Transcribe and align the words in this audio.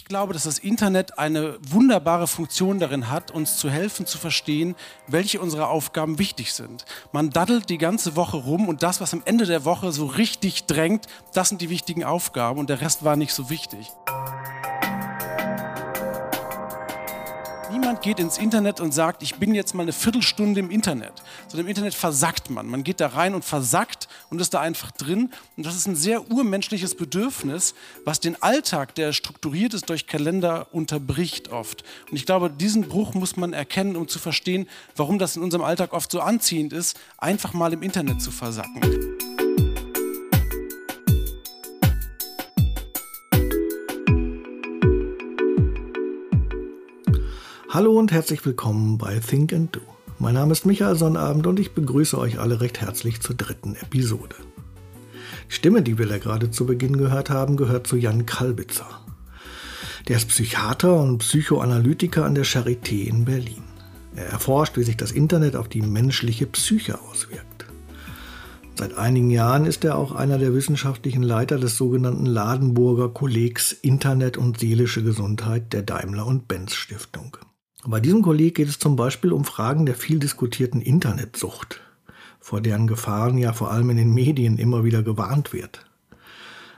Ich 0.00 0.06
glaube, 0.06 0.32
dass 0.32 0.44
das 0.44 0.58
Internet 0.58 1.18
eine 1.18 1.58
wunderbare 1.60 2.26
Funktion 2.26 2.78
darin 2.78 3.10
hat, 3.10 3.30
uns 3.30 3.58
zu 3.58 3.68
helfen 3.68 4.06
zu 4.06 4.16
verstehen, 4.16 4.74
welche 5.06 5.42
unserer 5.42 5.68
Aufgaben 5.68 6.18
wichtig 6.18 6.54
sind. 6.54 6.86
Man 7.12 7.28
daddelt 7.28 7.68
die 7.68 7.76
ganze 7.76 8.16
Woche 8.16 8.38
rum 8.38 8.66
und 8.66 8.82
das, 8.82 9.02
was 9.02 9.12
am 9.12 9.20
Ende 9.26 9.44
der 9.44 9.66
Woche 9.66 9.92
so 9.92 10.06
richtig 10.06 10.64
drängt, 10.64 11.06
das 11.34 11.50
sind 11.50 11.60
die 11.60 11.68
wichtigen 11.68 12.02
Aufgaben 12.02 12.58
und 12.58 12.70
der 12.70 12.80
Rest 12.80 13.04
war 13.04 13.14
nicht 13.14 13.34
so 13.34 13.50
wichtig. 13.50 13.88
Niemand 17.70 18.00
geht 18.00 18.18
ins 18.18 18.38
Internet 18.38 18.80
und 18.80 18.92
sagt, 18.92 19.22
ich 19.22 19.34
bin 19.34 19.54
jetzt 19.54 19.74
mal 19.74 19.82
eine 19.82 19.92
Viertelstunde 19.92 20.60
im 20.60 20.70
Internet. 20.70 21.12
Sondern 21.46 21.66
im 21.66 21.68
Internet 21.68 21.94
versackt 21.94 22.48
man. 22.48 22.66
Man 22.66 22.84
geht 22.84 23.00
da 23.00 23.08
rein 23.08 23.34
und 23.34 23.44
versackt 23.44 23.99
und 24.30 24.40
ist 24.40 24.54
da 24.54 24.60
einfach 24.60 24.90
drin. 24.92 25.30
Und 25.56 25.66
das 25.66 25.76
ist 25.76 25.86
ein 25.86 25.96
sehr 25.96 26.30
urmenschliches 26.30 26.94
Bedürfnis, 26.94 27.74
was 28.04 28.20
den 28.20 28.40
Alltag, 28.42 28.94
der 28.94 29.12
strukturiert 29.12 29.74
ist 29.74 29.90
durch 29.90 30.06
Kalender, 30.06 30.68
unterbricht 30.72 31.48
oft. 31.50 31.84
Und 32.10 32.16
ich 32.16 32.26
glaube, 32.26 32.48
diesen 32.50 32.88
Bruch 32.88 33.14
muss 33.14 33.36
man 33.36 33.52
erkennen, 33.52 33.96
um 33.96 34.08
zu 34.08 34.18
verstehen, 34.18 34.68
warum 34.96 35.18
das 35.18 35.36
in 35.36 35.42
unserem 35.42 35.64
Alltag 35.64 35.92
oft 35.92 36.10
so 36.10 36.20
anziehend 36.20 36.72
ist, 36.72 36.98
einfach 37.18 37.52
mal 37.52 37.72
im 37.72 37.82
Internet 37.82 38.22
zu 38.22 38.30
versacken. 38.30 38.80
Hallo 47.72 47.96
und 47.96 48.10
herzlich 48.10 48.44
willkommen 48.44 48.98
bei 48.98 49.20
Think 49.20 49.52
and 49.52 49.74
Do. 49.74 49.99
Mein 50.22 50.34
Name 50.34 50.52
ist 50.52 50.66
Michael 50.66 50.96
Sonnabend 50.96 51.46
und 51.46 51.58
ich 51.58 51.72
begrüße 51.72 52.18
euch 52.18 52.38
alle 52.38 52.60
recht 52.60 52.82
herzlich 52.82 53.22
zur 53.22 53.36
dritten 53.36 53.74
Episode. 53.74 54.36
Die 55.48 55.54
Stimme, 55.54 55.80
die 55.80 55.96
wir 55.96 56.06
da 56.06 56.18
gerade 56.18 56.50
zu 56.50 56.66
Beginn 56.66 56.98
gehört 56.98 57.30
haben, 57.30 57.56
gehört 57.56 57.86
zu 57.86 57.96
Jan 57.96 58.26
Kalbitzer. 58.26 58.86
Der 60.08 60.18
ist 60.18 60.28
Psychiater 60.28 61.00
und 61.00 61.18
Psychoanalytiker 61.18 62.26
an 62.26 62.34
der 62.34 62.44
Charité 62.44 63.06
in 63.06 63.24
Berlin. 63.24 63.62
Er 64.14 64.26
erforscht, 64.26 64.76
wie 64.76 64.82
sich 64.82 64.98
das 64.98 65.10
Internet 65.10 65.56
auf 65.56 65.68
die 65.68 65.80
menschliche 65.80 66.44
Psyche 66.44 67.00
auswirkt. 67.00 67.64
Seit 68.78 68.98
einigen 68.98 69.30
Jahren 69.30 69.64
ist 69.64 69.86
er 69.86 69.96
auch 69.96 70.12
einer 70.12 70.36
der 70.36 70.52
wissenschaftlichen 70.52 71.22
Leiter 71.22 71.58
des 71.58 71.78
sogenannten 71.78 72.26
Ladenburger 72.26 73.08
Kollegs 73.08 73.72
Internet 73.72 74.36
und 74.36 74.60
seelische 74.60 75.02
Gesundheit 75.02 75.72
der 75.72 75.80
Daimler 75.80 76.26
und 76.26 76.46
Benz 76.46 76.74
Stiftung. 76.74 77.38
Bei 77.86 77.98
diesem 77.98 78.20
Kolleg 78.22 78.56
geht 78.56 78.68
es 78.68 78.78
zum 78.78 78.94
Beispiel 78.96 79.32
um 79.32 79.44
Fragen 79.44 79.86
der 79.86 79.94
viel 79.94 80.18
diskutierten 80.18 80.82
Internetsucht, 80.82 81.80
vor 82.38 82.60
deren 82.60 82.86
Gefahren 82.86 83.38
ja 83.38 83.54
vor 83.54 83.70
allem 83.70 83.90
in 83.90 83.96
den 83.96 84.12
Medien 84.12 84.58
immer 84.58 84.84
wieder 84.84 85.02
gewarnt 85.02 85.52
wird. 85.54 85.86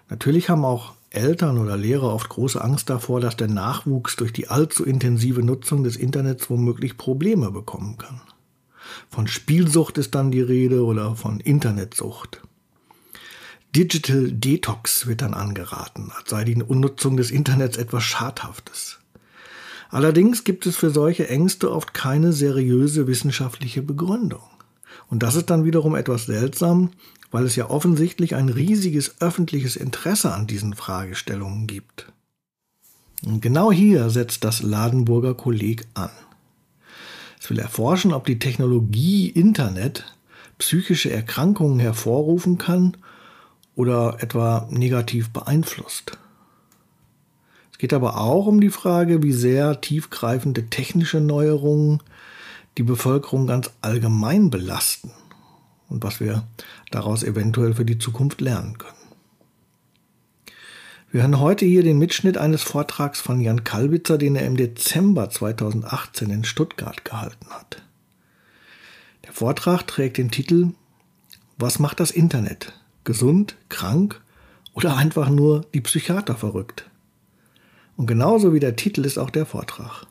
Natürlich 0.08 0.48
haben 0.48 0.64
auch 0.64 0.92
Eltern 1.10 1.58
oder 1.58 1.76
Lehrer 1.76 2.14
oft 2.14 2.28
große 2.28 2.62
Angst 2.62 2.88
davor, 2.88 3.20
dass 3.20 3.36
der 3.36 3.48
Nachwuchs 3.48 4.16
durch 4.16 4.32
die 4.32 4.48
allzu 4.48 4.84
intensive 4.84 5.42
Nutzung 5.42 5.82
des 5.82 5.96
Internets 5.96 6.48
womöglich 6.48 6.96
Probleme 6.96 7.50
bekommen 7.50 7.98
kann. 7.98 8.20
Von 9.10 9.26
Spielsucht 9.26 9.98
ist 9.98 10.14
dann 10.14 10.30
die 10.30 10.40
Rede 10.40 10.84
oder 10.84 11.16
von 11.16 11.40
Internetsucht. 11.40 12.42
Digital 13.74 14.30
Detox 14.30 15.06
wird 15.06 15.22
dann 15.22 15.34
angeraten, 15.34 16.12
als 16.16 16.30
sei 16.30 16.44
die 16.44 16.62
Unnutzung 16.62 17.16
des 17.16 17.30
Internets 17.30 17.76
etwas 17.76 18.04
Schadhaftes. 18.04 19.01
Allerdings 19.92 20.44
gibt 20.44 20.64
es 20.64 20.74
für 20.74 20.88
solche 20.88 21.28
Ängste 21.28 21.70
oft 21.70 21.92
keine 21.92 22.32
seriöse 22.32 23.06
wissenschaftliche 23.06 23.82
Begründung. 23.82 24.40
Und 25.10 25.22
das 25.22 25.34
ist 25.34 25.50
dann 25.50 25.66
wiederum 25.66 25.94
etwas 25.94 26.24
seltsam, 26.24 26.92
weil 27.30 27.44
es 27.44 27.56
ja 27.56 27.68
offensichtlich 27.68 28.34
ein 28.34 28.48
riesiges 28.48 29.20
öffentliches 29.20 29.76
Interesse 29.76 30.32
an 30.32 30.46
diesen 30.46 30.72
Fragestellungen 30.72 31.66
gibt. 31.66 32.06
Und 33.22 33.42
genau 33.42 33.70
hier 33.70 34.08
setzt 34.08 34.44
das 34.44 34.62
Ladenburger 34.62 35.34
Kolleg 35.34 35.86
an. 35.92 36.10
Es 37.38 37.50
will 37.50 37.58
erforschen, 37.58 38.14
ob 38.14 38.24
die 38.24 38.38
Technologie 38.38 39.28
Internet 39.28 40.16
psychische 40.56 41.10
Erkrankungen 41.10 41.80
hervorrufen 41.80 42.56
kann 42.56 42.96
oder 43.74 44.16
etwa 44.20 44.66
negativ 44.70 45.28
beeinflusst 45.30 46.16
geht 47.82 47.94
aber 47.94 48.20
auch 48.20 48.46
um 48.46 48.60
die 48.60 48.70
Frage, 48.70 49.24
wie 49.24 49.32
sehr 49.32 49.80
tiefgreifende 49.80 50.70
technische 50.70 51.18
Neuerungen 51.18 52.00
die 52.78 52.84
Bevölkerung 52.84 53.48
ganz 53.48 53.72
allgemein 53.80 54.50
belasten 54.50 55.10
und 55.88 56.04
was 56.04 56.20
wir 56.20 56.46
daraus 56.92 57.24
eventuell 57.24 57.74
für 57.74 57.84
die 57.84 57.98
Zukunft 57.98 58.40
lernen 58.40 58.78
können. 58.78 58.94
Wir 61.10 61.22
hören 61.22 61.40
heute 61.40 61.64
hier 61.64 61.82
den 61.82 61.98
Mitschnitt 61.98 62.38
eines 62.38 62.62
Vortrags 62.62 63.20
von 63.20 63.40
Jan 63.40 63.64
Kalbitzer, 63.64 64.16
den 64.16 64.36
er 64.36 64.46
im 64.46 64.56
Dezember 64.56 65.28
2018 65.28 66.30
in 66.30 66.44
Stuttgart 66.44 67.04
gehalten 67.04 67.50
hat. 67.50 67.82
Der 69.24 69.32
Vortrag 69.32 69.88
trägt 69.88 70.18
den 70.18 70.30
Titel 70.30 70.68
Was 71.58 71.80
macht 71.80 71.98
das 71.98 72.12
Internet? 72.12 72.74
Gesund, 73.02 73.56
krank 73.68 74.22
oder 74.72 74.96
einfach 74.96 75.28
nur 75.28 75.62
die 75.74 75.80
Psychiater 75.80 76.36
verrückt? 76.36 76.88
Und 77.96 78.06
genauso 78.06 78.52
wie 78.52 78.60
der 78.60 78.76
Titel 78.76 79.04
ist 79.04 79.18
auch 79.18 79.30
der 79.30 79.46
Vortrag. 79.46 80.06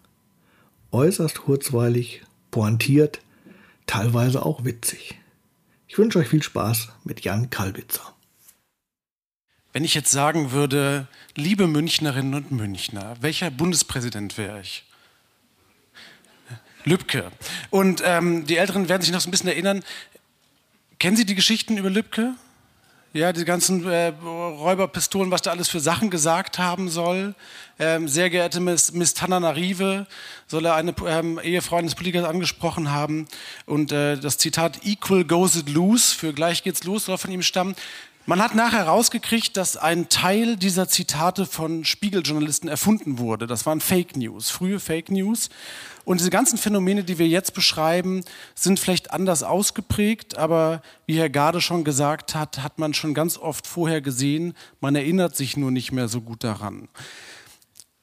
Äußerst 0.91 1.41
kurzweilig, 1.41 2.21
pointiert, 2.51 3.21
teilweise 3.87 4.45
auch 4.45 4.65
witzig. 4.65 5.19
Ich 5.87 5.97
wünsche 5.97 6.19
euch 6.19 6.27
viel 6.27 6.43
Spaß 6.43 6.89
mit 7.03 7.21
Jan 7.21 7.49
Kalbitzer. 7.49 8.13
Wenn 9.73 9.83
ich 9.85 9.93
jetzt 9.93 10.11
sagen 10.11 10.51
würde, 10.51 11.07
liebe 11.35 11.67
Münchnerinnen 11.67 12.33
und 12.33 12.51
Münchner, 12.51 13.15
welcher 13.21 13.49
Bundespräsident 13.51 14.37
wäre 14.37 14.61
ich? 14.61 14.83
Lübcke. 16.83 17.31
Und 17.69 18.01
ähm, 18.05 18.45
die 18.45 18.57
Älteren 18.57 18.89
werden 18.89 19.01
sich 19.01 19.11
noch 19.11 19.21
so 19.21 19.29
ein 19.29 19.31
bisschen 19.31 19.49
erinnern. 19.49 19.83
Kennen 20.99 21.15
Sie 21.15 21.25
die 21.25 21.35
Geschichten 21.35 21.77
über 21.77 21.89
Lübcke? 21.89 22.35
Ja, 23.13 23.33
die 23.33 23.43
ganzen 23.43 23.85
äh, 23.85 24.13
Räuberpistolen, 24.23 25.31
was 25.31 25.41
da 25.41 25.51
alles 25.51 25.67
für 25.67 25.81
Sachen 25.81 26.09
gesagt 26.09 26.59
haben 26.59 26.87
soll. 26.87 27.35
Ähm, 27.77 28.07
sehr 28.07 28.29
geehrte 28.29 28.61
Miss, 28.61 28.93
Miss 28.93 29.13
Tananarive 29.13 30.07
soll 30.47 30.65
er 30.65 30.75
eine 30.75 30.95
ähm, 31.05 31.37
Ehefrau 31.43 31.75
eines 31.75 31.93
Politikers 31.93 32.23
angesprochen 32.23 32.89
haben. 32.89 33.27
Und 33.65 33.91
äh, 33.91 34.17
das 34.17 34.37
Zitat 34.37 34.85
Equal 34.85 35.25
goes 35.25 35.57
it 35.57 35.67
loose, 35.67 36.15
für 36.15 36.31
gleich 36.31 36.63
geht's 36.63 36.85
los, 36.85 37.03
soll 37.03 37.17
von 37.17 37.31
ihm 37.31 37.41
stammen. 37.41 37.75
Man 38.27 38.41
hat 38.41 38.55
nachher 38.55 38.85
herausgekriegt, 38.85 39.57
dass 39.57 39.75
ein 39.75 40.07
Teil 40.07 40.55
dieser 40.55 40.87
Zitate 40.87 41.45
von 41.45 41.83
Spiegeljournalisten 41.83 42.69
erfunden 42.69 43.17
wurde. 43.17 43.45
Das 43.45 43.65
waren 43.65 43.81
Fake 43.81 44.15
News, 44.15 44.51
frühe 44.51 44.79
Fake 44.79 45.11
News. 45.11 45.49
Und 46.03 46.19
diese 46.19 46.29
ganzen 46.29 46.57
Phänomene, 46.57 47.03
die 47.03 47.19
wir 47.19 47.27
jetzt 47.27 47.53
beschreiben, 47.53 48.23
sind 48.55 48.79
vielleicht 48.79 49.11
anders 49.11 49.43
ausgeprägt, 49.43 50.37
aber 50.37 50.81
wie 51.05 51.17
Herr 51.17 51.29
Garde 51.29 51.61
schon 51.61 51.83
gesagt 51.83 52.33
hat, 52.35 52.63
hat 52.63 52.79
man 52.79 52.93
schon 52.93 53.13
ganz 53.13 53.37
oft 53.37 53.67
vorher 53.67 54.01
gesehen, 54.01 54.53
man 54.79 54.95
erinnert 54.95 55.35
sich 55.35 55.57
nur 55.57 55.71
nicht 55.71 55.91
mehr 55.91 56.07
so 56.07 56.21
gut 56.21 56.43
daran. 56.43 56.87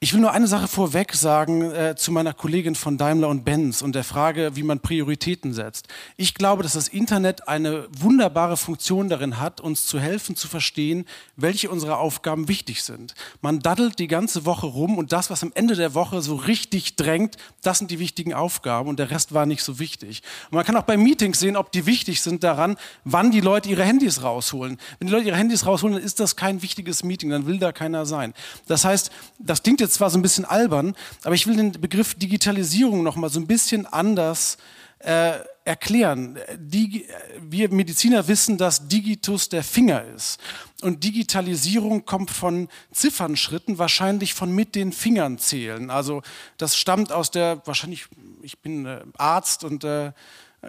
Ich 0.01 0.13
will 0.13 0.21
nur 0.21 0.31
eine 0.31 0.47
Sache 0.47 0.69
vorweg 0.69 1.13
sagen 1.13 1.73
äh, 1.73 1.93
zu 1.93 2.13
meiner 2.13 2.33
Kollegin 2.33 2.75
von 2.75 2.97
Daimler 2.97 3.27
und 3.27 3.43
Benz 3.43 3.81
und 3.81 3.95
der 3.95 4.05
Frage, 4.05 4.55
wie 4.55 4.63
man 4.63 4.79
Prioritäten 4.79 5.51
setzt. 5.51 5.89
Ich 6.15 6.35
glaube, 6.35 6.63
dass 6.63 6.71
das 6.71 6.87
Internet 6.87 7.49
eine 7.49 7.85
wunderbare 7.91 8.55
Funktion 8.55 9.09
darin 9.09 9.41
hat, 9.41 9.59
uns 9.59 9.87
zu 9.87 9.99
helfen 9.99 10.37
zu 10.37 10.47
verstehen, 10.47 11.03
welche 11.35 11.69
unserer 11.69 11.97
Aufgaben 11.97 12.47
wichtig 12.47 12.83
sind. 12.83 13.13
Man 13.41 13.59
daddelt 13.59 13.99
die 13.99 14.07
ganze 14.07 14.45
Woche 14.45 14.67
rum 14.67 14.97
und 14.97 15.11
das, 15.11 15.29
was 15.29 15.43
am 15.43 15.51
Ende 15.53 15.75
der 15.75 15.93
Woche 15.95 16.21
so 16.21 16.35
richtig 16.35 16.95
drängt, 16.95 17.35
das 17.61 17.79
sind 17.79 17.91
die 17.91 17.99
wichtigen 17.99 18.33
Aufgaben 18.33 18.87
und 18.87 18.99
der 18.99 19.11
Rest 19.11 19.33
war 19.33 19.45
nicht 19.45 19.63
so 19.63 19.79
wichtig. 19.79 20.21
Und 20.45 20.55
man 20.55 20.65
kann 20.65 20.77
auch 20.77 20.83
bei 20.83 20.95
Meetings 20.95 21.41
sehen, 21.41 21.57
ob 21.57 21.73
die 21.73 21.85
wichtig 21.85 22.21
sind 22.21 22.45
daran, 22.45 22.77
wann 23.03 23.31
die 23.31 23.41
Leute 23.41 23.67
ihre 23.67 23.83
Handys 23.83 24.23
rausholen. 24.23 24.77
Wenn 24.99 25.09
die 25.09 25.13
Leute 25.13 25.27
ihre 25.27 25.35
Handys 25.35 25.65
rausholen, 25.65 25.97
dann 25.97 26.05
ist 26.05 26.21
das 26.21 26.37
kein 26.37 26.61
wichtiges 26.61 27.03
Meeting, 27.03 27.31
dann 27.31 27.47
will 27.47 27.59
da 27.59 27.73
keiner 27.73 28.05
sein. 28.05 28.33
Das 28.65 28.85
heißt, 28.85 29.11
das 29.39 29.61
klingt 29.61 29.81
jetzt 29.81 29.88
jetzt 29.89 29.95
zwar 29.95 30.09
so 30.09 30.19
ein 30.19 30.21
bisschen 30.21 30.45
albern, 30.45 30.95
aber 31.23 31.35
ich 31.35 31.47
will 31.47 31.55
den 31.55 31.71
Begriff 31.71 32.13
Digitalisierung 32.13 33.01
noch 33.03 33.15
mal 33.15 33.29
so 33.29 33.39
ein 33.39 33.47
bisschen 33.47 33.87
anders 33.87 34.57
äh, 34.99 35.39
erklären. 35.65 36.37
Die, 36.57 37.07
wir 37.41 37.69
Mediziner 37.69 38.27
wissen, 38.27 38.57
dass 38.57 38.87
Digitus 38.87 39.49
der 39.49 39.63
Finger 39.63 40.03
ist. 40.15 40.39
Und 40.81 41.03
Digitalisierung 41.03 42.05
kommt 42.05 42.29
von 42.29 42.69
Ziffernschritten, 42.91 43.79
wahrscheinlich 43.79 44.33
von 44.33 44.53
mit 44.53 44.75
den 44.75 44.91
Fingern 44.91 45.39
zählen. 45.39 45.89
Also 45.89 46.21
das 46.57 46.77
stammt 46.77 47.11
aus 47.11 47.31
der, 47.31 47.61
wahrscheinlich, 47.65 48.05
ich 48.43 48.59
bin 48.59 48.85
äh, 48.85 49.01
Arzt 49.17 49.63
und 49.63 49.83
äh, 49.83 50.11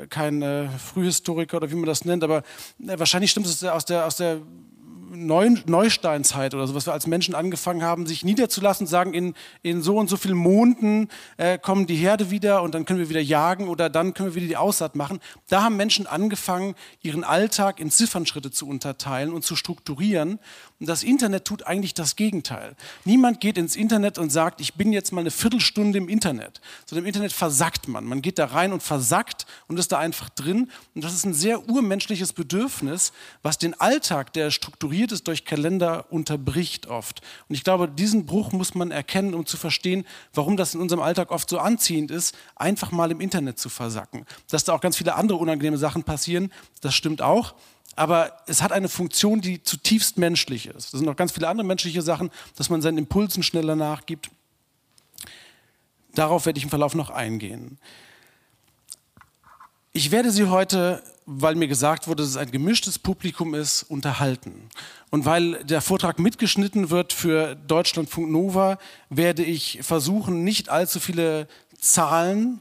kein 0.08 0.40
äh, 0.40 0.69
Frühhistoriker 0.70 1.58
oder 1.58 1.70
wie 1.70 1.75
man 1.75 1.87
das 1.87 2.05
nennt, 2.05 2.25
aber 2.25 2.38
äh, 2.38 2.99
wahrscheinlich 2.99 3.32
stimmt 3.32 3.46
es 3.46 3.62
aus 3.64 3.84
der, 3.84 4.06
aus 4.06 4.17
der 4.17 4.40
Neusteinzeit 5.11 6.55
oder 6.55 6.67
so, 6.67 6.75
was 6.75 6.87
wir 6.87 6.93
als 6.93 7.07
Menschen 7.07 7.35
angefangen 7.35 7.83
haben, 7.83 8.07
sich 8.07 8.25
niederzulassen 8.25 8.85
und 8.87 8.91
sagen, 8.91 9.12
in, 9.12 9.35
in 9.62 9.83
so 9.83 9.97
und 9.97 10.09
so 10.09 10.17
vielen 10.17 10.37
Monden 10.37 11.09
äh, 11.37 11.59
kommen 11.59 11.87
die 11.87 11.97
Herde 11.97 12.31
wieder 12.31 12.62
und 12.62 12.75
dann 12.75 12.85
können 12.85 13.01
wir 13.01 13.09
wieder 13.09 13.21
jagen 13.21 13.69
oder 13.69 13.91
dann 13.91 14.15
können 14.15 14.31
wir 14.31 14.35
wieder 14.37 14.47
die 14.47 14.57
Aussaat 14.57 14.95
machen. 14.95 15.19
Da 15.49 15.62
haben 15.62 15.77
Menschen 15.77 16.07
angefangen, 16.07 16.75
ihren 17.03 17.25
Alltag 17.25 17.81
in 17.81 17.91
Ziffernschritte 17.91 18.51
zu 18.51 18.69
unterteilen 18.69 19.33
und 19.33 19.45
zu 19.45 19.57
strukturieren. 19.57 20.39
Und 20.81 20.88
das 20.88 21.03
Internet 21.03 21.44
tut 21.44 21.67
eigentlich 21.67 21.93
das 21.93 22.17
Gegenteil. 22.17 22.75
Niemand 23.05 23.41
geht 23.41 23.59
ins 23.59 23.77
Internet 23.77 24.17
und 24.17 24.31
sagt, 24.31 24.62
ich 24.62 24.75
bin 24.75 24.94
jetzt 24.94 25.12
mal 25.12 25.21
eine 25.21 25.31
Viertelstunde 25.31 25.99
im 25.99 26.09
Internet. 26.09 26.62
Sondern 26.87 27.05
im 27.05 27.09
Internet 27.09 27.32
versackt 27.32 27.87
man. 27.87 28.06
Man 28.06 28.23
geht 28.23 28.38
da 28.38 28.47
rein 28.47 28.73
und 28.73 28.82
versackt 28.82 29.47
und 29.69 29.79
ist 29.79 29.93
da 29.93 29.99
einfach 29.99 30.31
drin. 30.31 30.71
Und 30.94 31.05
das 31.05 31.12
ist 31.12 31.27
ein 31.27 31.35
sehr 31.35 31.69
urmenschliches 31.69 32.32
Bedürfnis, 32.32 33.12
was 33.43 33.59
den 33.59 33.79
Alltag, 33.79 34.32
der 34.32 34.50
strukturiert 34.50 35.12
ist 35.12 35.29
durch 35.29 35.44
Kalender, 35.44 36.11
unterbricht 36.11 36.87
oft. 36.87 37.21
Und 37.50 37.56
ich 37.56 37.62
glaube, 37.62 37.87
diesen 37.87 38.25
Bruch 38.25 38.53
muss 38.53 38.75
man 38.75 38.91
erkennen, 38.91 39.35
um 39.35 39.44
zu 39.44 39.59
verstehen, 39.59 40.06
warum 40.32 40.56
das 40.56 40.75
in 40.75 40.81
unserem 40.81 41.03
Alltag 41.03 41.31
oft 41.31 41.50
so 41.50 41.59
anziehend 41.59 42.11
ist, 42.11 42.35
einfach 42.56 42.91
mal 42.91 43.11
im 43.11 43.21
Internet 43.21 43.59
zu 43.59 43.69
versacken. 43.69 44.25
Dass 44.49 44.65
da 44.65 44.73
auch 44.73 44.81
ganz 44.81 44.97
viele 44.97 45.15
andere 45.15 45.37
unangenehme 45.37 45.77
Sachen 45.77 46.05
passieren, 46.05 46.50
das 46.81 46.94
stimmt 46.94 47.21
auch. 47.21 47.55
Aber 47.97 48.33
es 48.47 48.63
hat 48.63 48.73
eine 48.73 48.89
Funktion, 48.89 49.41
die 49.41 49.63
zutiefst 49.63 50.17
menschlich 50.17 50.67
ist. 50.67 50.93
Das 50.93 51.01
sind 51.01 51.05
noch 51.05 51.17
ganz 51.17 51.33
viele 51.33 51.49
andere 51.49 51.67
menschliche 51.67 52.03
Sachen, 52.03 52.31
dass 52.57 52.71
man 52.71 52.83
seinen 52.83 52.99
Impulsen 52.99 53.43
schneller 53.43 53.77
nachgibt. 53.77 54.31
Darauf 56.15 56.47
werde 56.47 56.59
ich 56.59 56.65
im 56.65 56.71
Verlauf 56.71 56.95
noch 56.95 57.11
eingehen. 57.11 57.79
Ich 59.93 60.13
werde 60.13 60.31
Sie 60.31 60.49
heute, 60.49 61.03
weil 61.27 61.57
mir 61.57 61.67
gesagt 61.67 62.07
wurde, 62.07 62.23
dass 62.23 62.31
es 62.31 62.37
ein 62.37 62.53
gemischtes 62.53 62.99
Publikum 62.99 63.55
ist, 63.55 63.83
unterhalten. 63.83 64.69
Und 65.11 65.25
weil 65.25 65.65
der 65.65 65.81
Vortrag 65.81 66.21
mitgeschnitten 66.21 66.91
wird 66.91 67.13
für 67.13 67.57
Deutschlandfunk 67.57 68.31
Nova, 68.31 68.79
werde 69.09 69.43
ich 69.43 69.81
versuchen, 69.83 70.45
nicht 70.45 70.69
allzu 70.69 71.01
viele 71.01 71.49
Zahlen 71.81 72.61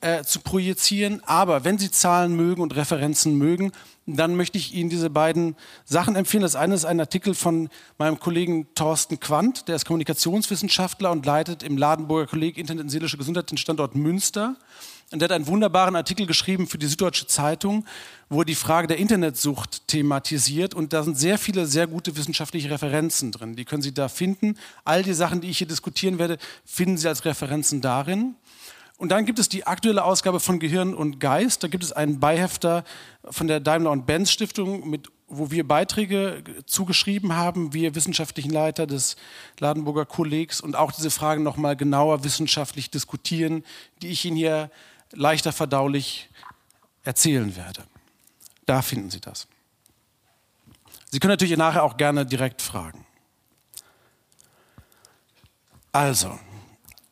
äh, 0.00 0.22
zu 0.22 0.40
projizieren. 0.40 1.22
Aber 1.24 1.64
wenn 1.64 1.78
Sie 1.78 1.90
Zahlen 1.90 2.36
mögen 2.36 2.62
und 2.62 2.76
Referenzen 2.76 3.36
mögen, 3.36 3.72
dann 4.06 4.36
möchte 4.36 4.56
ich 4.56 4.74
Ihnen 4.74 4.90
diese 4.90 5.10
beiden 5.10 5.54
Sachen 5.84 6.16
empfehlen. 6.16 6.42
Das 6.42 6.56
eine 6.56 6.74
ist 6.74 6.84
ein 6.84 7.00
Artikel 7.00 7.34
von 7.34 7.68
meinem 7.98 8.18
Kollegen 8.18 8.66
Thorsten 8.74 9.20
Quandt, 9.20 9.68
der 9.68 9.76
ist 9.76 9.84
Kommunikationswissenschaftler 9.84 11.10
und 11.10 11.26
leitet 11.26 11.62
im 11.62 11.76
Ladenburger 11.76 12.26
Kolleg 12.26 12.56
Internet 12.56 12.84
und 12.84 12.90
seelische 12.90 13.18
Gesundheit 13.18 13.50
den 13.50 13.58
Standort 13.58 13.94
Münster. 13.94 14.56
Und 15.10 15.20
der 15.20 15.28
hat 15.28 15.34
einen 15.34 15.46
wunderbaren 15.46 15.96
Artikel 15.96 16.26
geschrieben 16.26 16.66
für 16.66 16.76
die 16.76 16.86
Süddeutsche 16.86 17.26
Zeitung, 17.26 17.86
wo 18.28 18.42
er 18.42 18.44
die 18.44 18.54
Frage 18.54 18.88
der 18.88 18.98
Internetsucht 18.98 19.88
thematisiert. 19.88 20.74
Und 20.74 20.92
da 20.92 21.02
sind 21.02 21.18
sehr 21.18 21.38
viele 21.38 21.66
sehr 21.66 21.86
gute 21.86 22.14
wissenschaftliche 22.16 22.70
Referenzen 22.70 23.32
drin. 23.32 23.56
Die 23.56 23.64
können 23.64 23.82
Sie 23.82 23.94
da 23.94 24.08
finden. 24.08 24.56
All 24.84 25.02
die 25.02 25.14
Sachen, 25.14 25.40
die 25.40 25.48
ich 25.48 25.58
hier 25.58 25.66
diskutieren 25.66 26.18
werde, 26.18 26.36
finden 26.66 26.98
Sie 26.98 27.08
als 27.08 27.24
Referenzen 27.24 27.80
darin. 27.80 28.34
Und 28.98 29.10
dann 29.10 29.24
gibt 29.24 29.38
es 29.38 29.48
die 29.48 29.64
aktuelle 29.64 30.04
Ausgabe 30.04 30.40
von 30.40 30.58
Gehirn 30.58 30.92
und 30.92 31.20
Geist. 31.20 31.62
Da 31.62 31.68
gibt 31.68 31.84
es 31.84 31.92
einen 31.92 32.18
Beihefter 32.18 32.84
von 33.30 33.46
der 33.46 33.60
Daimler 33.60 33.92
und 33.92 34.06
Benz 34.06 34.32
Stiftung, 34.32 34.90
mit, 34.90 35.08
wo 35.28 35.52
wir 35.52 35.66
Beiträge 35.66 36.42
zugeschrieben 36.66 37.36
haben, 37.36 37.72
wir 37.72 37.94
wissenschaftlichen 37.94 38.50
Leiter 38.50 38.88
des 38.88 39.16
Ladenburger 39.60 40.04
Kollegs 40.04 40.60
und 40.60 40.74
auch 40.74 40.90
diese 40.90 41.10
Fragen 41.10 41.44
nochmal 41.44 41.76
genauer 41.76 42.24
wissenschaftlich 42.24 42.90
diskutieren, 42.90 43.64
die 44.02 44.08
ich 44.08 44.24
Ihnen 44.24 44.36
hier 44.36 44.68
leichter 45.12 45.52
verdaulich 45.52 46.28
erzählen 47.04 47.54
werde. 47.56 47.84
Da 48.66 48.82
finden 48.82 49.10
Sie 49.10 49.20
das. 49.20 49.46
Sie 51.10 51.20
können 51.20 51.32
natürlich 51.32 51.56
nachher 51.56 51.84
auch 51.84 51.96
gerne 51.96 52.26
direkt 52.26 52.62
fragen. 52.62 53.06
Also, 55.92 56.38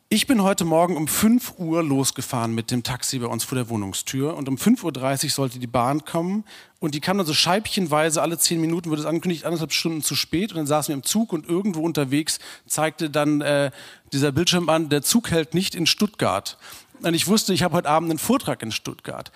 ich 0.09 0.25
bin 0.25 0.41
heute 0.41 0.63
Morgen 0.63 0.95
um 0.95 1.05
5 1.05 1.55
Uhr 1.57 1.83
losgefahren 1.83 2.55
mit 2.55 2.71
dem 2.71 2.81
Taxi 2.81 3.19
bei 3.19 3.27
uns 3.27 3.43
vor 3.43 3.57
der 3.57 3.67
Wohnungstür 3.67 4.37
und 4.37 4.47
um 4.47 4.55
5.30 4.55 5.25
Uhr 5.25 5.29
sollte 5.31 5.59
die 5.59 5.67
Bahn 5.67 6.05
kommen 6.05 6.45
und 6.79 6.95
die 6.95 7.01
kam 7.01 7.17
dann 7.17 7.27
so 7.27 7.33
scheibchenweise, 7.33 8.21
alle 8.21 8.37
10 8.37 8.61
Minuten 8.61 8.89
wurde 8.89 9.01
es 9.01 9.05
angekündigt, 9.05 9.43
anderthalb 9.43 9.73
Stunden 9.73 10.01
zu 10.01 10.15
spät 10.15 10.51
und 10.51 10.59
dann 10.59 10.67
saßen 10.67 10.93
wir 10.93 10.95
im 10.95 11.03
Zug 11.03 11.33
und 11.33 11.49
irgendwo 11.49 11.81
unterwegs 11.81 12.39
zeigte 12.67 13.09
dann 13.09 13.41
äh, 13.41 13.71
dieser 14.13 14.31
Bildschirm 14.31 14.69
an, 14.69 14.87
der 14.87 15.01
Zug 15.01 15.29
hält 15.29 15.53
nicht 15.53 15.75
in 15.75 15.85
Stuttgart. 15.85 16.57
Und 17.01 17.13
ich 17.13 17.27
wusste, 17.27 17.53
ich 17.53 17.61
habe 17.61 17.75
heute 17.75 17.89
Abend 17.89 18.09
einen 18.09 18.17
Vortrag 18.17 18.63
in 18.63 18.71
Stuttgart. 18.71 19.31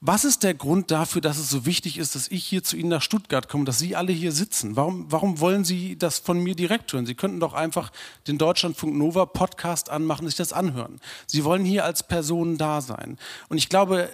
Was 0.00 0.24
ist 0.24 0.44
der 0.44 0.54
Grund 0.54 0.92
dafür, 0.92 1.20
dass 1.20 1.38
es 1.38 1.50
so 1.50 1.66
wichtig 1.66 1.98
ist, 1.98 2.14
dass 2.14 2.28
ich 2.28 2.44
hier 2.44 2.62
zu 2.62 2.76
Ihnen 2.76 2.88
nach 2.88 3.02
Stuttgart 3.02 3.48
komme, 3.48 3.64
dass 3.64 3.80
Sie 3.80 3.96
alle 3.96 4.12
hier 4.12 4.30
sitzen? 4.30 4.76
Warum, 4.76 5.10
warum 5.10 5.40
wollen 5.40 5.64
Sie 5.64 5.98
das 5.98 6.20
von 6.20 6.40
mir 6.40 6.54
direkt 6.54 6.92
hören? 6.92 7.04
Sie 7.04 7.16
könnten 7.16 7.40
doch 7.40 7.52
einfach 7.52 7.90
den 8.28 8.38
Deutschlandfunk 8.38 8.94
Nova 8.96 9.26
Podcast 9.26 9.90
anmachen, 9.90 10.26
sich 10.26 10.36
das 10.36 10.52
anhören. 10.52 11.00
Sie 11.26 11.42
wollen 11.42 11.64
hier 11.64 11.84
als 11.84 12.06
Personen 12.06 12.58
da 12.58 12.80
sein. 12.80 13.18
Und 13.48 13.58
ich 13.58 13.68
glaube, 13.68 14.08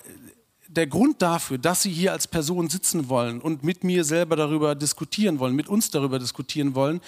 der 0.69 0.87
Grund 0.87 1.21
dafür, 1.21 1.59
dass 1.59 1.83
Sie 1.83 1.93
hier 1.93 2.13
als 2.13 2.29
Person 2.29 2.71
sitzen 2.71 3.11
wollen 3.11 3.43
und 3.43 3.63
mit 3.63 3.85
mir 3.85 4.05
selber 4.05 4.37
darüber 4.37 4.75
diskutieren 4.75 5.39
wollen, 5.39 5.55
mit 5.55 5.69
uns 5.69 5.91
darüber 5.91 6.19
diskutieren 6.19 6.75
wollen, 6.75 7.03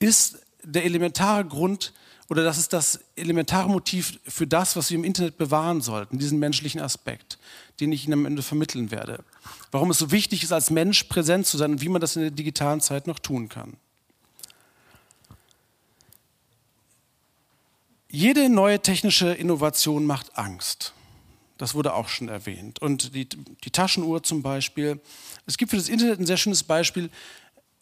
ist 0.00 0.40
der 0.64 0.84
elementare 0.84 1.44
Grund, 1.44 1.92
oder 2.28 2.42
das 2.42 2.58
ist 2.58 2.72
das 2.72 3.00
elementare 3.14 3.68
Motiv 3.68 4.18
für 4.26 4.46
das, 4.46 4.76
was 4.76 4.90
wir 4.90 4.98
im 4.98 5.04
Internet 5.04 5.38
bewahren 5.38 5.80
sollten, 5.80 6.18
diesen 6.18 6.38
menschlichen 6.38 6.80
Aspekt 6.80 7.38
den 7.80 7.92
ich 7.92 8.04
Ihnen 8.04 8.14
am 8.14 8.26
Ende 8.26 8.42
vermitteln 8.42 8.90
werde. 8.90 9.24
Warum 9.70 9.90
es 9.90 9.98
so 9.98 10.10
wichtig 10.10 10.42
ist, 10.42 10.52
als 10.52 10.70
Mensch 10.70 11.04
präsent 11.04 11.46
zu 11.46 11.58
sein 11.58 11.72
und 11.72 11.80
wie 11.80 11.88
man 11.88 12.00
das 12.00 12.16
in 12.16 12.22
der 12.22 12.30
digitalen 12.30 12.80
Zeit 12.80 13.06
noch 13.06 13.18
tun 13.18 13.48
kann. 13.48 13.76
Jede 18.08 18.48
neue 18.48 18.80
technische 18.80 19.32
Innovation 19.32 20.06
macht 20.06 20.38
Angst. 20.38 20.94
Das 21.58 21.74
wurde 21.74 21.94
auch 21.94 22.08
schon 22.08 22.28
erwähnt. 22.28 22.80
Und 22.80 23.14
die, 23.14 23.28
die 23.28 23.70
Taschenuhr 23.70 24.22
zum 24.22 24.42
Beispiel. 24.42 25.00
Es 25.46 25.56
gibt 25.58 25.70
für 25.70 25.76
das 25.76 25.88
Internet 25.88 26.20
ein 26.20 26.26
sehr 26.26 26.36
schönes 26.36 26.62
Beispiel. 26.62 27.10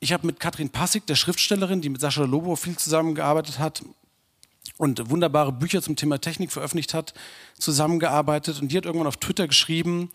Ich 0.00 0.12
habe 0.12 0.26
mit 0.26 0.40
Katrin 0.40 0.70
Passig, 0.70 1.06
der 1.06 1.14
Schriftstellerin, 1.14 1.80
die 1.80 1.88
mit 1.88 2.00
Sascha 2.00 2.24
Lobo 2.24 2.56
viel 2.56 2.76
zusammengearbeitet 2.76 3.58
hat, 3.58 3.82
und 4.76 5.10
wunderbare 5.10 5.52
Bücher 5.52 5.82
zum 5.82 5.96
Thema 5.96 6.20
Technik 6.20 6.52
veröffentlicht 6.52 6.94
hat, 6.94 7.14
zusammengearbeitet. 7.58 8.60
Und 8.60 8.72
die 8.72 8.76
hat 8.76 8.86
irgendwann 8.86 9.06
auf 9.06 9.16
Twitter 9.16 9.46
geschrieben, 9.46 10.10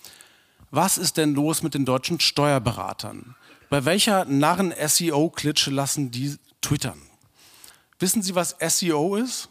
was 0.72 0.98
ist 0.98 1.18
denn 1.18 1.34
los 1.34 1.64
mit 1.64 1.74
den 1.74 1.86
deutschen 1.86 2.20
Steuerberatern? 2.20 3.36
Bei 3.70 3.86
welcher 3.86 4.26
Narren-SEO-Klitsche 4.26 5.72
lassen 5.72 6.12
die 6.12 6.36
twittern? 6.62 7.02
Wissen 8.00 8.22
Sie, 8.22 8.36
was 8.36 8.56
SEO 8.60 9.16
ist? 9.16 9.50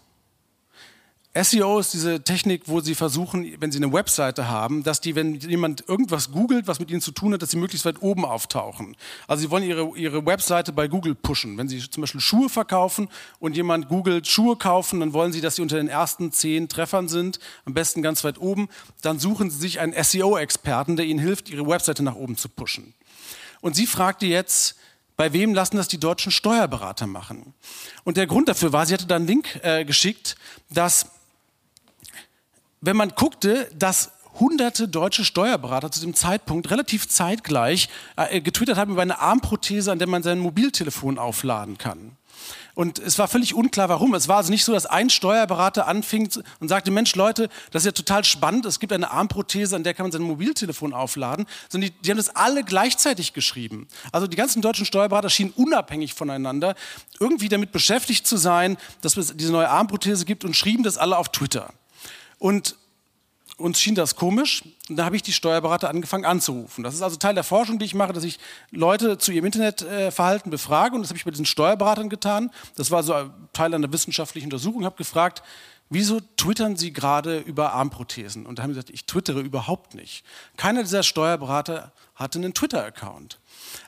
SEO 1.45 1.79
ist 1.79 1.95
diese 1.95 2.23
Technik, 2.23 2.63
wo 2.67 2.81
Sie 2.81 2.95
versuchen, 2.95 3.55
wenn 3.61 3.71
Sie 3.71 3.79
eine 3.79 3.93
Webseite 3.93 4.49
haben, 4.49 4.83
dass 4.83 5.01
die, 5.01 5.15
wenn 5.15 5.35
jemand 5.41 5.89
irgendwas 5.89 6.31
googelt, 6.33 6.67
was 6.67 6.81
mit 6.81 6.91
Ihnen 6.91 7.01
zu 7.01 7.13
tun 7.13 7.33
hat, 7.33 7.43
dass 7.43 7.51
Sie 7.51 7.57
möglichst 7.57 7.85
weit 7.85 8.03
oben 8.03 8.25
auftauchen. 8.25 8.97
Also 9.27 9.43
Sie 9.43 9.51
wollen 9.51 9.65
Ihre, 9.65 9.97
Ihre 9.97 10.25
Webseite 10.25 10.73
bei 10.73 10.89
Google 10.89 11.15
pushen. 11.15 11.59
Wenn 11.59 11.69
Sie 11.69 11.79
zum 11.91 12.01
Beispiel 12.01 12.21
Schuhe 12.21 12.49
verkaufen 12.49 13.09
und 13.41 13.57
jemand 13.57 13.89
googelt 13.89 14.27
Schuhe 14.27 14.57
kaufen, 14.57 15.01
dann 15.01 15.13
wollen 15.13 15.33
Sie, 15.33 15.41
dass 15.41 15.57
Sie 15.57 15.63
unter 15.63 15.77
den 15.77 15.89
ersten 15.89 16.33
zehn 16.33 16.69
Treffern 16.69 17.09
sind, 17.09 17.39
am 17.65 17.75
besten 17.75 18.03
ganz 18.03 18.25
weit 18.25 18.39
oben. 18.39 18.69
Dann 19.03 19.19
suchen 19.19 19.51
Sie 19.51 19.59
sich 19.59 19.81
einen 19.81 19.93
SEO-Experten, 19.93 20.97
der 20.97 21.07
Ihnen 21.07 21.21
hilft, 21.21 21.51
Ihre 21.51 21.67
Webseite 21.67 22.03
nach 22.03 22.17
oben 22.17 22.37
zu 22.37 22.49
pushen. 22.49 22.95
Und 23.61 23.77
sie 23.77 23.87
fragte 23.87 24.27
jetzt, 24.27 24.77
bei 25.17 25.33
wem 25.33 25.53
lassen 25.53 25.77
das 25.77 25.89
die 25.89 25.99
deutschen 25.99 26.31
Steuerberater 26.31 27.07
machen? 27.07 27.55
Und 28.05 28.17
der 28.17 28.27
Grund 28.27 28.49
dafür 28.49 28.73
war, 28.73 28.87
sie 28.87 28.95
hatte 28.95 29.07
da 29.07 29.17
einen 29.17 29.27
Link 29.27 29.59
äh, 29.63 29.85
geschickt, 29.85 30.37
dass 30.71 31.07
wenn 32.81 32.97
man 32.97 33.11
guckte, 33.11 33.69
dass 33.77 34.13
hunderte 34.39 34.89
deutsche 34.89 35.25
Steuerberater 35.25 35.91
zu 35.91 36.01
dem 36.01 36.15
Zeitpunkt 36.15 36.71
relativ 36.71 37.09
zeitgleich 37.09 37.89
äh, 38.17 38.41
getwittert 38.41 38.77
haben 38.79 38.93
über 38.93 39.03
eine 39.03 39.19
Armprothese, 39.19 39.91
an 39.91 39.99
der 39.99 40.09
man 40.09 40.23
sein 40.23 40.39
Mobiltelefon 40.39 41.19
aufladen 41.19 41.79
kann. 41.79 42.17
Und 42.75 43.01
es 43.01 43.19
war 43.19 43.27
völlig 43.27 43.55
unklar, 43.55 43.89
warum. 43.89 44.15
Es 44.15 44.29
war 44.29 44.37
also 44.37 44.53
nicht 44.53 44.65
so, 44.65 44.73
dass 44.73 44.87
ein 44.87 45.11
Steuerberater 45.11 45.89
anfing 45.89 46.31
und 46.61 46.69
sagte, 46.69 46.93
Mensch, 46.93 47.17
Leute, 47.17 47.49
das 47.73 47.83
ist 47.83 47.87
ja 47.87 47.93
total 47.93 48.23
spannend. 48.23 48.67
Es 48.67 48.79
gibt 48.79 48.93
eine 48.93 49.11
Armprothese, 49.11 49.75
an 49.75 49.83
der 49.83 49.95
kann 49.95 50.05
man 50.05 50.13
sein 50.13 50.23
Mobiltelefon 50.23 50.93
aufladen. 50.93 51.47
Sondern 51.69 51.91
die, 51.91 51.97
die 52.01 52.11
haben 52.11 52.19
das 52.19 52.37
alle 52.37 52.63
gleichzeitig 52.63 53.33
geschrieben. 53.33 53.89
Also 54.13 54.29
die 54.29 54.37
ganzen 54.37 54.63
deutschen 54.63 54.87
Steuerberater 54.87 55.29
schienen 55.29 55.53
unabhängig 55.57 56.15
voneinander 56.15 56.77
irgendwie 57.19 57.49
damit 57.49 57.73
beschäftigt 57.73 58.29
zu 58.29 58.37
sein, 58.37 58.77
dass 59.01 59.17
es 59.17 59.37
diese 59.37 59.51
neue 59.51 59.69
Armprothese 59.69 60.25
gibt 60.25 60.45
und 60.45 60.55
schrieben 60.55 60.85
das 60.85 60.99
alle 60.99 61.19
auf 61.19 61.31
Twitter. 61.31 61.73
Und 62.39 62.77
uns 63.59 63.81
schien 63.81 63.95
das 63.95 64.15
komisch. 64.15 64.63
Und 64.89 64.97
da 64.97 65.05
habe 65.05 65.17
ich 65.17 65.23
die 65.23 65.33
Steuerberater 65.33 65.89
angefangen 65.91 66.25
anzurufen. 66.25 66.85
Das 66.85 66.95
ist 66.95 67.03
also 67.03 67.17
Teil 67.17 67.35
der 67.35 67.45
Forschung, 67.45 67.79
die 67.79 67.85
ich 67.85 67.95
mache, 67.95 68.13
dass 68.13 68.25
ich 68.25 68.39
Leute 68.71 69.19
zu 69.19 69.33
ihrem 69.33 69.47
Internetverhalten 69.47 70.51
befrage. 70.51 70.95
Und 70.95 71.03
das 71.03 71.11
habe 71.11 71.19
ich 71.19 71.25
bei 71.25 71.31
diesen 71.31 71.47
Steuerberatern 71.47 72.09
getan. 72.09 72.51
Das 72.77 72.91
war 72.91 73.03
so 73.03 73.31
Teil 73.53 73.75
einer 73.75 73.93
wissenschaftlichen 73.93 74.47
Untersuchung. 74.47 74.85
Habe 74.85 74.97
gefragt, 74.97 75.43
wieso 75.91 76.21
twittern 76.37 76.77
Sie 76.77 76.93
gerade 76.93 77.39
über 77.39 77.73
Armprothesen? 77.73 78.47
Und 78.47 78.59
da 78.59 78.63
haben 78.63 78.71
sie 78.71 78.75
gesagt, 78.75 78.91
ich 78.91 79.07
twittere 79.07 79.41
überhaupt 79.41 79.95
nicht. 79.95 80.25
Keiner 80.57 80.83
dieser 80.83 81.03
Steuerberater 81.03 81.93
hatte 82.15 82.39
einen 82.39 82.55
Twitter-Account. 82.55 83.39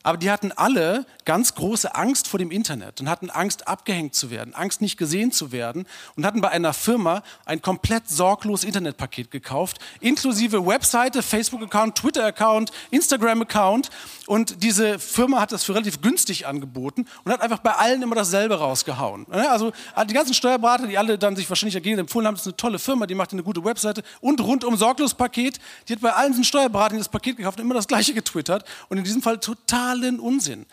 Aber 0.02 0.16
die 0.16 0.30
hatten 0.30 0.52
alle 0.52 1.06
ganz 1.24 1.54
große 1.54 1.94
Angst 1.94 2.26
vor 2.26 2.38
dem 2.38 2.50
Internet 2.50 3.00
und 3.00 3.08
hatten 3.08 3.30
Angst, 3.30 3.68
abgehängt 3.68 4.14
zu 4.14 4.30
werden, 4.30 4.54
Angst, 4.54 4.80
nicht 4.80 4.96
gesehen 4.96 5.30
zu 5.30 5.52
werden 5.52 5.86
und 6.16 6.24
hatten 6.24 6.40
bei 6.40 6.48
einer 6.48 6.72
Firma 6.72 7.22
ein 7.44 7.60
komplett 7.60 8.08
sorglos 8.08 8.64
Internetpaket 8.64 9.30
gekauft, 9.30 9.78
inklusive 10.00 10.66
Webseite, 10.66 11.22
Facebook-Account, 11.22 11.96
Twitter-Account, 11.96 12.72
Instagram-Account. 12.90 13.90
Und 14.26 14.62
diese 14.62 14.98
Firma 14.98 15.40
hat 15.40 15.52
das 15.52 15.64
für 15.64 15.74
relativ 15.74 16.00
günstig 16.00 16.46
angeboten 16.46 17.06
und 17.24 17.32
hat 17.32 17.42
einfach 17.42 17.58
bei 17.58 17.72
allen 17.72 18.02
immer 18.02 18.14
dasselbe 18.14 18.58
rausgehauen. 18.58 19.30
Also 19.30 19.72
die 20.08 20.14
ganzen 20.14 20.34
Steuerberater, 20.34 20.86
die 20.86 20.96
alle 20.96 21.18
dann 21.18 21.36
sich 21.36 21.48
wahrscheinlich 21.48 21.74
dagegen 21.74 21.98
empfohlen 21.98 22.26
haben, 22.26 22.34
das 22.34 22.42
ist 22.42 22.48
eine 22.48 22.56
tolle 22.56 22.78
Firma, 22.78 23.06
die 23.06 23.14
macht 23.14 23.32
eine 23.32 23.42
gute 23.42 23.64
Webseite 23.64 24.02
und 24.20 24.40
rundum 24.40 24.76
sorglos 24.76 25.14
Paket. 25.14 25.58
Die 25.88 25.92
hat 25.92 26.00
bei 26.00 26.12
allen 26.12 26.42
Steuerberatern 26.42 26.98
das 26.98 27.08
Paket 27.08 27.36
gekauft 27.36 27.58
und 27.58 27.66
immer 27.66 27.74
das 27.74 27.86
gleiche 27.86 28.14
getwittert. 28.14 28.64
Und 28.88 28.98
in 28.98 29.04
diesem 29.04 29.22
Fall 29.22 29.38
totalen 29.66 30.20
Unsinn. 30.20 30.66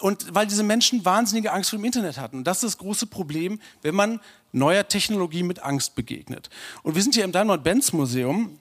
Und 0.00 0.34
weil 0.34 0.46
diese 0.46 0.62
Menschen 0.62 1.04
wahnsinnige 1.04 1.52
Angst 1.52 1.70
vor 1.70 1.78
dem 1.78 1.84
Internet 1.84 2.18
hatten. 2.18 2.38
Und 2.38 2.44
das 2.44 2.58
ist 2.58 2.64
das 2.64 2.78
große 2.78 3.06
Problem, 3.06 3.60
wenn 3.82 3.94
man 3.94 4.20
neuer 4.52 4.86
Technologie 4.88 5.42
mit 5.42 5.62
Angst 5.62 5.94
begegnet. 5.94 6.50
Und 6.82 6.94
wir 6.94 7.02
sind 7.02 7.14
hier 7.14 7.24
im 7.24 7.32
Daimler-Benz-Museum. 7.32 8.58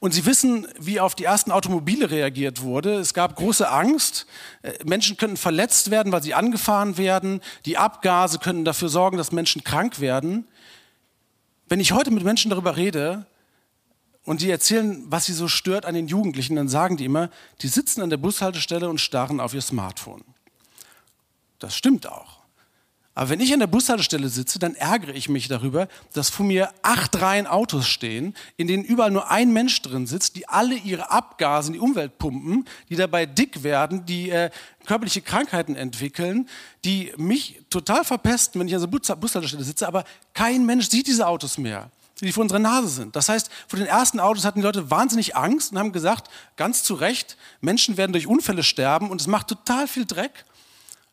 Und 0.00 0.14
Sie 0.14 0.26
wissen, 0.26 0.66
wie 0.78 1.00
auf 1.00 1.14
die 1.14 1.24
ersten 1.24 1.50
Automobile 1.50 2.10
reagiert 2.10 2.62
wurde. 2.62 2.94
Es 2.94 3.14
gab 3.14 3.36
große 3.36 3.68
Angst. 3.68 4.26
Äh, 4.62 4.72
Menschen 4.84 5.16
könnten 5.16 5.36
verletzt 5.36 5.90
werden, 5.90 6.12
weil 6.12 6.22
sie 6.22 6.34
angefahren 6.34 6.98
werden. 6.98 7.40
Die 7.64 7.78
Abgase 7.78 8.38
könnten 8.38 8.64
dafür 8.64 8.88
sorgen, 8.88 9.16
dass 9.16 9.32
Menschen 9.32 9.64
krank 9.64 10.00
werden. 10.00 10.46
Wenn 11.68 11.80
ich 11.80 11.92
heute 11.92 12.10
mit 12.10 12.24
Menschen 12.24 12.50
darüber 12.50 12.76
rede, 12.76 13.26
und 14.28 14.42
die 14.42 14.50
erzählen, 14.50 15.02
was 15.06 15.24
sie 15.24 15.32
so 15.32 15.48
stört 15.48 15.86
an 15.86 15.94
den 15.94 16.06
Jugendlichen. 16.06 16.56
Dann 16.56 16.68
sagen 16.68 16.98
die 16.98 17.06
immer, 17.06 17.30
die 17.62 17.66
sitzen 17.66 18.02
an 18.02 18.10
der 18.10 18.18
Bushaltestelle 18.18 18.86
und 18.86 19.00
starren 19.00 19.40
auf 19.40 19.54
ihr 19.54 19.62
Smartphone. 19.62 20.22
Das 21.58 21.74
stimmt 21.74 22.06
auch. 22.06 22.40
Aber 23.14 23.30
wenn 23.30 23.40
ich 23.40 23.54
an 23.54 23.60
der 23.60 23.68
Bushaltestelle 23.68 24.28
sitze, 24.28 24.58
dann 24.58 24.74
ärgere 24.74 25.14
ich 25.14 25.30
mich 25.30 25.48
darüber, 25.48 25.88
dass 26.12 26.28
vor 26.28 26.44
mir 26.44 26.70
acht 26.82 27.18
Reihen 27.18 27.46
Autos 27.46 27.88
stehen, 27.88 28.34
in 28.58 28.66
denen 28.66 28.84
überall 28.84 29.10
nur 29.10 29.30
ein 29.30 29.50
Mensch 29.54 29.80
drin 29.80 30.06
sitzt, 30.06 30.36
die 30.36 30.46
alle 30.46 30.74
ihre 30.74 31.10
Abgase 31.10 31.68
in 31.68 31.72
die 31.72 31.80
Umwelt 31.80 32.18
pumpen, 32.18 32.66
die 32.90 32.96
dabei 32.96 33.24
dick 33.24 33.62
werden, 33.62 34.04
die 34.04 34.28
äh, 34.28 34.50
körperliche 34.84 35.22
Krankheiten 35.22 35.74
entwickeln, 35.74 36.50
die 36.84 37.14
mich 37.16 37.62
total 37.70 38.04
verpesten, 38.04 38.60
wenn 38.60 38.68
ich 38.68 38.74
an 38.74 38.82
der 38.82 38.88
Bushaltestelle 39.16 39.64
sitze, 39.64 39.88
aber 39.88 40.04
kein 40.34 40.66
Mensch 40.66 40.90
sieht 40.90 41.06
diese 41.06 41.26
Autos 41.26 41.56
mehr 41.56 41.90
die 42.20 42.32
vor 42.32 42.42
unserer 42.42 42.58
Nase 42.58 42.88
sind. 42.88 43.14
Das 43.16 43.28
heißt, 43.28 43.50
vor 43.66 43.78
den 43.78 43.86
ersten 43.86 44.20
Autos 44.20 44.44
hatten 44.44 44.60
die 44.60 44.64
Leute 44.66 44.90
wahnsinnig 44.90 45.36
Angst 45.36 45.72
und 45.72 45.78
haben 45.78 45.92
gesagt, 45.92 46.30
ganz 46.56 46.82
zu 46.82 46.94
Recht, 46.94 47.36
Menschen 47.60 47.96
werden 47.96 48.12
durch 48.12 48.26
Unfälle 48.26 48.62
sterben 48.62 49.10
und 49.10 49.20
es 49.20 49.26
macht 49.26 49.48
total 49.48 49.86
viel 49.86 50.04
Dreck. 50.04 50.44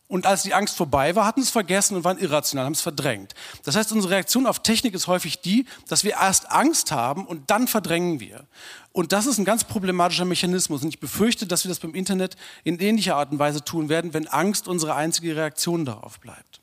Und 0.08 0.28
als 0.28 0.44
die 0.44 0.54
Angst 0.54 0.78
vorbei 0.78 1.16
war, 1.16 1.26
hatten 1.26 1.42
sie 1.42 1.48
es 1.48 1.52
vergessen 1.52 1.96
und 1.96 2.04
waren 2.04 2.20
irrational, 2.20 2.66
haben 2.66 2.74
es 2.74 2.82
verdrängt. 2.82 3.34
Das 3.64 3.76
heißt, 3.76 3.92
unsere 3.92 4.14
Reaktion 4.14 4.46
auf 4.46 4.62
Technik 4.62 4.94
ist 4.94 5.08
häufig 5.08 5.42
die, 5.42 5.66
dass 5.88 6.04
wir 6.04 6.12
erst 6.12 6.52
Angst 6.52 6.92
haben 6.92 7.26
und 7.26 7.50
dann 7.50 7.68
verdrängen 7.68 8.20
wir. 8.20 8.46
Und 8.92 9.14
das 9.14 9.26
ist 9.26 9.40
ein 9.40 9.46
ganz 9.46 9.64
problematischer 9.64 10.26
Mechanismus. 10.26 10.84
Und 10.84 10.90
ich 10.90 11.00
befürchte, 11.00 11.48
dass 11.48 11.64
wir 11.64 11.70
das 11.70 11.80
beim 11.80 11.96
Internet 11.96 12.38
in 12.64 12.80
ähnlicher 12.80 13.16
Art 13.16 13.32
und 13.32 13.40
Weise 13.40 13.66
tun 13.66 13.90
werden, 13.90 14.14
wenn 14.14 14.28
Angst 14.28 14.68
unsere 14.68 14.94
einzige 14.94 15.36
Reaktion 15.36 15.86
darauf 15.86 16.20
bleibt. 16.20 16.62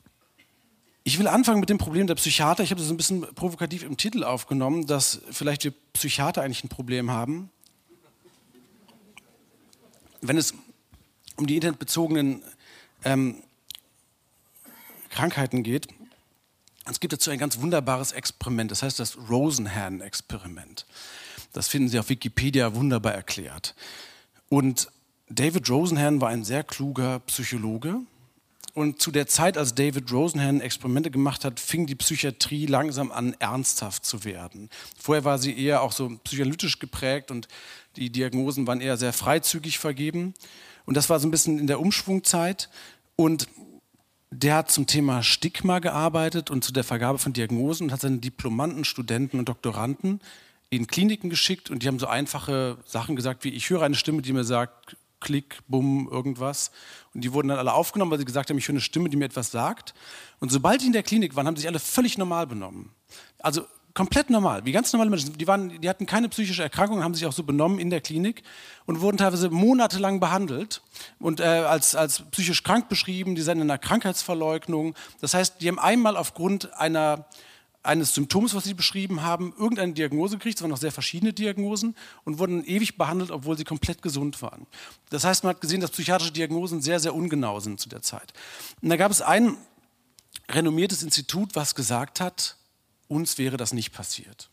Ich 1.05 1.19
will 1.19 1.27
anfangen 1.27 1.59
mit 1.59 1.69
dem 1.69 1.77
Problem 1.77 2.07
der 2.07 2.15
Psychiater. 2.15 2.63
Ich 2.63 2.71
habe 2.71 2.79
das 2.79 2.89
ein 2.89 2.95
bisschen 2.95 3.21
provokativ 3.35 3.83
im 3.83 3.97
Titel 3.97 4.23
aufgenommen, 4.23 4.87
dass 4.87 5.21
vielleicht 5.31 5.65
wir 5.65 5.73
Psychiater 5.91 6.41
eigentlich 6.41 6.63
ein 6.63 6.69
Problem 6.69 7.11
haben. 7.11 7.49
Wenn 10.21 10.37
es 10.37 10.53
um 11.35 11.45
die 11.45 11.55
internetbezogenen 11.55 12.41
ähm, 13.03 13.43
Krankheiten 15.09 15.63
geht, 15.63 15.89
es 16.85 17.01
gibt 17.01 17.11
dazu 17.11 17.31
ein 17.31 17.39
ganz 17.39 17.59
wunderbares 17.59 18.13
Experiment, 18.13 18.71
das 18.71 18.81
heißt 18.81 18.99
das 18.99 19.17
Rosenhan-Experiment. 19.29 20.85
Das 21.51 21.67
finden 21.67 21.89
Sie 21.89 21.99
auf 21.99 22.07
Wikipedia 22.07 22.75
wunderbar 22.75 23.13
erklärt. 23.13 23.75
Und 24.47 24.89
David 25.29 25.69
Rosenhan 25.69 26.21
war 26.21 26.29
ein 26.29 26.45
sehr 26.45 26.63
kluger 26.63 27.19
Psychologe 27.19 27.99
und 28.73 29.01
zu 29.01 29.11
der 29.11 29.27
Zeit, 29.27 29.57
als 29.57 29.75
David 29.75 30.11
Rosenhan 30.11 30.59
Experimente 30.59 31.11
gemacht 31.11 31.45
hat, 31.45 31.59
fing 31.59 31.85
die 31.85 31.95
Psychiatrie 31.95 32.65
langsam 32.65 33.11
an, 33.11 33.35
ernsthaft 33.37 34.05
zu 34.05 34.23
werden. 34.23 34.69
Vorher 34.97 35.23
war 35.23 35.37
sie 35.37 35.57
eher 35.57 35.83
auch 35.83 35.91
so 35.91 36.09
psychoanalytisch 36.23 36.79
geprägt 36.79 37.29
und 37.29 37.47
die 37.95 38.09
Diagnosen 38.09 38.65
waren 38.65 38.81
eher 38.81 38.97
sehr 38.97 39.13
freizügig 39.13 39.77
vergeben. 39.77 40.33
Und 40.85 40.97
das 40.97 41.09
war 41.09 41.19
so 41.19 41.27
ein 41.27 41.31
bisschen 41.31 41.59
in 41.59 41.67
der 41.67 41.79
Umschwungzeit. 41.79 42.69
Und 43.15 43.47
der 44.31 44.55
hat 44.55 44.71
zum 44.71 44.87
Thema 44.87 45.21
Stigma 45.21 45.77
gearbeitet 45.77 46.49
und 46.49 46.63
zu 46.63 46.73
der 46.73 46.83
Vergabe 46.83 47.19
von 47.19 47.33
Diagnosen 47.33 47.85
und 47.85 47.91
hat 47.91 48.01
seine 48.01 48.17
Diplomanten, 48.17 48.85
Studenten 48.85 49.37
und 49.37 49.49
Doktoranden 49.49 50.19
in 50.71 50.87
Kliniken 50.87 51.29
geschickt 51.29 51.69
und 51.69 51.83
die 51.83 51.87
haben 51.87 51.99
so 51.99 52.07
einfache 52.07 52.77
Sachen 52.85 53.15
gesagt 53.15 53.43
wie, 53.43 53.49
ich 53.49 53.69
höre 53.69 53.83
eine 53.83 53.93
Stimme, 53.93 54.23
die 54.23 54.33
mir 54.33 54.43
sagt, 54.43 54.97
Klick, 55.23 55.59
Bumm, 55.67 56.07
irgendwas. 56.11 56.71
Und 57.13 57.23
die 57.23 57.33
wurden 57.33 57.47
dann 57.47 57.57
alle 57.57 57.73
aufgenommen, 57.73 58.11
weil 58.11 58.19
sie 58.19 58.25
gesagt 58.25 58.49
haben, 58.49 58.57
ich 58.57 58.67
höre 58.67 58.73
eine 58.73 58.81
Stimme, 58.81 59.09
die 59.09 59.17
mir 59.17 59.25
etwas 59.25 59.49
sagt. 59.49 59.95
Und 60.39 60.51
sobald 60.51 60.81
die 60.81 60.87
in 60.87 60.93
der 60.93 61.03
Klinik 61.03 61.35
waren, 61.35 61.47
haben 61.47 61.55
sich 61.55 61.67
alle 61.67 61.79
völlig 61.79 62.17
normal 62.17 62.45
benommen. 62.45 62.91
Also 63.39 63.63
komplett 63.93 64.29
normal, 64.29 64.65
wie 64.65 64.71
ganz 64.71 64.91
normale 64.91 65.09
Menschen. 65.09 65.37
Die, 65.37 65.47
waren, 65.47 65.79
die 65.81 65.89
hatten 65.89 66.05
keine 66.05 66.29
psychische 66.29 66.63
Erkrankung, 66.63 67.03
haben 67.03 67.13
sich 67.13 67.25
auch 67.25 67.33
so 67.33 67.43
benommen 67.43 67.79
in 67.79 67.89
der 67.89 68.01
Klinik 68.01 68.43
und 68.85 69.01
wurden 69.01 69.17
teilweise 69.17 69.49
monatelang 69.49 70.19
behandelt 70.19 70.81
und 71.19 71.39
äh, 71.39 71.43
als, 71.43 71.95
als 71.95 72.23
psychisch 72.31 72.63
krank 72.63 72.89
beschrieben. 72.89 73.35
Die 73.35 73.41
sind 73.41 73.57
in 73.57 73.69
einer 73.69 73.77
Krankheitsverleugnung. 73.77 74.95
Das 75.21 75.33
heißt, 75.33 75.61
die 75.61 75.67
haben 75.67 75.79
einmal 75.79 76.17
aufgrund 76.17 76.73
einer 76.73 77.25
eines 77.83 78.13
Symptoms, 78.13 78.55
was 78.55 78.63
sie 78.63 78.73
beschrieben 78.73 79.21
haben, 79.21 79.53
irgendeine 79.57 79.93
Diagnose 79.93 80.37
gekriegt, 80.37 80.57
es 80.57 80.63
waren 80.63 80.71
noch 80.71 80.77
sehr 80.77 80.91
verschiedene 80.91 81.33
Diagnosen 81.33 81.95
und 82.23 82.39
wurden 82.39 82.63
ewig 82.63 82.97
behandelt, 82.97 83.29
obwohl 83.29 83.57
sie 83.57 83.65
komplett 83.65 84.01
gesund 84.01 84.41
waren. 84.41 84.65
Das 85.09 85.25
heißt, 85.25 85.43
man 85.43 85.51
hat 85.55 85.61
gesehen, 85.61 85.81
dass 85.81 85.91
psychiatrische 85.91 86.31
Diagnosen 86.31 86.81
sehr, 86.81 86.99
sehr 86.99 87.13
ungenau 87.13 87.59
sind 87.59 87.79
zu 87.79 87.89
der 87.89 88.01
Zeit. 88.01 88.33
Und 88.81 88.89
da 88.89 88.95
gab 88.95 89.11
es 89.11 89.21
ein 89.21 89.57
renommiertes 90.49 91.03
Institut, 91.03 91.55
was 91.55 91.75
gesagt 91.75 92.21
hat, 92.21 92.57
uns 93.07 93.37
wäre 93.37 93.57
das 93.57 93.73
nicht 93.73 93.91
passiert. 93.91 94.49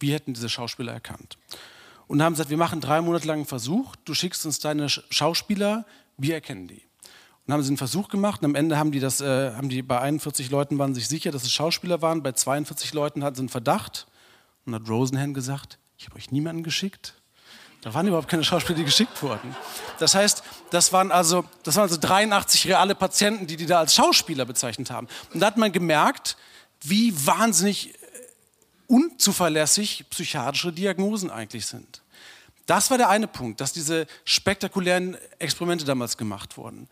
Wir 0.00 0.14
hätten 0.14 0.34
diese 0.34 0.48
Schauspieler 0.48 0.92
erkannt. 0.92 1.38
Und 2.08 2.20
haben 2.22 2.32
gesagt, 2.32 2.50
wir 2.50 2.56
machen 2.56 2.80
drei 2.80 3.00
Monate 3.00 3.26
lang 3.26 3.38
einen 3.38 3.46
Versuch, 3.46 3.96
du 4.04 4.12
schickst 4.12 4.44
uns 4.44 4.58
deine 4.58 4.88
Schauspieler, 4.88 5.86
wir 6.18 6.34
erkennen 6.34 6.66
die. 6.66 6.82
Und 7.46 7.52
haben 7.52 7.62
sie 7.62 7.68
einen 7.68 7.76
Versuch 7.76 8.08
gemacht 8.08 8.40
und 8.40 8.46
am 8.46 8.54
Ende 8.54 8.78
haben 8.78 8.92
die 8.92 9.00
das, 9.00 9.20
äh, 9.20 9.52
haben 9.54 9.68
die 9.68 9.82
bei 9.82 10.00
41 10.00 10.50
Leuten 10.50 10.78
waren 10.78 10.94
sich 10.94 11.08
sicher, 11.08 11.32
dass 11.32 11.42
es 11.42 11.52
Schauspieler 11.52 12.00
waren, 12.00 12.22
bei 12.22 12.32
42 12.32 12.94
Leuten 12.94 13.24
hatten 13.24 13.36
sie 13.36 13.42
einen 13.42 13.48
Verdacht. 13.48 14.06
Und 14.64 14.74
hat 14.76 14.88
Rosenhan 14.88 15.34
gesagt, 15.34 15.78
ich 15.98 16.06
habe 16.06 16.16
euch 16.16 16.30
niemanden 16.30 16.62
geschickt. 16.62 17.14
Da 17.80 17.92
waren 17.94 18.06
überhaupt 18.06 18.28
keine 18.28 18.44
Schauspieler, 18.44 18.78
die 18.78 18.84
geschickt 18.84 19.20
wurden. 19.22 19.56
Das 19.98 20.14
heißt, 20.14 20.44
das 20.70 20.92
waren 20.92 21.10
also, 21.10 21.44
das 21.64 21.74
waren 21.74 21.82
also 21.82 21.96
83 21.98 22.68
reale 22.68 22.94
Patienten, 22.94 23.48
die 23.48 23.56
die 23.56 23.66
da 23.66 23.80
als 23.80 23.94
Schauspieler 23.94 24.44
bezeichnet 24.44 24.92
haben. 24.92 25.08
Und 25.34 25.40
da 25.40 25.46
hat 25.46 25.56
man 25.56 25.72
gemerkt, 25.72 26.36
wie 26.82 27.12
wahnsinnig 27.26 27.94
unzuverlässig 28.86 30.04
psychiatrische 30.10 30.72
Diagnosen 30.72 31.30
eigentlich 31.30 31.66
sind. 31.66 32.01
Das 32.66 32.90
war 32.90 32.98
der 32.98 33.08
eine 33.08 33.26
Punkt, 33.26 33.60
dass 33.60 33.72
diese 33.72 34.06
spektakulären 34.24 35.16
Experimente 35.38 35.84
damals 35.84 36.16
gemacht 36.16 36.56
wurden. 36.56 36.88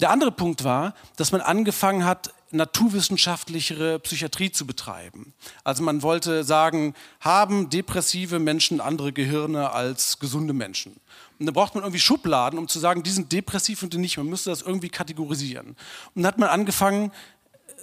Der 0.00 0.10
andere 0.10 0.32
Punkt 0.32 0.64
war, 0.64 0.94
dass 1.16 1.32
man 1.32 1.40
angefangen 1.40 2.04
hat, 2.04 2.32
naturwissenschaftlichere 2.50 3.98
Psychiatrie 4.00 4.52
zu 4.52 4.66
betreiben. 4.66 5.32
Also 5.64 5.82
man 5.82 6.02
wollte 6.02 6.44
sagen, 6.44 6.94
haben 7.20 7.70
depressive 7.70 8.38
Menschen 8.38 8.80
andere 8.80 9.12
Gehirne 9.12 9.70
als 9.70 10.18
gesunde 10.18 10.52
Menschen? 10.52 11.00
Und 11.38 11.46
da 11.46 11.52
braucht 11.52 11.74
man 11.74 11.82
irgendwie 11.82 12.00
Schubladen, 12.00 12.58
um 12.58 12.68
zu 12.68 12.78
sagen, 12.78 13.02
die 13.02 13.10
sind 13.10 13.32
depressiv 13.32 13.82
und 13.82 13.94
die 13.94 13.98
nicht. 13.98 14.18
Man 14.18 14.26
müsste 14.26 14.50
das 14.50 14.62
irgendwie 14.62 14.90
kategorisieren. 14.90 15.68
Und 15.68 15.76
dann 16.16 16.26
hat 16.26 16.38
man 16.38 16.50
angefangen, 16.50 17.10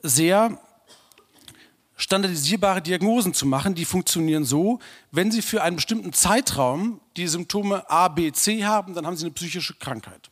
sehr 0.03 0.59
standardisierbare 1.99 2.81
Diagnosen 2.81 3.33
zu 3.33 3.45
machen, 3.45 3.75
die 3.75 3.83
funktionieren 3.83 4.45
so, 4.45 4.79
wenn 5.11 5.31
Sie 5.31 5.41
für 5.41 5.61
einen 5.61 5.75
bestimmten 5.75 6.13
Zeitraum 6.13 7.01
die 7.17 7.27
Symptome 7.27 7.87
A, 7.89 8.07
B, 8.07 8.31
C 8.31 8.63
haben, 8.63 8.93
dann 8.93 9.05
haben 9.05 9.17
Sie 9.17 9.25
eine 9.25 9.33
psychische 9.33 9.75
Krankheit. 9.75 10.31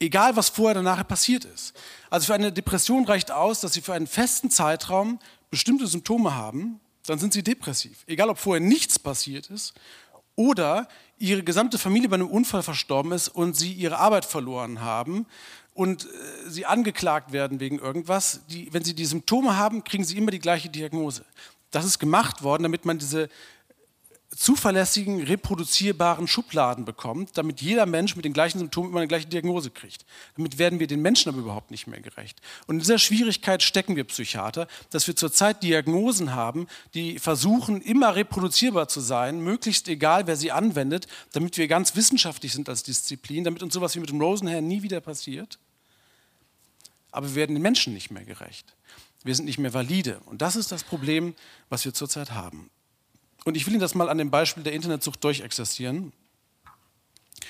Egal, 0.00 0.34
was 0.34 0.48
vorher 0.48 0.72
oder 0.72 0.82
nachher 0.82 1.04
passiert 1.04 1.44
ist. 1.44 1.74
Also 2.10 2.26
für 2.26 2.34
eine 2.34 2.52
Depression 2.52 3.04
reicht 3.04 3.30
aus, 3.30 3.60
dass 3.60 3.72
Sie 3.72 3.80
für 3.80 3.94
einen 3.94 4.08
festen 4.08 4.50
Zeitraum 4.50 5.20
bestimmte 5.48 5.86
Symptome 5.86 6.34
haben, 6.34 6.80
dann 7.06 7.20
sind 7.20 7.32
Sie 7.32 7.44
depressiv. 7.44 8.02
Egal, 8.08 8.30
ob 8.30 8.38
vorher 8.38 8.60
nichts 8.60 8.98
passiert 8.98 9.48
ist 9.48 9.74
oder 10.34 10.88
Ihre 11.18 11.44
gesamte 11.44 11.78
Familie 11.78 12.08
bei 12.08 12.16
einem 12.16 12.28
Unfall 12.28 12.64
verstorben 12.64 13.12
ist 13.12 13.28
und 13.28 13.54
Sie 13.54 13.72
Ihre 13.72 13.98
Arbeit 13.98 14.24
verloren 14.24 14.80
haben 14.80 15.26
und 15.78 16.06
äh, 16.06 16.08
sie 16.48 16.66
angeklagt 16.66 17.30
werden 17.30 17.60
wegen 17.60 17.78
irgendwas, 17.78 18.40
die, 18.50 18.68
wenn 18.72 18.82
sie 18.82 18.94
die 18.94 19.04
Symptome 19.04 19.56
haben, 19.56 19.84
kriegen 19.84 20.02
sie 20.02 20.16
immer 20.16 20.32
die 20.32 20.40
gleiche 20.40 20.68
Diagnose. 20.68 21.24
Das 21.70 21.84
ist 21.84 22.00
gemacht 22.00 22.42
worden, 22.42 22.64
damit 22.64 22.84
man 22.84 22.98
diese 22.98 23.28
zuverlässigen, 24.34 25.22
reproduzierbaren 25.22 26.26
Schubladen 26.26 26.84
bekommt, 26.84 27.38
damit 27.38 27.62
jeder 27.62 27.86
Mensch 27.86 28.16
mit 28.16 28.24
den 28.24 28.32
gleichen 28.32 28.58
Symptomen 28.58 28.90
immer 28.90 28.98
eine 28.98 29.06
gleiche 29.06 29.28
Diagnose 29.28 29.70
kriegt. 29.70 30.04
Damit 30.36 30.58
werden 30.58 30.80
wir 30.80 30.88
den 30.88 31.00
Menschen 31.00 31.28
aber 31.28 31.38
überhaupt 31.38 31.70
nicht 31.70 31.86
mehr 31.86 32.00
gerecht. 32.00 32.40
Und 32.66 32.76
in 32.76 32.80
dieser 32.80 32.98
Schwierigkeit 32.98 33.62
stecken 33.62 33.94
wir 33.94 34.02
Psychiater, 34.02 34.66
dass 34.90 35.06
wir 35.06 35.14
zurzeit 35.14 35.62
Diagnosen 35.62 36.34
haben, 36.34 36.66
die 36.94 37.20
versuchen, 37.20 37.80
immer 37.82 38.16
reproduzierbar 38.16 38.88
zu 38.88 38.98
sein, 38.98 39.40
möglichst 39.40 39.86
egal, 39.86 40.26
wer 40.26 40.36
sie 40.36 40.50
anwendet, 40.50 41.06
damit 41.32 41.56
wir 41.56 41.68
ganz 41.68 41.94
wissenschaftlich 41.94 42.52
sind 42.52 42.68
als 42.68 42.82
Disziplin, 42.82 43.44
damit 43.44 43.62
uns 43.62 43.74
sowas 43.74 43.94
wie 43.94 44.00
mit 44.00 44.10
dem 44.10 44.20
Rosenhair 44.20 44.60
nie 44.60 44.82
wieder 44.82 45.00
passiert. 45.00 45.60
Aber 47.18 47.30
wir 47.30 47.34
werden 47.34 47.56
den 47.56 47.62
Menschen 47.62 47.94
nicht 47.94 48.12
mehr 48.12 48.24
gerecht. 48.24 48.76
Wir 49.24 49.34
sind 49.34 49.46
nicht 49.46 49.58
mehr 49.58 49.74
valide. 49.74 50.20
Und 50.26 50.40
das 50.40 50.54
ist 50.54 50.70
das 50.70 50.84
Problem, 50.84 51.34
was 51.68 51.84
wir 51.84 51.92
zurzeit 51.92 52.30
haben. 52.30 52.70
Und 53.44 53.56
ich 53.56 53.66
will 53.66 53.72
Ihnen 53.72 53.80
das 53.80 53.96
mal 53.96 54.08
an 54.08 54.18
dem 54.18 54.30
Beispiel 54.30 54.62
der 54.62 54.72
Internetsucht 54.72 55.24
durchexerzieren. 55.24 56.12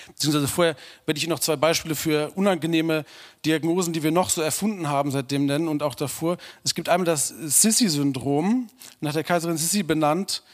Beziehungsweise 0.06 0.48
vorher 0.48 0.74
werde 1.04 1.18
ich 1.18 1.24
Ihnen 1.24 1.32
noch 1.32 1.40
zwei 1.40 1.56
Beispiele 1.56 1.94
für 1.94 2.32
unangenehme 2.34 3.04
Diagnosen, 3.44 3.92
die 3.92 4.02
wir 4.02 4.10
noch 4.10 4.30
so 4.30 4.40
erfunden 4.40 4.88
haben, 4.88 5.10
seitdem 5.10 5.44
nennen 5.44 5.68
und 5.68 5.82
auch 5.82 5.94
davor. 5.94 6.38
Es 6.64 6.74
gibt 6.74 6.88
einmal 6.88 7.04
das 7.04 7.28
Sissy-Syndrom, 7.28 8.70
nach 9.02 9.12
der 9.12 9.22
Kaiserin 9.22 9.58
Sissi 9.58 9.82
benannt, 9.82 10.44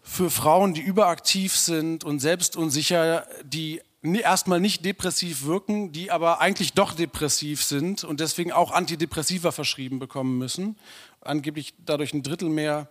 für 0.00 0.30
Frauen, 0.30 0.72
die 0.72 0.80
überaktiv 0.80 1.54
sind 1.54 2.02
und 2.02 2.20
selbstunsicher, 2.20 3.26
die 3.44 3.82
erstmal 4.02 4.60
nicht 4.60 4.84
depressiv 4.84 5.44
wirken, 5.44 5.92
die 5.92 6.10
aber 6.10 6.40
eigentlich 6.40 6.72
doch 6.72 6.94
depressiv 6.94 7.62
sind 7.62 8.02
und 8.04 8.20
deswegen 8.20 8.52
auch 8.52 8.72
Antidepressiva 8.72 9.52
verschrieben 9.52 9.98
bekommen 9.98 10.38
müssen. 10.38 10.76
Angeblich 11.20 11.74
dadurch 11.84 12.14
ein 12.14 12.22
Drittel 12.22 12.48
mehr 12.48 12.88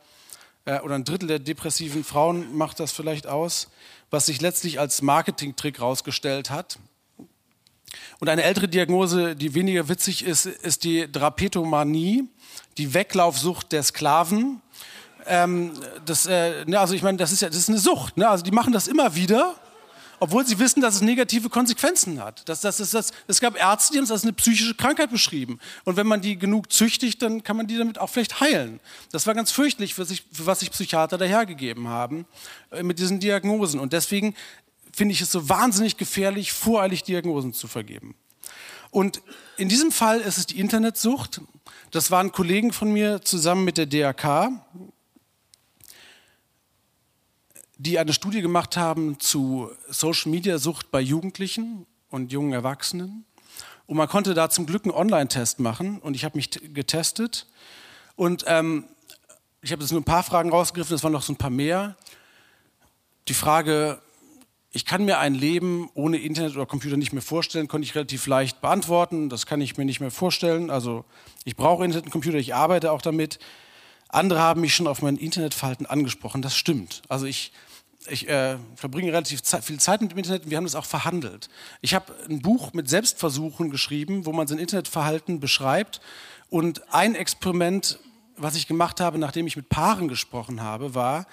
äh, 0.66 0.80
oder 0.82 0.96
ein 0.96 1.06
Drittel 1.06 1.28
der 1.28 1.40
depressiven 1.40 2.04
Frauen 2.04 2.56
macht 2.56 2.80
das 2.80 2.92
vielleicht 2.92 3.26
aus, 3.26 3.70
was 4.12 4.28
sich 4.28 4.40
letztlich 4.40 4.80
als 4.80 5.02
Marketingtrick 5.02 5.80
herausgestellt 5.80 6.52
hat. 6.52 6.78
Und 8.20 8.30
eine 8.30 8.44
ältere 8.44 8.68
Diagnose, 8.68 9.36
die 9.36 9.56
weniger 9.56 9.90
witzig 9.90 10.24
ist, 10.24 10.46
ist 10.46 10.84
die 10.84 11.12
Drapetomanie, 11.12 12.26
die 12.78 12.94
Weglaufsucht 12.94 13.72
der 13.72 13.82
Sklaven. 13.82 14.62
Ähm, 15.26 15.74
das, 16.06 16.28
äh, 16.28 16.66
ne, 16.66 16.80
also 16.80 16.94
ich 16.94 17.02
meine, 17.02 17.18
das 17.18 17.32
ist 17.32 17.42
ja 17.42 17.50
das 17.50 17.58
ist 17.58 17.70
eine 17.70 17.80
Sucht. 17.80 18.18
Ne? 18.18 18.30
Also 18.30 18.44
die 18.44 18.52
machen 18.52 18.74
das 18.74 18.88
immer 18.88 19.16
wieder 19.16 19.56
obwohl 20.20 20.46
sie 20.46 20.60
wissen, 20.60 20.82
dass 20.82 20.96
es 20.96 21.02
negative 21.02 21.50
Konsequenzen 21.50 22.22
hat. 22.22 22.48
Das, 22.48 22.62
das, 22.62 22.78
das, 22.78 22.92
das, 22.92 23.12
es 23.28 23.40
gab 23.40 23.56
Ärzte, 23.58 23.94
die 23.94 23.98
haben 24.00 24.06
es 24.06 24.12
als 24.12 24.24
eine 24.24 24.34
psychische 24.34 24.76
Krankheit 24.76 25.12
beschrieben. 25.12 25.60
Und 25.86 25.98
wenn 25.98 26.08
man 26.08 26.22
die 26.22 26.38
genug 26.38 26.72
züchtigt, 26.72 27.22
dann 27.22 27.44
kann 27.44 27.58
man 27.58 27.68
die 27.68 27.78
damit 27.78 28.00
auch 28.00 28.10
vielleicht 28.10 28.40
heilen. 28.40 28.80
Das 29.12 29.28
war 29.28 29.34
ganz 29.34 29.52
fürchtlich, 29.52 29.94
für, 29.94 30.06
sich, 30.06 30.24
für 30.32 30.46
was 30.46 30.60
sich 30.60 30.72
Psychiater 30.72 31.18
dahergegeben 31.18 31.88
haben 31.88 32.26
äh, 32.72 32.84
mit 32.84 33.00
diesen 33.00 33.20
Diagnosen. 33.20 33.80
Und 33.80 33.94
deswegen 33.94 34.36
finde 34.94 35.14
ich 35.14 35.22
es 35.22 35.32
so 35.32 35.50
wahnsinnig 35.50 35.98
gefährlich, 35.98 36.52
voreilig 36.52 37.04
Diagnosen 37.04 37.54
zu 37.54 37.68
vergeben. 37.68 38.16
Und 38.92 39.22
in 39.58 39.70
diesem 39.70 39.92
Fall 39.92 40.20
ist 40.20 40.38
es 40.38 40.48
die 40.48 40.60
Internetsucht. 40.60 41.42
Das 41.92 42.12
waren 42.12 42.32
Kollegen 42.32 42.74
von 42.74 42.92
mir 42.92 43.22
zusammen 43.22 43.64
mit 43.64 43.78
der 43.78 43.86
DRK, 43.86 44.52
die 47.80 47.98
eine 47.98 48.12
Studie 48.12 48.42
gemacht 48.42 48.76
haben 48.76 49.22
zu 49.22 49.72
Social-Media-Sucht 49.88 50.92
bei 50.92 51.00
Jugendlichen 51.00 51.86
und 52.10 52.32
jungen 52.32 52.52
Erwachsenen. 52.52 53.26
Und 53.88 53.96
man 53.96 54.10
konnte 54.10 54.34
da 54.34 54.50
zum 54.50 54.66
Glück 54.66 54.84
einen 54.84 54.94
Online-Test 54.94 55.62
machen 55.62 56.00
und 56.00 56.14
ich 56.14 56.26
habe 56.26 56.38
mich 56.38 56.52
getestet. 56.52 57.48
Und 58.18 58.44
ähm, 58.48 58.84
ich 59.62 59.72
habe 59.72 59.82
jetzt 59.82 59.92
nur 59.92 60.02
ein 60.02 60.06
paar 60.06 60.24
Fragen 60.24 60.50
rausgegriffen, 60.50 60.94
es 60.94 61.04
waren 61.04 61.14
noch 61.14 61.22
so 61.22 61.32
ein 61.32 61.38
paar 61.38 61.50
mehr. 61.50 61.96
Die 63.30 63.34
Frage, 63.34 64.02
ich 64.72 64.86
kann 64.86 65.06
mir 65.06 65.20
ein 65.20 65.34
Leben 65.34 65.90
ohne 65.94 66.18
Internet 66.18 66.58
oder 66.58 66.66
Computer 66.66 66.98
nicht 66.98 67.14
mehr 67.14 67.22
vorstellen, 67.22 67.70
konnte 67.70 67.86
ich 67.86 67.96
relativ 67.96 68.28
leicht 68.28 68.60
beantworten. 68.60 69.30
Das 69.30 69.46
kann 69.46 69.62
ich 69.62 69.78
mir 69.78 69.86
nicht 69.86 70.02
mehr 70.02 70.12
vorstellen. 70.12 70.70
Also 70.70 71.06
ich 71.46 71.56
brauche 71.56 71.86
Internet 71.86 72.08
und 72.08 72.12
Computer, 72.12 72.38
ich 72.38 72.54
arbeite 72.54 72.92
auch 72.92 73.02
damit. 73.02 73.40
Andere 74.10 74.40
haben 74.40 74.62
mich 74.62 74.76
schon 74.76 74.88
auf 74.88 75.02
mein 75.02 75.18
Internetverhalten 75.18 75.86
angesprochen. 75.86 76.42
Das 76.42 76.56
stimmt. 76.56 77.04
Also 77.08 77.26
ich 77.26 77.52
ich 78.08 78.28
äh, 78.30 78.58
verbringe 78.76 79.12
relativ 79.12 79.44
Zeit, 79.44 79.64
viel 79.64 79.80
Zeit 79.80 80.02
mit 80.02 80.12
dem 80.12 80.18
Internet 80.18 80.44
und 80.44 80.50
wir 80.50 80.58
haben 80.58 80.64
das 80.64 80.76
auch 80.76 80.86
verhandelt. 80.86 81.50
Ich 81.82 81.94
habe 81.94 82.14
ein 82.30 82.42
Buch 82.42 82.74
mit 82.74 82.90
Selbstversuchen 82.90 83.70
geschrieben, 83.70 84.26
wo 84.26 84.32
man 84.32 84.48
sein 84.48 84.58
Internetverhalten 84.58 85.40
beschreibt. 85.40 86.00
Und 86.50 86.94
ein 86.94 87.16
Experiment, 87.16 88.00
was 88.38 88.56
ich 88.56 88.68
gemacht 88.68 89.02
habe, 89.02 89.18
nachdem 89.18 89.48
ich 89.48 89.58
mit 89.58 89.70
Paaren 89.70 90.08
gesprochen 90.08 90.62
habe, 90.62 90.96
war, 90.96 91.28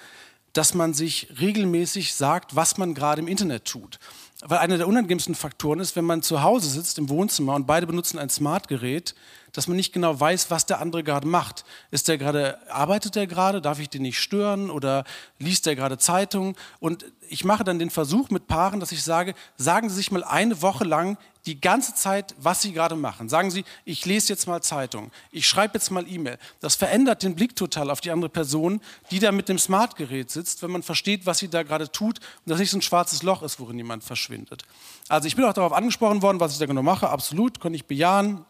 dass 0.53 0.73
man 0.73 0.93
sich 0.93 1.27
regelmäßig 1.39 2.13
sagt, 2.15 2.55
was 2.55 2.77
man 2.77 2.93
gerade 2.93 3.21
im 3.21 3.27
Internet 3.27 3.65
tut. 3.65 3.99
Weil 4.41 4.59
einer 4.59 4.77
der 4.77 4.87
unangenehmsten 4.87 5.35
Faktoren 5.35 5.79
ist, 5.79 5.95
wenn 5.95 6.05
man 6.05 6.21
zu 6.21 6.41
Hause 6.41 6.69
sitzt 6.69 6.97
im 6.97 7.09
Wohnzimmer 7.09 7.55
und 7.55 7.65
beide 7.65 7.87
benutzen 7.87 8.19
ein 8.19 8.29
Smartgerät, 8.29 9.15
dass 9.57 9.67
man 9.67 9.75
nicht 9.75 9.91
genau 9.91 10.19
weiß, 10.19 10.51
was 10.51 10.67
der 10.67 10.79
andere 10.79 11.03
gerade 11.03 11.27
macht. 11.27 11.65
Ist 11.89 12.07
der 12.07 12.19
gerade, 12.19 12.59
arbeitet 12.69 13.15
der 13.15 13.25
gerade? 13.25 13.59
Darf 13.59 13.79
ich 13.79 13.89
den 13.89 14.03
nicht 14.03 14.19
stören? 14.19 14.69
Oder 14.69 15.03
liest 15.39 15.65
der 15.65 15.75
gerade 15.75 15.97
Zeitung? 15.97 16.55
Und 16.79 17.05
ich 17.27 17.43
mache 17.43 17.63
dann 17.63 17.79
den 17.79 17.89
Versuch 17.89 18.29
mit 18.29 18.45
Paaren, 18.45 18.79
dass 18.79 18.91
ich 18.91 19.03
sage, 19.03 19.33
sagen 19.57 19.89
Sie 19.89 19.95
sich 19.95 20.11
mal 20.11 20.23
eine 20.23 20.61
Woche 20.61 20.83
lang 20.83 21.17
die 21.47 21.59
ganze 21.59 21.95
Zeit, 21.95 22.35
was 22.37 22.61
Sie 22.61 22.71
gerade 22.71 22.95
machen. 22.95 23.29
Sagen 23.29 23.49
Sie, 23.49 23.65
ich 23.83 24.05
lese 24.05 24.31
jetzt 24.31 24.47
mal 24.47 24.61
Zeitung, 24.61 25.09
ich 25.31 25.47
schreibe 25.47 25.73
jetzt 25.73 25.89
mal 25.89 26.07
E-Mail. 26.07 26.37
Das 26.59 26.75
verändert 26.75 27.23
den 27.23 27.33
Blick 27.33 27.55
total 27.55 27.89
auf 27.89 27.99
die 27.99 28.11
andere 28.11 28.29
Person, 28.29 28.79
die 29.09 29.17
da 29.17 29.31
mit 29.31 29.49
dem 29.49 29.57
Smartgerät 29.57 30.29
sitzt, 30.29 30.61
wenn 30.61 30.69
man 30.69 30.83
versteht, 30.83 31.25
was 31.25 31.39
sie 31.39 31.47
da 31.47 31.63
gerade 31.63 31.91
tut 31.91 32.19
und 32.19 32.51
das 32.51 32.59
nicht 32.59 32.69
so 32.69 32.77
ein 32.77 32.83
schwarzes 32.83 33.23
Loch 33.23 33.41
ist, 33.41 33.59
worin 33.59 33.77
jemand 33.77 34.03
verschwindet. 34.03 34.65
Also 35.09 35.27
ich 35.27 35.35
bin 35.35 35.45
auch 35.45 35.53
darauf 35.53 35.73
angesprochen 35.73 36.21
worden, 36.21 36.39
was 36.39 36.51
ich 36.51 36.59
da 36.59 36.67
genau 36.67 36.83
mache. 36.83 37.09
Absolut, 37.09 37.59
kann 37.59 37.73
ich 37.73 37.87
bejahen. 37.87 38.45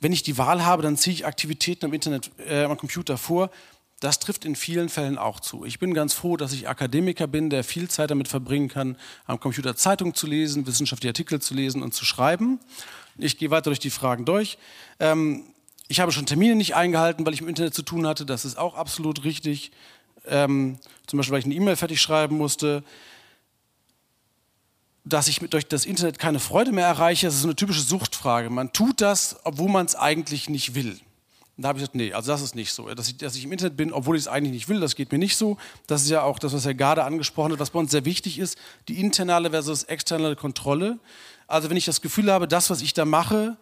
Wenn 0.00 0.12
ich 0.12 0.22
die 0.22 0.38
Wahl 0.38 0.64
habe, 0.64 0.82
dann 0.82 0.96
ziehe 0.96 1.14
ich 1.14 1.26
Aktivitäten 1.26 1.86
am 1.86 1.92
Internet, 1.92 2.30
äh, 2.48 2.64
am 2.64 2.76
Computer 2.76 3.16
vor. 3.16 3.50
Das 4.00 4.18
trifft 4.18 4.44
in 4.44 4.56
vielen 4.56 4.88
Fällen 4.88 5.16
auch 5.16 5.40
zu. 5.40 5.64
Ich 5.64 5.78
bin 5.78 5.94
ganz 5.94 6.12
froh, 6.12 6.36
dass 6.36 6.52
ich 6.52 6.68
Akademiker 6.68 7.26
bin, 7.26 7.48
der 7.48 7.64
viel 7.64 7.88
Zeit 7.88 8.10
damit 8.10 8.28
verbringen 8.28 8.68
kann, 8.68 8.96
am 9.24 9.40
Computer 9.40 9.76
Zeitungen 9.76 10.14
zu 10.14 10.26
lesen, 10.26 10.66
wissenschaftliche 10.66 11.10
Artikel 11.10 11.40
zu 11.40 11.54
lesen 11.54 11.82
und 11.82 11.94
zu 11.94 12.04
schreiben. 12.04 12.60
Ich 13.16 13.38
gehe 13.38 13.50
weiter 13.50 13.70
durch 13.70 13.78
die 13.78 13.90
Fragen 13.90 14.24
durch. 14.24 14.58
Ähm, 15.00 15.44
ich 15.88 16.00
habe 16.00 16.12
schon 16.12 16.26
Termine 16.26 16.54
nicht 16.54 16.74
eingehalten, 16.74 17.24
weil 17.24 17.34
ich 17.34 17.40
im 17.40 17.48
Internet 17.48 17.74
zu 17.74 17.82
tun 17.82 18.06
hatte. 18.06 18.26
Das 18.26 18.44
ist 18.44 18.58
auch 18.58 18.74
absolut 18.74 19.24
richtig. 19.24 19.70
Ähm, 20.26 20.78
zum 21.06 21.18
Beispiel, 21.18 21.32
weil 21.32 21.40
ich 21.40 21.44
eine 21.46 21.54
E-Mail 21.54 21.76
fertig 21.76 22.00
schreiben 22.00 22.36
musste 22.36 22.82
dass 25.04 25.28
ich 25.28 25.38
durch 25.40 25.66
das 25.66 25.84
Internet 25.84 26.18
keine 26.18 26.40
Freude 26.40 26.72
mehr 26.72 26.86
erreiche, 26.86 27.26
das 27.26 27.36
ist 27.36 27.44
eine 27.44 27.56
typische 27.56 27.82
Suchtfrage. 27.82 28.48
Man 28.50 28.72
tut 28.72 29.00
das, 29.00 29.36
obwohl 29.44 29.70
man 29.70 29.84
es 29.86 29.94
eigentlich 29.94 30.48
nicht 30.48 30.74
will. 30.74 30.98
Und 31.56 31.62
da 31.62 31.68
habe 31.68 31.78
ich 31.78 31.82
gesagt, 31.82 31.94
nee, 31.94 32.12
also 32.12 32.32
das 32.32 32.42
ist 32.42 32.54
nicht 32.54 32.72
so. 32.72 32.92
Dass 32.94 33.08
ich, 33.08 33.16
dass 33.18 33.36
ich 33.36 33.44
im 33.44 33.52
Internet 33.52 33.76
bin, 33.76 33.92
obwohl 33.92 34.16
ich 34.16 34.22
es 34.22 34.28
eigentlich 34.28 34.52
nicht 34.52 34.68
will, 34.68 34.80
das 34.80 34.96
geht 34.96 35.12
mir 35.12 35.18
nicht 35.18 35.36
so. 35.36 35.56
Das 35.86 36.02
ist 36.02 36.10
ja 36.10 36.22
auch 36.22 36.38
das, 36.38 36.52
was 36.52 36.64
Herr 36.64 36.74
Garde 36.74 37.04
angesprochen 37.04 37.52
hat, 37.52 37.60
was 37.60 37.70
bei 37.70 37.78
uns 37.78 37.92
sehr 37.92 38.04
wichtig 38.04 38.38
ist, 38.38 38.58
die 38.88 38.98
internale 38.98 39.50
versus 39.50 39.84
externe 39.84 40.34
Kontrolle. 40.36 40.98
Also 41.46 41.70
wenn 41.70 41.76
ich 41.76 41.84
das 41.84 42.00
Gefühl 42.00 42.32
habe, 42.32 42.48
das, 42.48 42.70
was 42.70 42.80
ich 42.80 42.94
da 42.94 43.04
mache, 43.04 43.56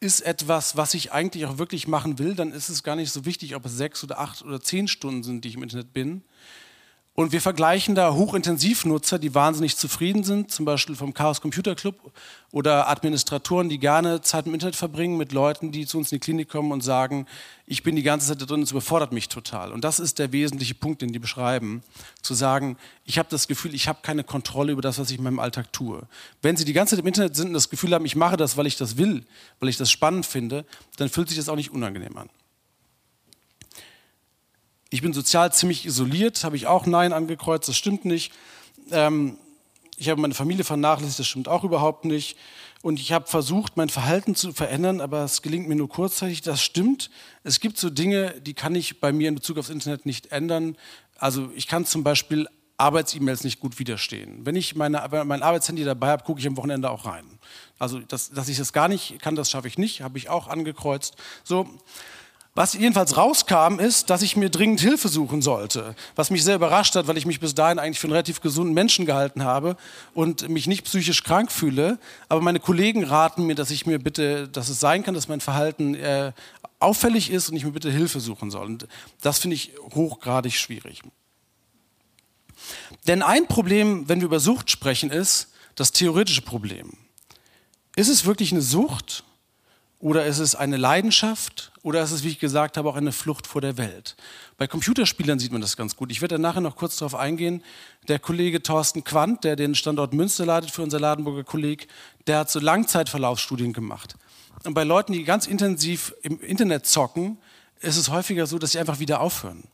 ist 0.00 0.20
etwas, 0.22 0.76
was 0.76 0.94
ich 0.94 1.12
eigentlich 1.12 1.46
auch 1.46 1.58
wirklich 1.58 1.86
machen 1.88 2.18
will, 2.18 2.34
dann 2.34 2.52
ist 2.52 2.68
es 2.68 2.82
gar 2.82 2.96
nicht 2.96 3.12
so 3.12 3.24
wichtig, 3.24 3.54
ob 3.54 3.64
es 3.66 3.76
sechs 3.76 4.02
oder 4.02 4.18
acht 4.18 4.42
oder 4.42 4.60
zehn 4.60 4.88
Stunden 4.88 5.22
sind, 5.22 5.44
die 5.44 5.48
ich 5.48 5.54
im 5.54 5.62
Internet 5.62 5.92
bin. 5.92 6.22
Und 7.16 7.32
wir 7.32 7.40
vergleichen 7.40 7.94
da 7.94 8.12
Hochintensivnutzer, 8.12 9.18
die 9.18 9.34
wahnsinnig 9.34 9.78
zufrieden 9.78 10.22
sind, 10.22 10.50
zum 10.50 10.66
Beispiel 10.66 10.94
vom 10.94 11.14
Chaos 11.14 11.40
Computer 11.40 11.74
Club 11.74 12.12
oder 12.52 12.90
Administratoren, 12.90 13.70
die 13.70 13.78
gerne 13.78 14.20
Zeit 14.20 14.44
im 14.46 14.52
Internet 14.52 14.76
verbringen 14.76 15.16
mit 15.16 15.32
Leuten, 15.32 15.72
die 15.72 15.86
zu 15.86 15.96
uns 15.96 16.12
in 16.12 16.16
die 16.16 16.20
Klinik 16.20 16.50
kommen 16.50 16.72
und 16.72 16.82
sagen, 16.82 17.26
ich 17.64 17.82
bin 17.82 17.96
die 17.96 18.02
ganze 18.02 18.26
Zeit 18.28 18.42
da 18.42 18.44
drin, 18.44 18.60
es 18.60 18.70
überfordert 18.70 19.12
mich 19.12 19.30
total. 19.30 19.72
Und 19.72 19.82
das 19.82 19.98
ist 19.98 20.18
der 20.18 20.32
wesentliche 20.32 20.74
Punkt, 20.74 21.00
den 21.00 21.10
die 21.10 21.18
beschreiben, 21.18 21.82
zu 22.20 22.34
sagen, 22.34 22.76
ich 23.06 23.18
habe 23.18 23.30
das 23.30 23.48
Gefühl, 23.48 23.74
ich 23.74 23.88
habe 23.88 24.00
keine 24.02 24.22
Kontrolle 24.22 24.72
über 24.72 24.82
das, 24.82 24.98
was 24.98 25.10
ich 25.10 25.16
in 25.16 25.24
meinem 25.24 25.38
Alltag 25.38 25.72
tue. 25.72 26.02
Wenn 26.42 26.58
Sie 26.58 26.66
die 26.66 26.74
ganze 26.74 26.96
Zeit 26.96 27.00
im 27.00 27.08
Internet 27.08 27.34
sind 27.34 27.48
und 27.48 27.54
das 27.54 27.70
Gefühl 27.70 27.94
haben, 27.94 28.04
ich 28.04 28.14
mache 28.14 28.36
das, 28.36 28.58
weil 28.58 28.66
ich 28.66 28.76
das 28.76 28.98
will, 28.98 29.24
weil 29.58 29.70
ich 29.70 29.78
das 29.78 29.90
spannend 29.90 30.26
finde, 30.26 30.66
dann 30.98 31.08
fühlt 31.08 31.30
sich 31.30 31.38
das 31.38 31.48
auch 31.48 31.56
nicht 31.56 31.72
unangenehm 31.72 32.18
an. 32.18 32.28
Ich 34.96 35.02
bin 35.02 35.12
sozial 35.12 35.52
ziemlich 35.52 35.84
isoliert, 35.84 36.42
habe 36.42 36.56
ich 36.56 36.66
auch 36.68 36.86
Nein 36.86 37.12
angekreuzt, 37.12 37.68
das 37.68 37.76
stimmt 37.76 38.06
nicht. 38.06 38.32
Ähm, 38.90 39.36
ich 39.98 40.08
habe 40.08 40.22
meine 40.22 40.32
Familie 40.32 40.64
vernachlässigt, 40.64 41.18
das 41.18 41.26
stimmt 41.26 41.48
auch 41.48 41.64
überhaupt 41.64 42.06
nicht. 42.06 42.38
Und 42.80 42.98
ich 42.98 43.12
habe 43.12 43.26
versucht, 43.26 43.76
mein 43.76 43.90
Verhalten 43.90 44.34
zu 44.34 44.54
verändern, 44.54 45.02
aber 45.02 45.22
es 45.22 45.42
gelingt 45.42 45.68
mir 45.68 45.74
nur 45.74 45.90
kurzzeitig. 45.90 46.40
Das 46.40 46.62
stimmt. 46.62 47.10
Es 47.44 47.60
gibt 47.60 47.76
so 47.76 47.90
Dinge, 47.90 48.40
die 48.40 48.54
kann 48.54 48.74
ich 48.74 48.98
bei 48.98 49.12
mir 49.12 49.28
in 49.28 49.34
Bezug 49.34 49.58
aufs 49.58 49.68
Internet 49.68 50.06
nicht 50.06 50.32
ändern. 50.32 50.78
Also 51.18 51.50
ich 51.54 51.66
kann 51.66 51.84
zum 51.84 52.02
Beispiel 52.02 52.48
Arbeits-E-Mails 52.78 53.44
nicht 53.44 53.60
gut 53.60 53.78
widerstehen. 53.78 54.46
Wenn 54.46 54.56
ich 54.56 54.76
meine, 54.76 55.06
mein 55.26 55.42
Arbeitshandy 55.42 55.84
dabei 55.84 56.08
habe, 56.08 56.24
gucke 56.24 56.40
ich 56.40 56.46
am 56.46 56.56
Wochenende 56.56 56.90
auch 56.90 57.04
rein. 57.04 57.24
Also, 57.78 58.00
das, 58.00 58.30
dass 58.30 58.48
ich 58.48 58.56
das 58.56 58.72
gar 58.72 58.88
nicht 58.88 59.20
kann, 59.20 59.34
das 59.34 59.50
schaffe 59.50 59.68
ich 59.68 59.76
nicht, 59.76 60.00
habe 60.00 60.16
ich 60.16 60.30
auch 60.30 60.48
angekreuzt. 60.48 61.16
So, 61.44 61.68
was 62.56 62.72
jedenfalls 62.72 63.18
rauskam, 63.18 63.78
ist, 63.78 64.08
dass 64.08 64.22
ich 64.22 64.34
mir 64.34 64.48
dringend 64.48 64.80
Hilfe 64.80 65.08
suchen 65.08 65.42
sollte. 65.42 65.94
Was 66.14 66.30
mich 66.30 66.42
sehr 66.42 66.56
überrascht 66.56 66.96
hat, 66.96 67.06
weil 67.06 67.18
ich 67.18 67.26
mich 67.26 67.38
bis 67.38 67.54
dahin 67.54 67.78
eigentlich 67.78 68.00
für 68.00 68.06
einen 68.06 68.14
relativ 68.14 68.40
gesunden 68.40 68.72
Menschen 68.72 69.04
gehalten 69.04 69.44
habe 69.44 69.76
und 70.14 70.48
mich 70.48 70.66
nicht 70.66 70.84
psychisch 70.84 71.22
krank 71.22 71.52
fühle. 71.52 71.98
Aber 72.30 72.40
meine 72.40 72.58
Kollegen 72.58 73.04
raten 73.04 73.46
mir, 73.46 73.54
dass 73.54 73.70
ich 73.70 73.84
mir 73.84 73.98
bitte, 73.98 74.48
dass 74.48 74.70
es 74.70 74.80
sein 74.80 75.02
kann, 75.02 75.12
dass 75.12 75.28
mein 75.28 75.42
Verhalten 75.42 75.94
äh, 75.96 76.32
auffällig 76.80 77.30
ist 77.30 77.50
und 77.50 77.56
ich 77.56 77.64
mir 77.64 77.72
bitte 77.72 77.90
Hilfe 77.90 78.20
suchen 78.20 78.50
soll. 78.50 78.64
Und 78.64 78.88
das 79.20 79.38
finde 79.38 79.54
ich 79.54 79.72
hochgradig 79.94 80.54
schwierig. 80.56 81.02
Denn 83.06 83.22
ein 83.22 83.46
Problem, 83.48 84.08
wenn 84.08 84.20
wir 84.20 84.26
über 84.26 84.40
Sucht 84.40 84.70
sprechen, 84.70 85.10
ist 85.10 85.52
das 85.74 85.92
theoretische 85.92 86.40
Problem. 86.40 86.94
Ist 87.96 88.08
es 88.08 88.24
wirklich 88.24 88.52
eine 88.52 88.62
Sucht 88.62 89.24
oder 90.06 90.24
ist 90.24 90.38
es 90.38 90.54
eine 90.54 90.76
Leidenschaft 90.76 91.72
oder 91.82 92.00
ist 92.00 92.12
es, 92.12 92.22
wie 92.22 92.28
ich 92.28 92.38
gesagt 92.38 92.76
habe, 92.76 92.88
auch 92.88 92.94
eine 92.94 93.10
Flucht 93.10 93.44
vor 93.44 93.60
der 93.60 93.76
Welt? 93.76 94.14
Bei 94.56 94.68
Computerspielern 94.68 95.40
sieht 95.40 95.50
man 95.50 95.60
das 95.60 95.76
ganz 95.76 95.96
gut. 95.96 96.12
Ich 96.12 96.20
werde 96.20 96.36
da 96.36 96.38
nachher 96.40 96.60
noch 96.60 96.76
kurz 96.76 96.96
darauf 96.96 97.16
eingehen. 97.16 97.60
Der 98.06 98.20
Kollege 98.20 98.62
Thorsten 98.62 99.02
Quandt, 99.02 99.42
der 99.42 99.56
den 99.56 99.74
Standort 99.74 100.12
Münster 100.12 100.46
leitet 100.46 100.70
für 100.70 100.82
unser 100.82 101.00
Ladenburger 101.00 101.42
Kolleg, 101.42 101.88
der 102.28 102.38
hat 102.38 102.50
so 102.52 102.60
Langzeitverlaufsstudien 102.60 103.72
gemacht. 103.72 104.14
Und 104.62 104.74
bei 104.74 104.84
Leuten, 104.84 105.12
die 105.12 105.24
ganz 105.24 105.48
intensiv 105.48 106.14
im 106.22 106.40
Internet 106.40 106.86
zocken, 106.86 107.38
ist 107.80 107.96
es 107.96 108.08
häufiger 108.08 108.46
so, 108.46 108.60
dass 108.60 108.70
sie 108.70 108.78
einfach 108.78 109.00
wieder 109.00 109.20
aufhören. 109.20 109.64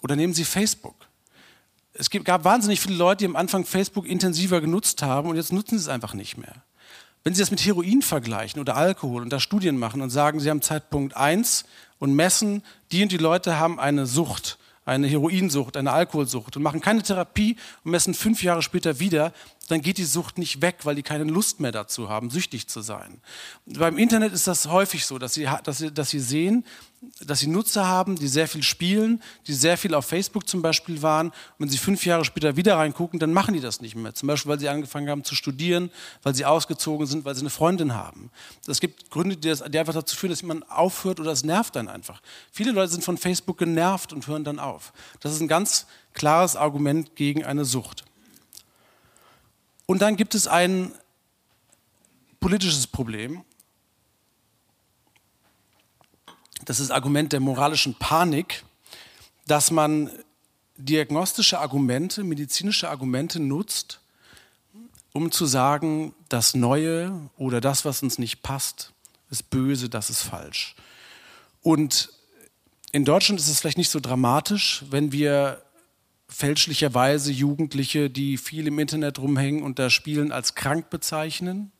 Oder 0.00 0.16
nehmen 0.16 0.32
Sie 0.32 0.44
Facebook. 0.44 0.96
Es 1.92 2.08
gab 2.08 2.44
wahnsinnig 2.44 2.80
viele 2.80 2.96
Leute, 2.96 3.18
die 3.18 3.24
am 3.26 3.36
Anfang 3.36 3.66
Facebook 3.66 4.06
intensiver 4.06 4.62
genutzt 4.62 5.02
haben 5.02 5.28
und 5.28 5.36
jetzt 5.36 5.52
nutzen 5.52 5.76
sie 5.76 5.84
es 5.84 5.88
einfach 5.88 6.14
nicht 6.14 6.38
mehr. 6.38 6.62
Wenn 7.26 7.34
Sie 7.34 7.42
das 7.42 7.50
mit 7.50 7.66
Heroin 7.66 8.02
vergleichen 8.02 8.60
oder 8.60 8.76
Alkohol 8.76 9.20
und 9.20 9.32
da 9.32 9.40
Studien 9.40 9.78
machen 9.78 10.00
und 10.00 10.10
sagen, 10.10 10.38
Sie 10.38 10.48
haben 10.48 10.62
Zeitpunkt 10.62 11.16
1 11.16 11.64
und 11.98 12.14
messen, 12.14 12.62
die 12.92 13.02
und 13.02 13.10
die 13.10 13.16
Leute 13.16 13.58
haben 13.58 13.80
eine 13.80 14.06
Sucht, 14.06 14.58
eine 14.84 15.08
Heroinsucht, 15.08 15.76
eine 15.76 15.90
Alkoholsucht 15.90 16.56
und 16.56 16.62
machen 16.62 16.80
keine 16.80 17.02
Therapie 17.02 17.56
und 17.82 17.90
messen 17.90 18.14
fünf 18.14 18.44
Jahre 18.44 18.62
später 18.62 19.00
wieder, 19.00 19.32
dann 19.66 19.82
geht 19.82 19.98
die 19.98 20.04
Sucht 20.04 20.38
nicht 20.38 20.62
weg, 20.62 20.76
weil 20.84 20.94
die 20.94 21.02
keine 21.02 21.24
Lust 21.24 21.58
mehr 21.58 21.72
dazu 21.72 22.08
haben, 22.08 22.30
süchtig 22.30 22.68
zu 22.68 22.80
sein. 22.80 23.20
Beim 23.66 23.98
Internet 23.98 24.32
ist 24.32 24.46
das 24.46 24.68
häufig 24.68 25.04
so, 25.04 25.18
dass 25.18 25.34
sie, 25.34 25.48
dass 25.64 25.78
sie, 25.78 25.92
dass 25.92 26.10
sie 26.10 26.20
sehen, 26.20 26.64
dass 27.24 27.40
sie 27.40 27.46
Nutzer 27.46 27.86
haben, 27.86 28.16
die 28.16 28.28
sehr 28.28 28.46
viel 28.46 28.62
spielen, 28.62 29.22
die 29.46 29.54
sehr 29.54 29.78
viel 29.78 29.94
auf 29.94 30.06
Facebook 30.06 30.48
zum 30.48 30.62
Beispiel 30.62 31.02
waren. 31.02 31.28
Und 31.28 31.34
wenn 31.58 31.68
sie 31.68 31.78
fünf 31.78 32.04
Jahre 32.04 32.24
später 32.24 32.56
wieder 32.56 32.76
reingucken, 32.76 33.18
dann 33.18 33.32
machen 33.32 33.54
die 33.54 33.60
das 33.60 33.80
nicht 33.80 33.96
mehr. 33.96 34.14
Zum 34.14 34.26
Beispiel, 34.26 34.50
weil 34.50 34.60
sie 34.60 34.68
angefangen 34.68 35.08
haben 35.08 35.24
zu 35.24 35.34
studieren, 35.34 35.90
weil 36.22 36.34
sie 36.34 36.44
ausgezogen 36.44 37.06
sind, 37.06 37.24
weil 37.24 37.34
sie 37.34 37.40
eine 37.40 37.50
Freundin 37.50 37.94
haben. 37.94 38.30
Es 38.66 38.80
gibt 38.80 39.10
Gründe, 39.10 39.36
die, 39.36 39.48
das, 39.48 39.62
die 39.62 39.78
einfach 39.78 39.94
dazu 39.94 40.14
führen, 40.16 40.30
dass 40.30 40.42
man 40.42 40.62
aufhört 40.64 41.20
oder 41.20 41.32
es 41.32 41.44
nervt 41.44 41.76
dann 41.76 41.88
einfach. 41.88 42.20
Viele 42.52 42.72
Leute 42.72 42.92
sind 42.92 43.04
von 43.04 43.16
Facebook 43.16 43.58
genervt 43.58 44.12
und 44.12 44.26
hören 44.26 44.44
dann 44.44 44.58
auf. 44.58 44.92
Das 45.20 45.32
ist 45.32 45.40
ein 45.40 45.48
ganz 45.48 45.86
klares 46.12 46.56
Argument 46.56 47.16
gegen 47.16 47.44
eine 47.44 47.64
Sucht. 47.64 48.04
Und 49.86 50.02
dann 50.02 50.16
gibt 50.16 50.34
es 50.34 50.46
ein 50.48 50.92
politisches 52.40 52.86
Problem. 52.86 53.42
Das 56.66 56.80
ist 56.80 56.90
das 56.90 56.94
Argument 56.94 57.32
der 57.32 57.40
moralischen 57.40 57.94
Panik, 57.94 58.64
dass 59.46 59.70
man 59.70 60.10
diagnostische 60.76 61.60
Argumente, 61.60 62.24
medizinische 62.24 62.90
Argumente 62.90 63.40
nutzt, 63.40 64.00
um 65.12 65.30
zu 65.30 65.46
sagen, 65.46 66.12
das 66.28 66.54
Neue 66.54 67.30
oder 67.36 67.60
das, 67.60 67.84
was 67.84 68.02
uns 68.02 68.18
nicht 68.18 68.42
passt, 68.42 68.92
ist 69.30 69.48
böse, 69.48 69.88
das 69.88 70.10
ist 70.10 70.22
falsch. 70.22 70.74
Und 71.62 72.10
in 72.90 73.04
Deutschland 73.04 73.40
ist 73.40 73.48
es 73.48 73.60
vielleicht 73.60 73.78
nicht 73.78 73.90
so 73.90 74.00
dramatisch, 74.00 74.84
wenn 74.90 75.12
wir 75.12 75.62
fälschlicherweise 76.28 77.30
Jugendliche, 77.30 78.10
die 78.10 78.38
viel 78.38 78.66
im 78.66 78.80
Internet 78.80 79.20
rumhängen 79.20 79.62
und 79.62 79.78
da 79.78 79.88
spielen, 79.88 80.32
als 80.32 80.56
krank 80.56 80.90
bezeichnen. 80.90 81.70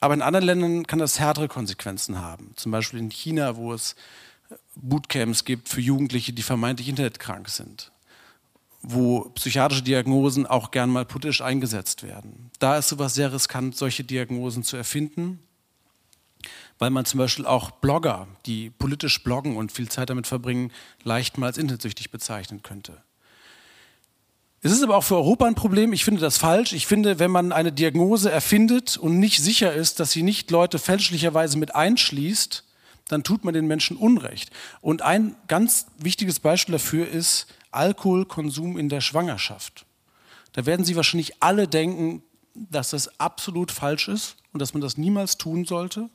Aber 0.00 0.14
in 0.14 0.22
anderen 0.22 0.46
Ländern 0.46 0.86
kann 0.86 0.98
das 0.98 1.20
härtere 1.20 1.48
Konsequenzen 1.48 2.18
haben. 2.18 2.52
Zum 2.56 2.72
Beispiel 2.72 2.98
in 2.98 3.10
China, 3.10 3.56
wo 3.56 3.72
es 3.72 3.94
Bootcamps 4.74 5.44
gibt 5.44 5.68
für 5.68 5.80
Jugendliche, 5.80 6.32
die 6.32 6.42
vermeintlich 6.42 6.88
internetkrank 6.88 7.48
sind, 7.48 7.92
wo 8.82 9.28
psychiatrische 9.34 9.82
Diagnosen 9.82 10.46
auch 10.46 10.70
gern 10.70 10.90
mal 10.90 11.04
politisch 11.04 11.42
eingesetzt 11.42 12.02
werden. 12.02 12.50
Da 12.58 12.78
ist 12.78 12.88
sowas 12.88 13.14
sehr 13.14 13.32
riskant, 13.32 13.76
solche 13.76 14.04
Diagnosen 14.04 14.64
zu 14.64 14.76
erfinden 14.76 15.40
weil 16.80 16.90
man 16.90 17.04
zum 17.04 17.18
Beispiel 17.18 17.46
auch 17.46 17.70
Blogger, 17.70 18.26
die 18.46 18.70
politisch 18.70 19.22
bloggen 19.22 19.56
und 19.56 19.70
viel 19.70 19.88
Zeit 19.88 20.10
damit 20.10 20.26
verbringen, 20.26 20.72
leicht 21.04 21.38
mal 21.38 21.46
als 21.46 21.58
internetsüchtig 21.58 22.10
bezeichnen 22.10 22.62
könnte. 22.62 23.02
Es 24.62 24.72
ist 24.72 24.82
aber 24.82 24.96
auch 24.96 25.04
für 25.04 25.16
Europa 25.16 25.46
ein 25.46 25.54
Problem. 25.54 25.94
Ich 25.94 26.04
finde 26.04 26.20
das 26.20 26.36
falsch. 26.36 26.74
Ich 26.74 26.86
finde, 26.86 27.18
wenn 27.18 27.30
man 27.30 27.50
eine 27.50 27.72
Diagnose 27.72 28.30
erfindet 28.30 28.98
und 28.98 29.18
nicht 29.18 29.42
sicher 29.42 29.72
ist, 29.72 30.00
dass 30.00 30.12
sie 30.12 30.22
nicht 30.22 30.50
Leute 30.50 30.78
fälschlicherweise 30.78 31.56
mit 31.56 31.74
einschließt, 31.74 32.64
dann 33.08 33.24
tut 33.24 33.44
man 33.44 33.54
den 33.54 33.66
Menschen 33.66 33.96
Unrecht. 33.96 34.50
Und 34.82 35.00
ein 35.00 35.34
ganz 35.48 35.86
wichtiges 35.98 36.40
Beispiel 36.40 36.74
dafür 36.74 37.08
ist 37.08 37.46
Alkoholkonsum 37.70 38.76
in 38.76 38.90
der 38.90 39.00
Schwangerschaft. 39.00 39.86
Da 40.52 40.66
werden 40.66 40.84
Sie 40.84 40.96
wahrscheinlich 40.96 41.42
alle 41.42 41.66
denken, 41.66 42.22
dass 42.54 42.90
das 42.90 43.18
absolut 43.18 43.70
falsch 43.70 44.08
ist 44.08 44.36
und 44.52 44.60
dass 44.60 44.74
man 44.74 44.80
das 44.80 44.98
niemals 44.98 45.38
tun 45.38 45.64
sollte. 45.64 46.10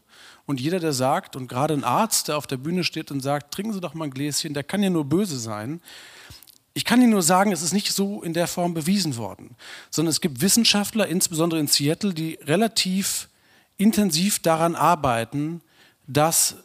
Und 0.45 0.61
jeder, 0.61 0.79
der 0.79 0.93
sagt, 0.93 1.35
und 1.35 1.47
gerade 1.47 1.73
ein 1.73 1.83
Arzt, 1.83 2.27
der 2.27 2.37
auf 2.37 2.45
der 2.45 2.57
Bühne 2.57 2.83
steht 2.83 3.09
und 3.11 3.21
sagt, 3.21 3.53
trinken 3.53 3.73
Sie 3.73 3.81
doch 3.81 3.93
mal 3.93 4.05
ein 4.05 4.11
Gläschen, 4.11 4.53
der 4.53 4.63
kann 4.63 4.83
ja 4.83 4.89
nur 4.89 5.05
böse 5.05 5.39
sein. 5.39 5.81
Ich 6.77 6.83
kann 6.83 7.01
Ihnen 7.01 7.11
nur 7.11 7.23
sagen, 7.23 7.53
es 7.53 7.61
ist 7.61 7.71
nicht 7.71 7.93
so 7.93 8.21
in 8.21 8.33
der 8.33 8.47
Form 8.47 8.73
bewiesen 8.73 9.15
worden, 9.15 9.55
sondern 9.89 10.09
es 10.09 10.19
gibt 10.19 10.41
Wissenschaftler, 10.41 11.07
insbesondere 11.07 11.61
in 11.61 11.67
Seattle, 11.67 12.13
die 12.13 12.37
relativ 12.43 13.29
intensiv 13.77 14.39
daran 14.39 14.75
arbeiten, 14.75 15.61
dass 16.05 16.57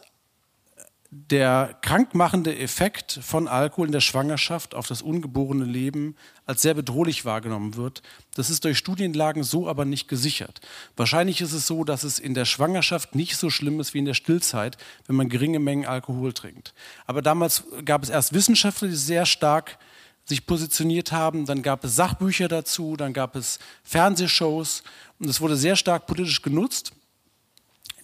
der 1.13 1.77
krankmachende 1.81 2.57
Effekt 2.57 3.19
von 3.21 3.47
Alkohol 3.47 3.87
in 3.87 3.91
der 3.93 4.01
Schwangerschaft 4.01 4.75
auf 4.75 4.87
das 4.87 5.01
ungeborene 5.01 5.65
Leben 5.65 6.15
als 6.45 6.61
sehr 6.61 6.73
bedrohlich 6.73 7.23
wahrgenommen 7.23 7.75
wird. 7.77 8.01
Das 8.35 8.49
ist 8.49 8.65
durch 8.65 8.77
Studienlagen 8.77 9.43
so 9.43 9.67
aber 9.67 9.85
nicht 9.85 10.09
gesichert. 10.09 10.59
Wahrscheinlich 10.97 11.39
ist 11.39 11.53
es 11.53 11.67
so, 11.67 11.85
dass 11.85 12.03
es 12.03 12.19
in 12.19 12.33
der 12.33 12.45
Schwangerschaft 12.45 13.15
nicht 13.15 13.37
so 13.37 13.49
schlimm 13.49 13.79
ist 13.79 13.93
wie 13.93 13.99
in 13.99 14.05
der 14.05 14.13
Stillzeit, 14.13 14.77
wenn 15.07 15.15
man 15.15 15.29
geringe 15.29 15.59
Mengen 15.59 15.85
Alkohol 15.85 16.33
trinkt. 16.33 16.73
Aber 17.05 17.21
damals 17.21 17.63
gab 17.85 18.03
es 18.03 18.09
erst 18.09 18.33
Wissenschaftler, 18.33 18.89
die 18.89 18.95
sehr 18.95 19.25
stark 19.25 19.77
sich 20.25 20.45
positioniert 20.45 21.11
haben, 21.11 21.45
dann 21.45 21.61
gab 21.61 21.83
es 21.83 21.95
Sachbücher 21.95 22.47
dazu, 22.47 22.95
dann 22.95 23.13
gab 23.13 23.35
es 23.35 23.59
Fernsehshows 23.83 24.83
und 25.19 25.29
es 25.29 25.41
wurde 25.41 25.57
sehr 25.57 25.75
stark 25.75 26.05
politisch 26.07 26.41
genutzt 26.41 26.93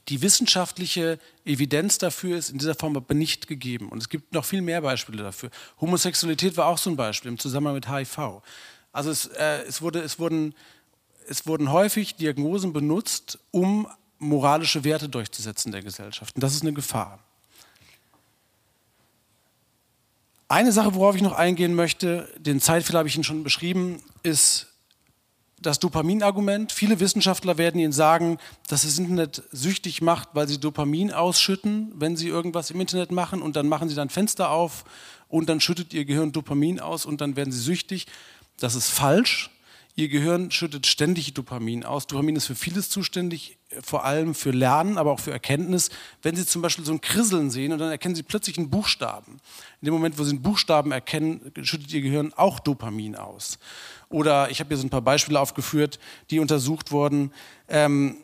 die 0.10 0.22
wissenschaftliche 0.22 1.20
Evidenz 1.46 1.98
dafür 1.98 2.38
ist 2.38 2.50
in 2.50 2.58
dieser 2.58 2.76
Form 2.76 2.96
aber 2.96 3.14
nicht 3.14 3.48
gegeben. 3.48 3.90
Und 3.90 4.00
es 4.00 4.10
gibt 4.10 4.34
noch 4.34 4.46
viel 4.46 4.62
mehr 4.62 4.82
Beispiele 4.82 5.24
dafür. 5.24 5.50
Homosexualität 5.82 6.56
war 6.58 6.68
auch 6.68 6.78
so 6.78 6.90
ein 6.90 6.96
Beispiel 6.96 7.30
im 7.30 7.40
Zusammenhang 7.40 7.76
mit 7.76 7.90
HIV. 7.90 8.42
Also 8.94 9.12
es, 9.12 9.28
äh, 9.28 9.64
es, 9.68 9.82
wurde, 9.82 10.00
es, 10.00 10.18
wurden, 10.18 10.56
es 11.28 11.46
wurden 11.46 11.72
häufig 11.72 12.16
Diagnosen 12.16 12.74
benutzt, 12.74 13.40
um 13.52 13.88
moralische 14.18 14.84
Werte 14.84 15.10
durchzusetzen 15.10 15.72
der 15.72 15.84
Gesellschaft. 15.84 16.36
Und 16.36 16.42
das 16.42 16.56
ist 16.56 16.62
eine 16.62 16.74
Gefahr. 16.74 17.20
Eine 20.50 20.72
Sache, 20.72 20.96
worauf 20.96 21.16
ich 21.16 21.22
noch 21.22 21.34
eingehen 21.34 21.76
möchte, 21.76 22.30
den 22.38 22.62
Zeitfehler 22.62 23.00
habe 23.00 23.10
ich 23.10 23.16
Ihnen 23.16 23.26
schon 23.26 23.44
beschrieben, 23.44 24.02
ist 24.24 24.68
das 25.60 25.80
Dopaminargument. 25.80 26.72
Viele 26.72 27.02
Wissenschaftler 27.02 27.58
werden 27.58 27.82
Ihnen 27.82 27.92
sagen, 27.92 28.38
dass 28.70 28.84
das 28.84 28.98
Internet 28.98 29.44
süchtig 29.52 30.02
macht, 30.02 30.30
weil 30.34 30.48
sie 30.48 30.58
Dopamin 30.58 31.12
ausschütten, 31.12 31.92
wenn 31.96 32.16
sie 32.16 32.30
irgendwas 32.30 32.72
im 32.72 32.80
Internet 32.80 33.12
machen 33.12 33.42
und 33.42 33.58
dann 33.58 33.68
machen 33.68 33.90
sie 33.90 33.96
dann 33.96 34.10
Fenster 34.10 34.52
auf 34.52 34.86
und 35.28 35.50
dann 35.50 35.60
schüttet 35.60 35.94
ihr 35.94 36.06
Gehirn 36.06 36.32
Dopamin 36.32 36.80
aus 36.80 37.06
und 37.06 37.20
dann 37.20 37.36
werden 37.36 37.52
sie 37.52 37.60
süchtig. 37.60 38.08
Das 38.58 38.76
ist 38.76 38.90
falsch. 38.90 39.50
Ihr 40.00 40.10
Gehirn 40.10 40.52
schüttet 40.52 40.86
ständig 40.86 41.34
Dopamin 41.34 41.84
aus. 41.84 42.06
Dopamin 42.06 42.36
ist 42.36 42.46
für 42.46 42.54
vieles 42.54 42.88
zuständig, 42.92 43.58
vor 43.82 44.06
allem 44.06 44.36
für 44.36 44.52
Lernen, 44.52 45.00
aber 45.00 45.12
auch 45.12 45.20
für 45.20 45.32
Erkenntnis. 45.32 45.90
Wenn 46.22 46.36
Sie 46.36 46.46
zum 46.46 46.62
Beispiel 46.62 46.86
so 46.86 46.92
ein 46.92 47.02
Krisseln 47.02 47.50
sehen 47.50 47.74
und 47.74 47.80
dann 47.80 47.90
erkennen 47.90 48.14
Sie 48.14 48.22
plötzlich 48.22 48.60
einen 48.60 48.70
Buchstaben. 48.70 49.40
In 49.82 49.86
dem 49.86 49.96
Moment, 49.96 50.20
wo 50.20 50.24
Sie 50.24 50.30
einen 50.30 50.44
Buchstaben 50.44 50.92
erkennen, 50.92 51.52
schüttet 51.64 51.92
Ihr 51.92 52.02
Gehirn 52.02 52.32
auch 52.36 52.60
Dopamin 52.60 53.16
aus. 53.16 53.58
Oder 54.10 54.52
ich 54.52 54.60
habe 54.60 54.68
hier 54.68 54.78
so 54.78 54.86
ein 54.86 54.92
paar 54.92 55.02
Beispiele 55.02 55.40
aufgeführt, 55.40 55.98
die 56.30 56.40
untersucht 56.40 56.92
wurden. 56.92 57.34
Ähm, 57.68 58.18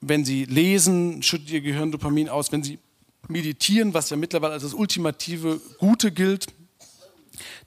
wenn 0.00 0.24
Sie 0.24 0.44
lesen, 0.44 1.24
schüttet 1.24 1.50
Ihr 1.50 1.60
Gehirn 1.60 1.90
Dopamin 1.90 2.28
aus. 2.28 2.52
Wenn 2.52 2.62
Sie 2.62 2.78
meditieren, 3.26 3.94
was 3.94 4.10
ja 4.10 4.16
mittlerweile 4.16 4.52
als 4.52 4.62
das 4.62 4.74
ultimative 4.74 5.60
Gute 5.78 6.12
gilt, 6.12 6.46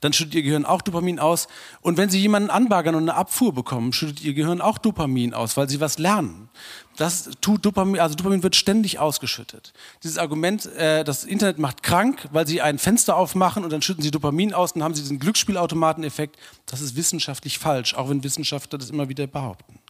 dann 0.00 0.12
schüttet 0.12 0.34
ihr 0.34 0.42
Gehirn 0.42 0.64
auch 0.64 0.82
Dopamin 0.82 1.18
aus. 1.18 1.48
Und 1.80 1.96
wenn 1.96 2.10
Sie 2.10 2.20
jemanden 2.20 2.50
anbaggern 2.50 2.94
und 2.94 3.02
eine 3.02 3.14
Abfuhr 3.14 3.52
bekommen, 3.52 3.92
schüttet 3.92 4.22
Ihr 4.22 4.34
Gehirn 4.34 4.60
auch 4.60 4.78
Dopamin 4.78 5.34
aus, 5.34 5.56
weil 5.56 5.68
Sie 5.68 5.80
was 5.80 5.98
lernen. 5.98 6.48
Das 6.96 7.30
tut 7.40 7.64
Dopamin, 7.64 8.00
also 8.00 8.14
Dopamin 8.14 8.42
wird 8.42 8.54
ständig 8.54 8.98
ausgeschüttet. 8.98 9.72
Dieses 10.02 10.18
Argument, 10.18 10.66
äh, 10.76 11.02
das 11.02 11.24
Internet 11.24 11.58
macht 11.58 11.82
krank, 11.82 12.28
weil 12.30 12.46
Sie 12.46 12.60
ein 12.62 12.78
Fenster 12.78 13.16
aufmachen 13.16 13.64
und 13.64 13.72
dann 13.72 13.82
schütten 13.82 14.02
Sie 14.02 14.10
Dopamin 14.10 14.54
aus, 14.54 14.74
dann 14.74 14.84
haben 14.84 14.94
Sie 14.94 15.02
diesen 15.02 15.18
Glücksspielautomateneffekt, 15.18 16.38
das 16.66 16.80
ist 16.80 16.94
wissenschaftlich 16.94 17.58
falsch, 17.58 17.94
auch 17.94 18.10
wenn 18.10 18.22
Wissenschaftler 18.22 18.78
das 18.78 18.90
immer 18.90 19.08
wieder 19.08 19.26
behaupten. 19.26 19.80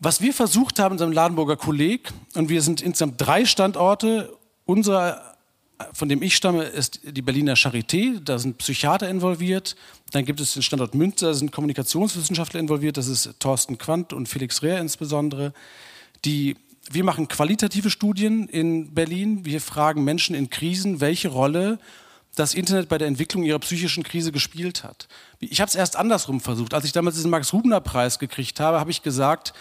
Was 0.00 0.20
wir 0.20 0.32
versucht 0.32 0.78
haben 0.78 0.92
unserem 0.92 1.10
Ladenburger 1.10 1.56
Kolleg, 1.56 2.12
und 2.34 2.48
wir 2.48 2.62
sind 2.62 2.80
insgesamt 2.80 3.14
drei 3.20 3.44
Standorte, 3.44 4.32
unser 4.64 5.37
von 5.92 6.08
dem 6.08 6.22
ich 6.22 6.34
stamme, 6.36 6.64
ist 6.64 7.00
die 7.04 7.22
Berliner 7.22 7.54
Charité. 7.54 8.20
Da 8.20 8.38
sind 8.38 8.58
Psychiater 8.58 9.08
involviert. 9.08 9.76
Dann 10.12 10.24
gibt 10.24 10.40
es 10.40 10.54
den 10.54 10.62
Standort 10.62 10.94
Münster, 10.94 11.28
da 11.28 11.34
sind 11.34 11.52
Kommunikationswissenschaftler 11.52 12.60
involviert. 12.60 12.96
Das 12.96 13.06
ist 13.08 13.34
Thorsten 13.38 13.78
Quandt 13.78 14.12
und 14.12 14.28
Felix 14.28 14.62
Rehr 14.62 14.80
insbesondere. 14.80 15.52
Die, 16.24 16.56
wir 16.90 17.04
machen 17.04 17.28
qualitative 17.28 17.90
Studien 17.90 18.48
in 18.48 18.94
Berlin. 18.94 19.44
Wir 19.44 19.60
fragen 19.60 20.04
Menschen 20.04 20.34
in 20.34 20.50
Krisen, 20.50 21.00
welche 21.00 21.28
Rolle 21.28 21.78
das 22.34 22.54
Internet 22.54 22.88
bei 22.88 22.98
der 22.98 23.08
Entwicklung 23.08 23.42
ihrer 23.42 23.58
psychischen 23.58 24.02
Krise 24.02 24.32
gespielt 24.32 24.84
hat. 24.84 25.08
Ich 25.40 25.60
habe 25.60 25.68
es 25.68 25.74
erst 25.74 25.96
andersrum 25.96 26.40
versucht. 26.40 26.74
Als 26.74 26.84
ich 26.84 26.92
damals 26.92 27.16
diesen 27.16 27.30
Max-Rubner-Preis 27.30 28.18
gekriegt 28.18 28.60
habe, 28.60 28.78
habe 28.78 28.90
ich 28.90 29.02
gesagt, 29.02 29.54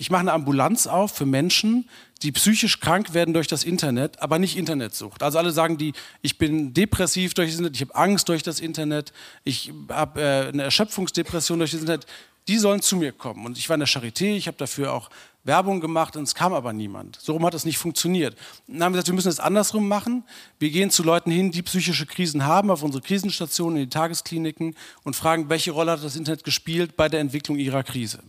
ich 0.00 0.10
mache 0.10 0.22
eine 0.22 0.32
Ambulanz 0.32 0.86
auf 0.86 1.12
für 1.12 1.26
Menschen, 1.26 1.86
die 2.22 2.32
psychisch 2.32 2.80
krank 2.80 3.12
werden 3.12 3.34
durch 3.34 3.48
das 3.48 3.64
Internet, 3.64 4.22
aber 4.22 4.38
nicht 4.38 4.56
Internetsucht. 4.56 5.22
Also 5.22 5.36
alle 5.36 5.50
sagen 5.50 5.76
die, 5.76 5.92
ich 6.22 6.38
bin 6.38 6.72
depressiv 6.72 7.34
durch 7.34 7.50
das 7.50 7.58
Internet, 7.58 7.76
ich 7.76 7.82
habe 7.82 7.94
Angst 7.94 8.26
durch 8.30 8.42
das 8.42 8.60
Internet, 8.60 9.12
ich 9.44 9.70
habe 9.90 10.22
äh, 10.22 10.48
eine 10.48 10.62
Erschöpfungsdepression 10.62 11.58
durch 11.58 11.72
das 11.72 11.80
Internet. 11.80 12.06
Die 12.48 12.56
sollen 12.56 12.80
zu 12.80 12.96
mir 12.96 13.12
kommen. 13.12 13.44
Und 13.44 13.58
ich 13.58 13.68
war 13.68 13.74
in 13.74 13.80
der 13.80 13.88
Charité, 13.88 14.34
ich 14.34 14.46
habe 14.46 14.56
dafür 14.56 14.94
auch 14.94 15.10
Werbung 15.44 15.80
gemacht 15.80 16.16
und 16.16 16.22
es 16.22 16.34
kam 16.34 16.54
aber 16.54 16.72
niemand. 16.72 17.18
So 17.20 17.34
rum 17.34 17.44
hat 17.44 17.52
es 17.52 17.66
nicht 17.66 17.76
funktioniert. 17.76 18.36
Dann 18.68 18.82
haben 18.82 18.92
wir 18.92 18.96
gesagt, 18.96 19.08
wir 19.08 19.14
müssen 19.14 19.28
es 19.28 19.38
andersrum 19.40 19.86
machen. 19.86 20.24
Wir 20.58 20.70
gehen 20.70 20.90
zu 20.90 21.02
Leuten 21.02 21.30
hin, 21.30 21.50
die 21.50 21.62
psychische 21.62 22.06
Krisen 22.06 22.46
haben, 22.46 22.70
auf 22.70 22.82
unsere 22.82 23.02
Krisenstationen, 23.02 23.76
in 23.76 23.84
die 23.84 23.90
Tageskliniken 23.90 24.74
und 25.02 25.14
fragen, 25.14 25.50
welche 25.50 25.72
Rolle 25.72 25.92
hat 25.92 26.02
das 26.02 26.16
Internet 26.16 26.44
gespielt 26.44 26.96
bei 26.96 27.10
der 27.10 27.20
Entwicklung 27.20 27.58
ihrer 27.58 27.82
Krise. 27.82 28.20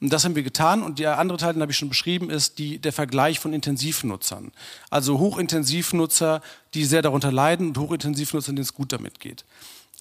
Und 0.00 0.12
das 0.12 0.24
haben 0.24 0.34
wir 0.34 0.42
getan. 0.42 0.82
Und 0.82 0.98
der 0.98 1.18
andere 1.18 1.38
Teil, 1.38 1.52
den 1.52 1.62
habe 1.62 1.72
ich 1.72 1.78
schon 1.78 1.90
beschrieben, 1.90 2.30
ist 2.30 2.58
die, 2.58 2.78
der 2.78 2.92
Vergleich 2.92 3.38
von 3.38 3.52
Intensivnutzern. 3.52 4.52
Also 4.88 5.18
Hochintensivnutzer, 5.18 6.40
die 6.74 6.84
sehr 6.84 7.02
darunter 7.02 7.30
leiden 7.30 7.68
und 7.68 7.78
Hochintensivnutzer, 7.78 8.52
denen 8.52 8.62
es 8.62 8.74
gut 8.74 8.92
damit 8.92 9.20
geht. 9.20 9.44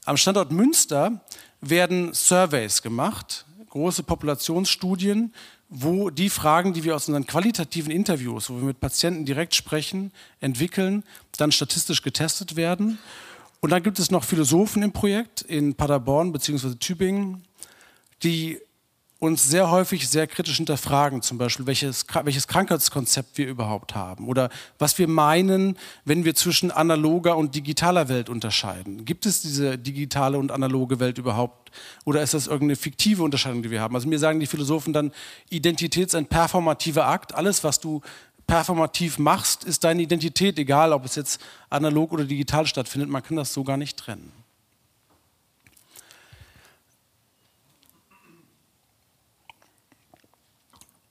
Am 0.05 0.17
Standort 0.17 0.51
Münster 0.51 1.21
werden 1.61 2.13
Surveys 2.13 2.81
gemacht, 2.81 3.45
große 3.69 4.03
Populationsstudien, 4.03 5.33
wo 5.67 6.09
die 6.09 6.29
Fragen, 6.29 6.73
die 6.73 6.83
wir 6.83 6.95
aus 6.95 7.07
unseren 7.07 7.27
qualitativen 7.27 7.91
Interviews, 7.91 8.49
wo 8.49 8.55
wir 8.55 8.63
mit 8.63 8.79
Patienten 8.79 9.25
direkt 9.25 9.53
sprechen, 9.53 10.11
entwickeln, 10.39 11.03
dann 11.37 11.51
statistisch 11.51 12.01
getestet 12.01 12.55
werden. 12.55 12.97
Und 13.59 13.71
dann 13.71 13.83
gibt 13.83 13.99
es 13.99 14.09
noch 14.09 14.23
Philosophen 14.23 14.81
im 14.81 14.93
Projekt 14.93 15.41
in 15.41 15.75
Paderborn 15.75 16.31
bzw. 16.31 16.75
Tübingen, 16.75 17.43
die 18.23 18.59
uns 19.19 19.49
sehr 19.49 19.69
häufig 19.69 20.07
sehr 20.07 20.27
kritisch 20.27 20.57
hinterfragen, 20.57 21.21
zum 21.21 21.37
Beispiel, 21.37 21.67
welches, 21.67 22.05
welches 22.23 22.47
Krankheitskonzept 22.47 23.37
wir 23.37 23.47
überhaupt 23.47 23.93
haben 23.93 24.27
oder 24.27 24.49
was 24.77 24.97
wir 24.97 25.09
meinen, 25.09 25.77
wenn 26.05 26.23
wir 26.23 26.35
zwischen 26.35 26.71
analoger 26.71 27.35
und 27.35 27.53
digitaler 27.53 28.07
Welt 28.07 28.29
unterscheiden. 28.29 29.03
Gibt 29.03 29.25
es 29.25 29.41
diese 29.41 29.77
digitale 29.77 30.37
und 30.37 30.51
analoge 30.51 31.01
Welt 31.01 31.17
überhaupt 31.17 31.71
oder 32.05 32.21
ist 32.21 32.33
das 32.33 32.47
irgendeine 32.47 32.77
fiktive 32.77 33.21
Unterscheidung, 33.21 33.61
die 33.61 33.71
wir 33.71 33.81
haben? 33.81 33.93
Also 33.93 34.07
mir 34.07 34.19
sagen 34.19 34.39
die 34.39 34.47
Philosophen 34.47 34.93
dann, 34.93 35.11
Identität 35.49 36.07
ist 36.07 36.15
ein 36.15 36.25
performativer 36.25 37.05
Akt. 37.05 37.35
Alles, 37.35 37.63
was 37.65 37.81
du 37.81 38.01
performativ 38.47 39.19
machst, 39.19 39.65
ist 39.65 39.83
deine 39.83 40.01
Identität, 40.01 40.57
egal 40.57 40.93
ob 40.93 41.03
es 41.05 41.15
jetzt 41.15 41.41
analog 41.69 42.13
oder 42.13 42.23
digital 42.23 42.65
stattfindet. 42.65 43.09
Man 43.09 43.21
kann 43.21 43.37
das 43.37 43.53
so 43.53 43.65
gar 43.65 43.77
nicht 43.77 43.97
trennen. 43.97 44.38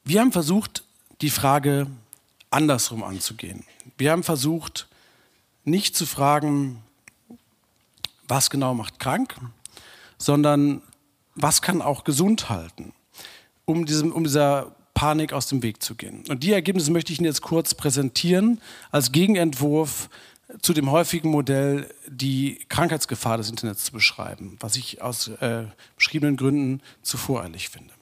Wir 0.09 0.23
haben 0.23 0.33
versucht, 0.33 0.85
die 1.21 1.29
Frage 1.29 1.87
andersrum 2.49 3.05
anzugehen. 3.05 3.64
Wir 3.99 4.11
haben 4.11 4.23
versucht, 4.23 4.88
nicht 5.64 5.94
zu 5.94 6.07
fragen, 6.07 6.83
was 8.27 8.49
genau 8.49 8.73
macht 8.73 9.01
krank, 9.01 9.37
sondern 10.16 10.81
was 11.35 11.61
kann 11.61 11.83
auch 11.83 12.05
gesund 12.05 12.49
halten, 12.49 12.94
um, 13.66 13.85
diesem, 13.85 14.12
um 14.12 14.25
dieser 14.25 14.75
Panik 14.94 15.35
aus 15.35 15.47
dem 15.47 15.62
Weg 15.62 15.83
zu 15.83 15.94
gehen. 15.94 16.25
Und 16.31 16.42
die 16.42 16.53
Ergebnisse 16.53 16.90
möchte 16.90 17.12
ich 17.12 17.18
Ihnen 17.18 17.27
jetzt 17.27 17.42
kurz 17.42 17.75
präsentieren 17.75 18.62
als 18.90 19.12
Gegenentwurf 19.12 20.09
zu 20.62 20.73
dem 20.73 20.90
häufigen 20.90 21.29
Modell, 21.31 21.87
die 22.07 22.64
Krankheitsgefahr 22.71 23.37
des 23.37 23.51
Internets 23.51 23.85
zu 23.85 23.92
beschreiben, 23.92 24.57
was 24.61 24.77
ich 24.77 25.03
aus 25.03 25.29
äh, 25.29 25.64
beschriebenen 25.97 26.38
Gründen 26.38 26.81
zu 27.03 27.18
voreilig 27.18 27.68
finde. 27.68 27.92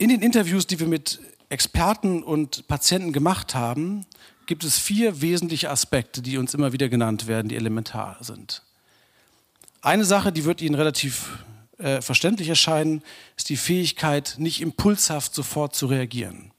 In 0.00 0.08
den 0.08 0.22
Interviews, 0.22 0.66
die 0.66 0.80
wir 0.80 0.86
mit 0.86 1.20
Experten 1.50 2.22
und 2.22 2.66
Patienten 2.68 3.12
gemacht 3.12 3.54
haben, 3.54 4.06
gibt 4.46 4.64
es 4.64 4.78
vier 4.78 5.20
wesentliche 5.20 5.68
Aspekte, 5.68 6.22
die 6.22 6.38
uns 6.38 6.54
immer 6.54 6.72
wieder 6.72 6.88
genannt 6.88 7.26
werden, 7.26 7.48
die 7.50 7.56
elementar 7.56 8.16
sind. 8.20 8.62
Eine 9.82 10.06
Sache, 10.06 10.32
die 10.32 10.46
wird 10.46 10.62
Ihnen 10.62 10.74
relativ 10.74 11.44
äh, 11.76 12.00
verständlich 12.00 12.48
erscheinen, 12.48 13.02
ist 13.36 13.50
die 13.50 13.58
Fähigkeit, 13.58 14.36
nicht 14.38 14.62
impulshaft 14.62 15.34
sofort 15.34 15.74
zu 15.76 15.84
reagieren. 15.84 16.50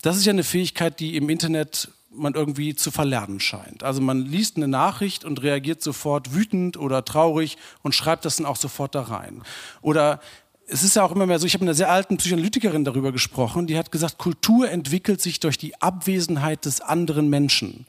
Das 0.00 0.16
ist 0.16 0.24
ja 0.24 0.32
eine 0.32 0.42
Fähigkeit, 0.42 0.98
die 0.98 1.16
im 1.16 1.28
Internet 1.28 1.90
man 2.16 2.32
irgendwie 2.32 2.74
zu 2.74 2.90
verlernen 2.90 3.40
scheint. 3.40 3.82
Also 3.82 4.00
man 4.00 4.24
liest 4.24 4.56
eine 4.56 4.68
Nachricht 4.68 5.26
und 5.26 5.42
reagiert 5.42 5.82
sofort 5.82 6.34
wütend 6.34 6.76
oder 6.76 7.04
traurig 7.04 7.58
und 7.82 7.94
schreibt 7.94 8.24
das 8.24 8.36
dann 8.36 8.46
auch 8.46 8.56
sofort 8.56 8.94
da 8.94 9.02
rein. 9.02 9.42
Oder 9.82 10.20
es 10.68 10.82
ist 10.82 10.96
ja 10.96 11.04
auch 11.04 11.12
immer 11.12 11.26
mehr 11.26 11.38
so, 11.38 11.46
ich 11.46 11.54
habe 11.54 11.64
mit 11.64 11.68
einer 11.68 11.76
sehr 11.76 11.90
alten 11.90 12.16
Psychoanalytikerin 12.16 12.84
darüber 12.84 13.12
gesprochen, 13.12 13.66
die 13.66 13.78
hat 13.78 13.92
gesagt, 13.92 14.18
Kultur 14.18 14.68
entwickelt 14.68 15.20
sich 15.20 15.38
durch 15.40 15.58
die 15.58 15.80
Abwesenheit 15.80 16.64
des 16.64 16.80
anderen 16.80 17.28
Menschen. 17.30 17.86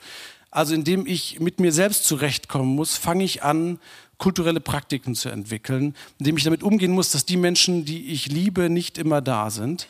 Also 0.51 0.73
indem 0.75 1.05
ich 1.05 1.39
mit 1.39 1.59
mir 1.59 1.71
selbst 1.71 2.05
zurechtkommen 2.05 2.75
muss, 2.75 2.95
fange 2.95 3.23
ich 3.23 3.43
an, 3.43 3.79
kulturelle 4.17 4.59
Praktiken 4.59 5.15
zu 5.15 5.29
entwickeln, 5.29 5.95
indem 6.19 6.37
ich 6.37 6.43
damit 6.43 6.63
umgehen 6.63 6.91
muss, 6.91 7.11
dass 7.11 7.25
die 7.25 7.37
Menschen, 7.37 7.85
die 7.85 8.07
ich 8.07 8.27
liebe, 8.27 8.69
nicht 8.69 8.97
immer 8.97 9.21
da 9.21 9.49
sind. 9.49 9.87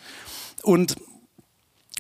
Und 0.64 0.96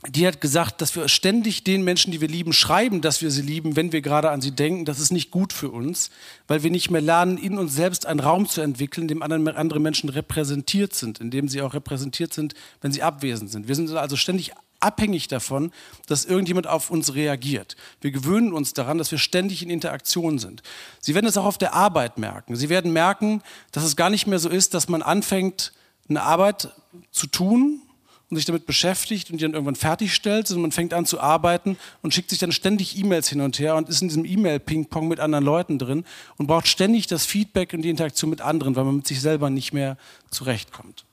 die 0.10 0.26
hat 0.28 0.42
gesagt, 0.42 0.82
dass 0.82 0.96
wir 0.96 1.08
ständig 1.08 1.64
den 1.64 1.84
Menschen, 1.84 2.12
die 2.12 2.22
wir 2.22 2.28
lieben, 2.28 2.54
schreiben, 2.54 3.02
dass 3.02 3.22
wir 3.22 3.32
sie 3.32 3.42
lieben, 3.42 3.76
wenn 3.76 3.92
wir 3.92 4.02
gerade 4.02 4.30
an 4.32 4.42
sie 4.42 4.52
denken. 4.52 4.86
Das 4.86 5.00
ist 5.00 5.12
nicht 5.12 5.32
gut 5.32 5.54
für 5.54 5.70
uns, 5.70 6.12
weil 6.48 6.64
wir 6.64 6.72
nicht 6.72 6.90
mehr 6.90 7.02
lernen, 7.02 7.38
in 7.38 7.58
uns 7.58 7.76
selbst 7.76 8.06
einen 8.06 8.20
Raum 8.20 8.48
zu 8.48 8.62
entwickeln, 8.62 9.04
in 9.04 9.20
dem 9.20 9.22
andere 9.22 9.80
Menschen 9.80 10.10
repräsentiert 10.10 10.94
sind, 10.94 11.20
in 11.20 11.32
dem 11.32 11.50
sie 11.50 11.62
auch 11.62 11.74
repräsentiert 11.74 12.34
sind, 12.34 12.54
wenn 12.82 12.92
sie 12.92 13.04
abwesend 13.04 13.52
sind. 13.52 13.68
Wir 13.68 13.76
sind 13.76 13.90
also 13.92 14.16
ständig 14.16 14.52
abhängig 14.80 15.28
davon, 15.28 15.72
dass 16.06 16.26
irgendjemand 16.26 16.68
auf 16.68 16.90
uns 16.90 17.16
reagiert. 17.16 17.76
Wir 18.00 18.12
gewöhnen 18.12 18.54
uns 18.54 18.74
daran, 18.74 18.98
dass 18.98 19.12
wir 19.12 19.18
ständig 19.18 19.64
in 19.64 19.70
Interaktion 19.70 20.40
sind. 20.40 20.62
Sie 21.02 21.16
werden 21.16 21.26
es 21.26 21.38
auch 21.38 21.46
auf 21.46 21.58
der 21.58 21.74
Arbeit 21.74 22.18
merken. 22.18 22.56
Sie 22.56 22.70
werden 22.70 22.94
merken, 22.94 23.42
dass 23.72 23.84
es 23.84 23.96
gar 23.96 24.10
nicht 24.10 24.28
mehr 24.28 24.40
so 24.40 24.50
ist, 24.50 24.74
dass 24.74 24.88
man 24.88 25.02
anfängt, 25.02 25.74
eine 26.10 26.22
Arbeit 26.22 26.70
zu 27.12 27.28
tun 27.28 27.82
und 28.30 28.36
sich 28.36 28.46
damit 28.46 28.66
beschäftigt 28.66 29.32
und 29.32 29.38
die 29.38 29.44
dann 29.44 29.54
irgendwann 29.54 29.76
fertigstellt, 29.76 30.48
sondern 30.48 30.64
man 30.64 30.72
fängt 30.72 30.94
an 30.94 31.06
zu 31.06 31.20
arbeiten 31.20 31.78
und 32.02 32.14
schickt 32.14 32.30
sich 32.30 32.40
dann 32.40 32.52
ständig 32.52 32.98
E-Mails 32.98 33.30
hin 33.30 33.40
und 33.40 33.58
her 33.58 33.76
und 33.76 33.88
ist 33.88 34.02
in 34.02 34.10
diesem 34.10 34.26
E-Mail-Ping-Pong 34.26 35.08
mit 35.08 35.20
anderen 35.20 35.46
Leuten 35.46 35.80
drin 35.80 36.04
und 36.38 36.48
braucht 36.48 36.68
ständig 36.68 37.08
das 37.08 37.26
Feedback 37.26 37.74
und 37.74 37.84
die 37.84 37.90
Interaktion 37.90 38.30
mit 38.30 38.42
anderen, 38.42 38.76
weil 38.76 38.84
man 38.84 38.98
mit 38.98 39.08
sich 39.08 39.22
selber 39.22 39.50
nicht 39.50 39.72
mehr 39.72 39.98
zurechtkommt. 40.30 41.06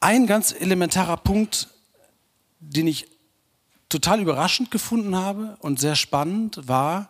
Ein 0.00 0.26
ganz 0.26 0.52
elementarer 0.52 1.16
Punkt, 1.16 1.68
den 2.60 2.88
ich 2.88 3.06
total 3.88 4.20
überraschend 4.20 4.70
gefunden 4.70 5.14
habe 5.14 5.56
und 5.60 5.78
sehr 5.78 5.96
spannend, 5.96 6.60
war, 6.66 7.08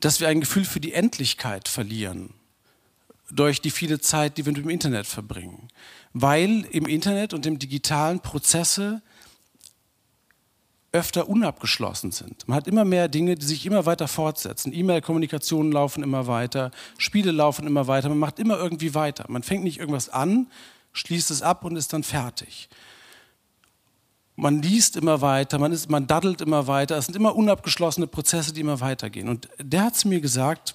dass 0.00 0.20
wir 0.20 0.28
ein 0.28 0.40
Gefühl 0.40 0.66
für 0.66 0.80
die 0.80 0.92
Endlichkeit 0.92 1.68
verlieren 1.68 2.34
durch 3.30 3.60
die 3.60 3.70
viele 3.70 4.00
Zeit, 4.00 4.38
die 4.38 4.46
wir 4.46 4.52
mit 4.52 4.64
dem 4.64 4.70
Internet 4.70 5.06
verbringen. 5.06 5.68
Weil 6.12 6.64
im 6.70 6.86
Internet 6.86 7.34
und 7.34 7.46
im 7.46 7.58
digitalen 7.58 8.20
Prozesse 8.20 9.02
öfter 10.92 11.28
unabgeschlossen 11.28 12.10
sind. 12.10 12.48
Man 12.48 12.56
hat 12.56 12.66
immer 12.66 12.84
mehr 12.84 13.08
Dinge, 13.08 13.34
die 13.34 13.44
sich 13.44 13.66
immer 13.66 13.84
weiter 13.84 14.08
fortsetzen. 14.08 14.72
E-Mail-Kommunikationen 14.72 15.70
laufen 15.70 16.02
immer 16.02 16.26
weiter, 16.26 16.70
Spiele 16.96 17.32
laufen 17.32 17.66
immer 17.66 17.86
weiter, 17.86 18.08
man 18.08 18.18
macht 18.18 18.38
immer 18.38 18.56
irgendwie 18.56 18.94
weiter. 18.94 19.26
Man 19.28 19.42
fängt 19.42 19.62
nicht 19.62 19.78
irgendwas 19.78 20.08
an, 20.08 20.46
schließt 20.92 21.30
es 21.30 21.42
ab 21.42 21.64
und 21.64 21.76
ist 21.76 21.92
dann 21.92 22.02
fertig. 22.02 22.68
man 24.36 24.62
liest 24.62 24.96
immer 24.96 25.20
weiter, 25.20 25.58
man, 25.58 25.72
ist, 25.72 25.90
man 25.90 26.06
daddelt 26.06 26.40
immer 26.40 26.66
weiter. 26.66 26.96
Es 26.96 27.06
sind 27.06 27.16
immer 27.16 27.36
unabgeschlossene 27.36 28.06
Prozesse, 28.06 28.52
die 28.52 28.60
immer 28.60 28.80
weitergehen. 28.80 29.28
Und 29.28 29.48
der 29.58 29.84
hat 29.84 29.96
zu 29.96 30.08
mir 30.08 30.20
gesagt, 30.20 30.74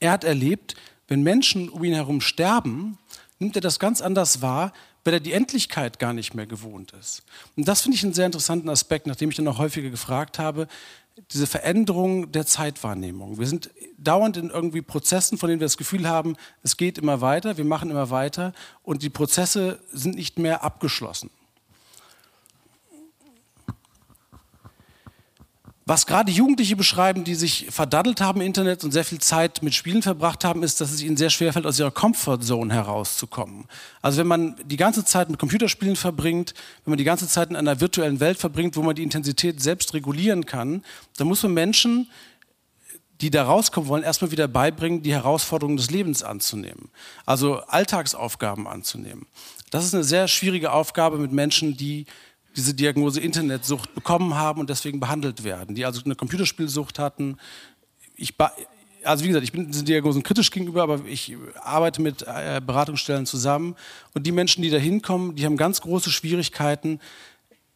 er 0.00 0.12
hat 0.12 0.24
erlebt, 0.24 0.76
wenn 1.08 1.22
Menschen 1.22 1.68
um 1.68 1.82
ihn 1.82 1.94
herum 1.94 2.20
sterben, 2.20 2.98
nimmt 3.38 3.56
er 3.56 3.62
das 3.62 3.78
ganz 3.78 4.00
anders 4.00 4.42
wahr, 4.42 4.72
weil 5.04 5.14
er 5.14 5.20
die 5.20 5.32
Endlichkeit 5.32 5.98
gar 5.98 6.12
nicht 6.12 6.34
mehr 6.34 6.46
gewohnt 6.46 6.92
ist. 6.92 7.22
Und 7.56 7.66
das 7.66 7.80
finde 7.80 7.96
ich 7.96 8.04
einen 8.04 8.14
sehr 8.14 8.26
interessanten 8.26 8.68
Aspekt, 8.68 9.06
nachdem 9.06 9.30
ich 9.30 9.36
dann 9.36 9.48
auch 9.48 9.58
häufiger 9.58 9.90
gefragt 9.90 10.38
habe, 10.38 10.68
diese 11.32 11.46
Veränderung 11.46 12.30
der 12.30 12.46
Zeitwahrnehmung. 12.46 13.38
Wir 13.38 13.46
sind 13.46 13.70
dauernd 13.96 14.36
in 14.36 14.50
irgendwie 14.50 14.82
Prozessen, 14.82 15.38
von 15.38 15.48
denen 15.48 15.60
wir 15.60 15.64
das 15.64 15.76
Gefühl 15.76 16.08
haben, 16.08 16.36
es 16.62 16.76
geht 16.76 16.98
immer 16.98 17.20
weiter, 17.20 17.56
wir 17.56 17.64
machen 17.64 17.90
immer 17.90 18.10
weiter 18.10 18.52
und 18.82 19.02
die 19.02 19.10
Prozesse 19.10 19.80
sind 19.92 20.14
nicht 20.14 20.38
mehr 20.38 20.62
abgeschlossen. 20.62 21.30
Was 25.88 26.04
gerade 26.04 26.30
Jugendliche 26.30 26.76
beschreiben, 26.76 27.24
die 27.24 27.34
sich 27.34 27.68
verdaddelt 27.70 28.20
haben 28.20 28.42
im 28.42 28.46
Internet 28.46 28.84
und 28.84 28.92
sehr 28.92 29.06
viel 29.06 29.20
Zeit 29.20 29.62
mit 29.62 29.72
Spielen 29.72 30.02
verbracht 30.02 30.44
haben, 30.44 30.62
ist, 30.62 30.82
dass 30.82 30.92
es 30.92 31.00
ihnen 31.00 31.16
sehr 31.16 31.30
schwer 31.30 31.50
fällt, 31.54 31.64
aus 31.64 31.78
ihrer 31.78 31.90
Comfortzone 31.90 32.74
herauszukommen. 32.74 33.64
Also 34.02 34.18
wenn 34.18 34.26
man 34.26 34.56
die 34.66 34.76
ganze 34.76 35.02
Zeit 35.06 35.30
mit 35.30 35.38
Computerspielen 35.38 35.96
verbringt, 35.96 36.52
wenn 36.84 36.90
man 36.90 36.98
die 36.98 37.04
ganze 37.04 37.26
Zeit 37.26 37.48
in 37.48 37.56
einer 37.56 37.80
virtuellen 37.80 38.20
Welt 38.20 38.36
verbringt, 38.36 38.76
wo 38.76 38.82
man 38.82 38.96
die 38.96 39.02
Intensität 39.02 39.62
selbst 39.62 39.94
regulieren 39.94 40.44
kann, 40.44 40.82
dann 41.16 41.26
muss 41.26 41.42
man 41.42 41.54
Menschen, 41.54 42.10
die 43.22 43.30
da 43.30 43.44
rauskommen 43.44 43.88
wollen, 43.88 44.02
erstmal 44.02 44.30
wieder 44.30 44.46
beibringen, 44.46 45.02
die 45.02 45.14
Herausforderungen 45.14 45.78
des 45.78 45.90
Lebens 45.90 46.22
anzunehmen. 46.22 46.90
Also 47.24 47.60
Alltagsaufgaben 47.60 48.68
anzunehmen. 48.68 49.26
Das 49.70 49.86
ist 49.86 49.94
eine 49.94 50.04
sehr 50.04 50.28
schwierige 50.28 50.70
Aufgabe 50.70 51.16
mit 51.16 51.32
Menschen, 51.32 51.78
die 51.78 52.04
diese 52.58 52.74
Diagnose 52.74 53.20
Internetsucht 53.20 53.94
bekommen 53.94 54.34
haben 54.34 54.60
und 54.60 54.68
deswegen 54.68 54.98
behandelt 54.98 55.44
werden, 55.44 55.76
die 55.76 55.86
also 55.86 56.02
eine 56.04 56.16
Computerspielsucht 56.16 56.98
hatten. 56.98 57.36
Ich, 58.16 58.34
also 59.04 59.24
wie 59.24 59.28
gesagt, 59.28 59.44
ich 59.44 59.52
bin 59.52 59.70
diesen 59.70 59.86
Diagnosen 59.86 60.24
kritisch 60.24 60.50
gegenüber, 60.50 60.82
aber 60.82 61.04
ich 61.06 61.36
arbeite 61.62 62.02
mit 62.02 62.22
äh, 62.22 62.60
Beratungsstellen 62.64 63.26
zusammen 63.26 63.76
und 64.12 64.26
die 64.26 64.32
Menschen, 64.32 64.62
die 64.62 64.70
da 64.70 64.76
hinkommen, 64.76 65.36
die 65.36 65.46
haben 65.46 65.56
ganz 65.56 65.80
große 65.80 66.10
Schwierigkeiten, 66.10 66.98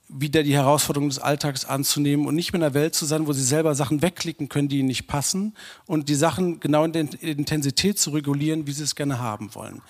wieder 0.09 0.43
die 0.43 0.53
Herausforderungen 0.53 1.11
des 1.11 1.21
Alltags 1.21 1.65
anzunehmen 1.65 2.27
und 2.27 2.35
nicht 2.35 2.53
mehr 2.53 2.59
in 2.59 2.65
einer 2.65 2.75
Welt 2.75 2.95
zu 2.95 3.07
sein, 3.07 3.27
wo 3.29 3.33
sie 3.33 3.45
selber 3.45 3.75
Sachen 3.77 4.03
wegklicken 4.03 4.49
können, 4.49 4.69
die 4.69 4.81
ihnen 4.81 4.89
nicht 4.89 5.07
passen 5.07 5.55
und 5.87 6.09
die 6.09 6.17
Sachen 6.17 6.59
genau 6.59 6.85
in 6.85 6.93
der 6.93 7.23
Intensität 7.23 7.99
zu 7.99 8.11
regulieren, 8.11 8.67
wie 8.67 8.73
sie 8.73 8.83
es 8.83 8.97
gerne 8.97 9.21
haben 9.21 9.55
wollen. 9.55 9.81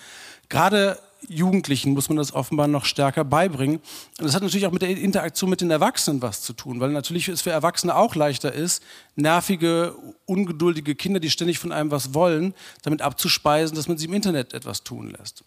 Gerade 0.49 0.99
Jugendlichen 1.27 1.93
muss 1.93 2.09
man 2.09 2.17
das 2.17 2.33
offenbar 2.33 2.67
noch 2.67 2.85
stärker 2.85 3.23
beibringen. 3.23 3.77
Und 4.19 4.25
das 4.25 4.35
hat 4.35 4.43
natürlich 4.43 4.65
auch 4.65 4.71
mit 4.71 4.81
der 4.81 4.89
Interaktion 4.89 5.49
mit 5.49 5.61
den 5.61 5.71
Erwachsenen 5.71 6.21
was 6.21 6.41
zu 6.41 6.53
tun, 6.53 6.79
weil 6.79 6.91
natürlich 6.91 7.27
es 7.27 7.41
für 7.41 7.51
Erwachsene 7.51 7.95
auch 7.95 8.15
leichter 8.15 8.53
ist, 8.53 8.83
nervige, 9.15 9.95
ungeduldige 10.25 10.95
Kinder, 10.95 11.19
die 11.19 11.29
ständig 11.29 11.59
von 11.59 11.71
einem 11.71 11.91
was 11.91 12.13
wollen, 12.13 12.53
damit 12.83 13.01
abzuspeisen, 13.01 13.75
dass 13.75 13.87
man 13.87 13.97
sie 13.97 14.05
im 14.05 14.13
Internet 14.13 14.53
etwas 14.53 14.83
tun 14.83 15.15
lässt. 15.17 15.43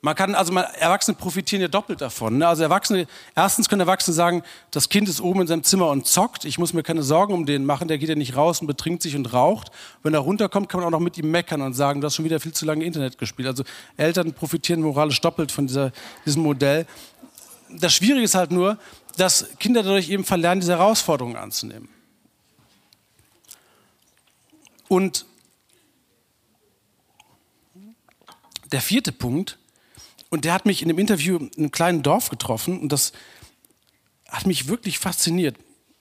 Man 0.00 0.14
kann, 0.14 0.36
also 0.36 0.52
man, 0.52 0.64
Erwachsene 0.78 1.16
profitieren 1.16 1.60
ja 1.60 1.66
doppelt 1.66 2.00
davon. 2.00 2.38
Ne? 2.38 2.46
Also 2.46 2.62
Erwachsene, 2.62 3.08
erstens 3.34 3.68
können 3.68 3.80
Erwachsene 3.80 4.14
sagen, 4.14 4.44
das 4.70 4.88
Kind 4.88 5.08
ist 5.08 5.20
oben 5.20 5.40
in 5.40 5.46
seinem 5.48 5.64
Zimmer 5.64 5.88
und 5.88 6.06
zockt, 6.06 6.44
ich 6.44 6.56
muss 6.56 6.72
mir 6.72 6.84
keine 6.84 7.02
Sorgen 7.02 7.34
um 7.34 7.46
den 7.46 7.64
machen, 7.64 7.88
der 7.88 7.98
geht 7.98 8.08
ja 8.08 8.14
nicht 8.14 8.36
raus 8.36 8.60
und 8.60 8.68
betrinkt 8.68 9.02
sich 9.02 9.16
und 9.16 9.32
raucht. 9.32 9.72
Wenn 10.04 10.14
er 10.14 10.20
runterkommt, 10.20 10.68
kann 10.68 10.80
man 10.80 10.86
auch 10.86 10.96
noch 10.96 11.04
mit 11.04 11.18
ihm 11.18 11.32
meckern 11.32 11.62
und 11.62 11.74
sagen, 11.74 12.00
du 12.00 12.06
hast 12.06 12.14
schon 12.14 12.24
wieder 12.24 12.38
viel 12.38 12.52
zu 12.52 12.64
lange 12.64 12.84
Internet 12.84 13.18
gespielt. 13.18 13.48
Also 13.48 13.64
Eltern 13.96 14.32
profitieren 14.34 14.82
moralisch 14.82 15.20
doppelt 15.20 15.50
von 15.50 15.66
dieser, 15.66 15.90
diesem 16.24 16.44
Modell. 16.44 16.86
Das 17.68 17.92
Schwierige 17.92 18.22
ist 18.22 18.36
halt 18.36 18.52
nur, 18.52 18.78
dass 19.16 19.48
Kinder 19.58 19.82
dadurch 19.82 20.10
eben 20.10 20.24
verlernen, 20.24 20.60
diese 20.60 20.72
Herausforderungen 20.72 21.36
anzunehmen. 21.36 21.88
Und 24.86 25.26
der 28.70 28.80
vierte 28.80 29.12
Punkt, 29.12 29.57
und 30.30 30.44
der 30.44 30.52
hat 30.52 30.66
mich 30.66 30.82
in 30.82 30.88
einem 30.88 30.98
Interview 30.98 31.36
in 31.36 31.50
einem 31.56 31.70
kleinen 31.70 32.02
Dorf 32.02 32.28
getroffen 32.28 32.80
und 32.80 32.90
das 32.90 33.12
hat 34.28 34.46
mich 34.46 34.68
wirklich 34.68 34.98
fasziniert. 34.98 35.56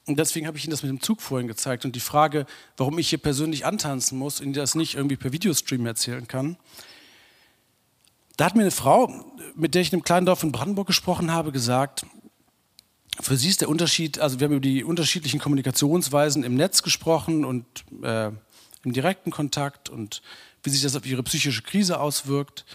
Und 0.06 0.18
deswegen 0.18 0.48
habe 0.48 0.58
ich 0.58 0.64
Ihnen 0.64 0.72
das 0.72 0.84
mit 0.84 0.90
dem 0.90 1.02
Zug 1.02 1.22
vorhin 1.22 1.48
gezeigt 1.48 1.84
und 1.84 1.96
die 1.96 2.02
Frage, 2.02 2.46
warum 2.78 2.98
ich 2.98 3.10
hier 3.10 3.20
persönlich 3.20 3.66
antanzen 3.66 4.18
muss 4.18 4.40
und 4.40 4.54
das 4.54 4.76
nicht 4.76 4.96
irgendwie 4.96 5.18
per 5.18 5.34
Videostream 5.34 5.86
erzählen 5.86 6.28
kann. 6.28 6.58
Da 8.38 8.46
hat 8.46 8.56
mir 8.56 8.62
eine 8.62 8.72
Frau, 8.72 9.12
mit 9.56 9.76
der 9.76 9.82
ich 9.82 9.90
in 9.90 9.96
einem 9.96 10.04
kleinen 10.04 10.26
Dorf 10.26 10.44
in 10.44 10.52
Brandenburg 10.52 10.88
gesprochen 10.88 11.32
habe, 11.32 11.52
gesagt, 11.52 12.06
für 13.20 13.36
sie 13.36 13.50
ist 13.50 13.62
der 13.62 13.70
Unterschied, 13.70 14.20
also 14.20 14.40
wir 14.40 14.46
haben 14.46 14.54
über 14.54 14.62
die 14.62 14.84
unterschiedlichen 14.84 15.40
Kommunikationsweisen 15.40 16.44
im 16.44 16.56
Netz 16.56 16.84
gesprochen 16.84 17.44
und 17.44 17.66
äh, 18.04 18.28
im 18.84 18.94
direkten 18.94 19.32
Kontakt 19.32 19.90
und 19.90 20.22
wie 20.64 20.70
sich 20.70 20.84
das 20.84 20.96
auf 20.96 21.06
ihre 21.06 21.24
psychische 21.24 21.64
Krise 21.64 22.00
auswirkt. 22.00 22.66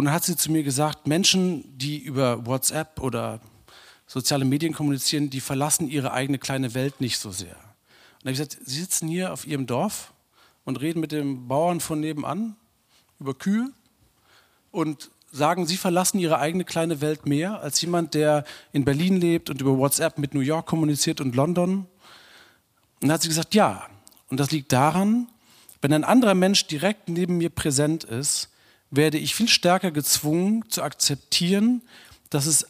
Und 0.00 0.06
dann 0.06 0.14
hat 0.14 0.24
sie 0.24 0.34
zu 0.34 0.50
mir 0.50 0.62
gesagt, 0.62 1.06
Menschen, 1.06 1.76
die 1.76 1.98
über 1.98 2.46
WhatsApp 2.46 3.02
oder 3.02 3.38
soziale 4.06 4.46
Medien 4.46 4.72
kommunizieren, 4.72 5.28
die 5.28 5.42
verlassen 5.42 5.90
ihre 5.90 6.14
eigene 6.14 6.38
kleine 6.38 6.72
Welt 6.72 7.02
nicht 7.02 7.18
so 7.18 7.30
sehr. 7.30 7.50
Und 7.50 7.56
dann 7.56 8.20
habe 8.20 8.30
ich 8.30 8.38
gesagt, 8.38 8.58
Sie 8.64 8.80
sitzen 8.80 9.08
hier 9.08 9.30
auf 9.30 9.46
Ihrem 9.46 9.66
Dorf 9.66 10.14
und 10.64 10.80
reden 10.80 11.00
mit 11.00 11.12
dem 11.12 11.48
Bauern 11.48 11.80
von 11.80 12.00
nebenan 12.00 12.56
über 13.18 13.34
Kühe 13.34 13.72
und 14.70 15.10
sagen, 15.32 15.66
Sie 15.66 15.76
verlassen 15.76 16.18
Ihre 16.18 16.38
eigene 16.38 16.64
kleine 16.64 17.02
Welt 17.02 17.26
mehr 17.26 17.60
als 17.60 17.78
jemand, 17.82 18.14
der 18.14 18.44
in 18.72 18.86
Berlin 18.86 19.20
lebt 19.20 19.50
und 19.50 19.60
über 19.60 19.76
WhatsApp 19.76 20.16
mit 20.16 20.32
New 20.32 20.40
York 20.40 20.64
kommuniziert 20.64 21.20
und 21.20 21.36
London. 21.36 21.80
Und 21.80 21.88
dann 23.02 23.12
hat 23.12 23.20
sie 23.20 23.28
gesagt, 23.28 23.54
ja. 23.54 23.86
Und 24.30 24.40
das 24.40 24.50
liegt 24.50 24.72
daran, 24.72 25.28
wenn 25.82 25.92
ein 25.92 26.04
anderer 26.04 26.34
Mensch 26.34 26.66
direkt 26.68 27.10
neben 27.10 27.36
mir 27.36 27.50
präsent 27.50 28.04
ist, 28.04 28.48
werde 28.90 29.18
ich 29.18 29.34
viel 29.34 29.48
stärker 29.48 29.90
gezwungen 29.90 30.64
zu 30.68 30.82
akzeptieren, 30.82 31.82
dass 32.28 32.46
es 32.46 32.66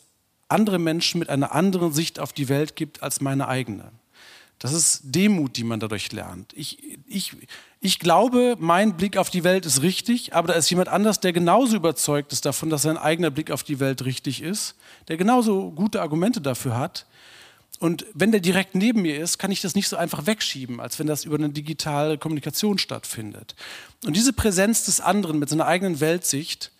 andere 0.49 0.79
Menschen 0.79 1.19
mit 1.19 1.29
einer 1.29 1.53
anderen 1.53 1.93
Sicht 1.93 2.19
auf 2.19 2.33
die 2.33 2.49
Welt 2.49 2.77
gibt 2.77 3.03
als 3.03 3.21
meine 3.21 3.49
eigene. 3.49 3.93
Das 4.59 4.75
ist 4.75 5.01
Demut, 5.05 5.57
die 5.57 5.65
man 5.65 5.81
dadurch 5.81 6.13
lernt. 6.13 6.53
Ich, 6.55 6.99
ich, 7.07 7.35
ich 7.81 7.99
glaube, 7.99 8.57
mein 8.59 8.95
Blick 8.95 9.17
auf 9.17 9.31
die 9.31 9.43
Welt 9.43 9.65
ist 9.65 9.81
richtig, 9.81 10.35
aber 10.35 10.49
da 10.49 10.55
ist 10.55 10.69
jemand 10.69 10.89
anders, 10.89 11.19
der 11.19 11.33
genauso 11.33 11.77
überzeugt 11.77 12.33
ist 12.35 12.45
davon, 12.45 12.69
dass 12.69 12.83
sein 12.83 12.99
eigener 12.99 13.31
Blick 13.31 13.51
auf 13.51 13.63
die 13.63 13.81
Welt 13.81 14.05
richtig 14.05 14.43
ist, 14.43 14.75
der 15.09 15.17
genauso 15.17 15.71
gute 15.71 16.03
Argumente 16.03 16.43
dafür 16.43 16.77
hat. 16.77 17.07
Und 17.81 18.05
wenn 18.13 18.31
der 18.31 18.41
direkt 18.41 18.75
neben 18.75 19.01
mir 19.01 19.19
ist, 19.19 19.39
kann 19.39 19.51
ich 19.51 19.63
das 19.63 19.75
nicht 19.75 19.89
so 19.89 19.97
einfach 19.97 20.27
wegschieben, 20.27 20.81
als 20.81 20.99
wenn 20.99 21.07
das 21.07 21.25
über 21.25 21.37
eine 21.37 21.49
digitale 21.49 22.19
Kommunikation 22.19 22.79
stattfindet. 22.79 23.55
Und 24.05 24.15
diese 24.15 24.35
Präsenz 24.35 24.85
des 24.85 25.01
anderen 25.01 25.39
mit 25.39 25.49
seiner 25.49 25.67
eigenen 25.67 25.99
Weltsicht, 25.99 26.73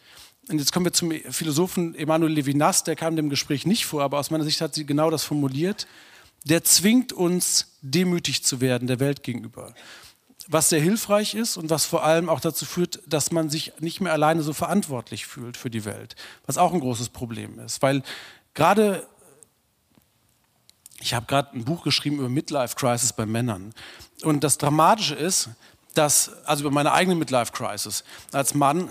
und 0.49 0.59
jetzt 0.59 0.73
kommen 0.73 0.85
wir 0.85 0.93
zum 0.93 1.11
Philosophen 1.31 1.95
Emanuel 1.95 2.33
Levinas, 2.33 2.85
der 2.85 2.97
kam 2.97 3.17
dem 3.17 3.31
Gespräch 3.31 3.65
nicht 3.65 3.87
vor, 3.87 4.03
aber 4.03 4.19
aus 4.19 4.31
meiner 4.31 4.45
Sicht 4.45 4.61
hat 4.61 4.75
sie 4.75 4.85
genau 4.85 5.11
das 5.11 5.25
formuliert, 5.25 5.87
der 6.45 6.65
zwingt 6.65 7.15
uns, 7.15 7.79
demütig 7.81 8.45
zu 8.45 8.61
werden 8.61 8.87
der 8.87 9.01
Welt 9.01 9.23
gegenüber. 9.23 9.75
Was 10.49 10.69
sehr 10.69 10.81
hilfreich 10.81 11.35
ist 11.35 11.57
und 11.57 11.71
was 11.71 11.87
vor 11.87 12.05
allem 12.05 12.29
auch 12.29 12.41
dazu 12.41 12.67
führt, 12.67 13.01
dass 13.07 13.31
man 13.31 13.49
sich 13.49 13.73
nicht 13.81 14.03
mehr 14.03 14.13
alleine 14.13 14.43
so 14.43 14.53
verantwortlich 14.53 15.27
fühlt 15.27 15.57
für 15.57 15.71
die 15.71 15.87
Welt, 15.87 16.15
was 16.45 16.59
auch 16.59 16.75
ein 16.75 16.81
großes 16.81 17.09
Problem 17.09 17.59
ist. 17.59 17.81
Weil 17.81 18.03
gerade 18.53 19.07
ich 21.01 21.15
habe 21.15 21.27
gerade 21.27 21.57
ein 21.57 21.65
Buch 21.65 21.83
geschrieben 21.83 22.19
über 22.19 22.29
Midlife 22.29 22.77
Crisis 22.77 23.13
bei 23.13 23.27
Männern. 23.27 23.75
Und 24.23 24.45
das 24.45 24.59
Dramatische 24.59 25.15
ist, 25.15 25.51
dass, 25.95 26.31
also 26.45 26.63
über 26.63 26.71
meine 26.71 26.93
eigene 26.93 27.17
Midlife 27.17 27.53
Crisis 27.53 28.05
als 28.33 28.55
Mann. 28.55 28.89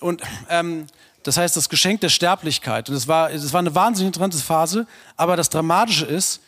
Und 0.00 0.22
ähm, 0.48 0.86
das 1.22 1.36
heißt, 1.36 1.56
das 1.56 1.68
Geschenk 1.68 2.00
der 2.00 2.08
Sterblichkeit. 2.08 2.88
Und 2.88 2.94
es 2.94 3.06
war, 3.06 3.30
es 3.30 3.52
war 3.52 3.60
eine 3.60 3.74
wahnsinnig 3.74 4.08
interessante 4.08 4.38
Phase. 4.38 4.86
Aber 5.16 5.36
das 5.36 5.50
Dramatische 5.50 6.06
ist, 6.06 6.40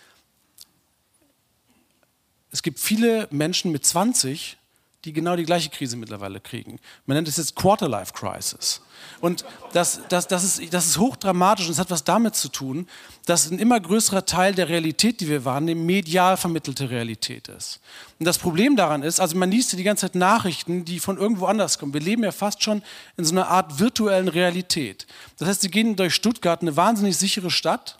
es 2.50 2.62
gibt 2.62 2.80
viele 2.80 3.28
Menschen 3.30 3.70
mit 3.70 3.84
20, 3.84 4.56
die 5.04 5.12
genau 5.12 5.34
die 5.34 5.44
gleiche 5.44 5.68
Krise 5.68 5.96
mittlerweile 5.96 6.40
kriegen. 6.40 6.78
Man 7.06 7.16
nennt 7.16 7.28
es 7.28 7.36
jetzt 7.36 7.56
Quarterlife 7.56 8.12
Crisis. 8.12 8.80
Und 9.20 9.44
das, 9.72 10.00
das, 10.08 10.28
das, 10.28 10.44
ist, 10.44 10.72
das 10.72 10.86
ist 10.86 10.98
hochdramatisch 10.98 11.66
und 11.66 11.72
es 11.72 11.78
hat 11.78 11.90
was 11.90 12.04
damit 12.04 12.36
zu 12.36 12.48
tun, 12.48 12.86
dass 13.26 13.50
ein 13.50 13.58
immer 13.58 13.80
größerer 13.80 14.26
Teil 14.26 14.54
der 14.54 14.68
Realität, 14.68 15.20
die 15.20 15.28
wir 15.28 15.44
wahrnehmen, 15.44 15.84
medial 15.86 16.36
vermittelte 16.36 16.90
Realität 16.90 17.48
ist. 17.48 17.80
Und 18.20 18.26
das 18.26 18.38
Problem 18.38 18.76
daran 18.76 19.02
ist, 19.02 19.18
also 19.18 19.36
man 19.36 19.50
liest 19.50 19.72
ja 19.72 19.76
die 19.76 19.84
ganze 19.84 20.02
Zeit 20.02 20.14
Nachrichten, 20.14 20.84
die 20.84 21.00
von 21.00 21.18
irgendwo 21.18 21.46
anders 21.46 21.78
kommen. 21.78 21.94
Wir 21.94 22.00
leben 22.00 22.22
ja 22.22 22.32
fast 22.32 22.62
schon 22.62 22.82
in 23.16 23.24
so 23.24 23.32
einer 23.32 23.48
Art 23.48 23.80
virtuellen 23.80 24.28
Realität. 24.28 25.06
Das 25.38 25.48
heißt, 25.48 25.62
Sie 25.62 25.70
gehen 25.70 25.96
durch 25.96 26.14
Stuttgart, 26.14 26.62
eine 26.62 26.76
wahnsinnig 26.76 27.16
sichere 27.16 27.50
Stadt, 27.50 27.98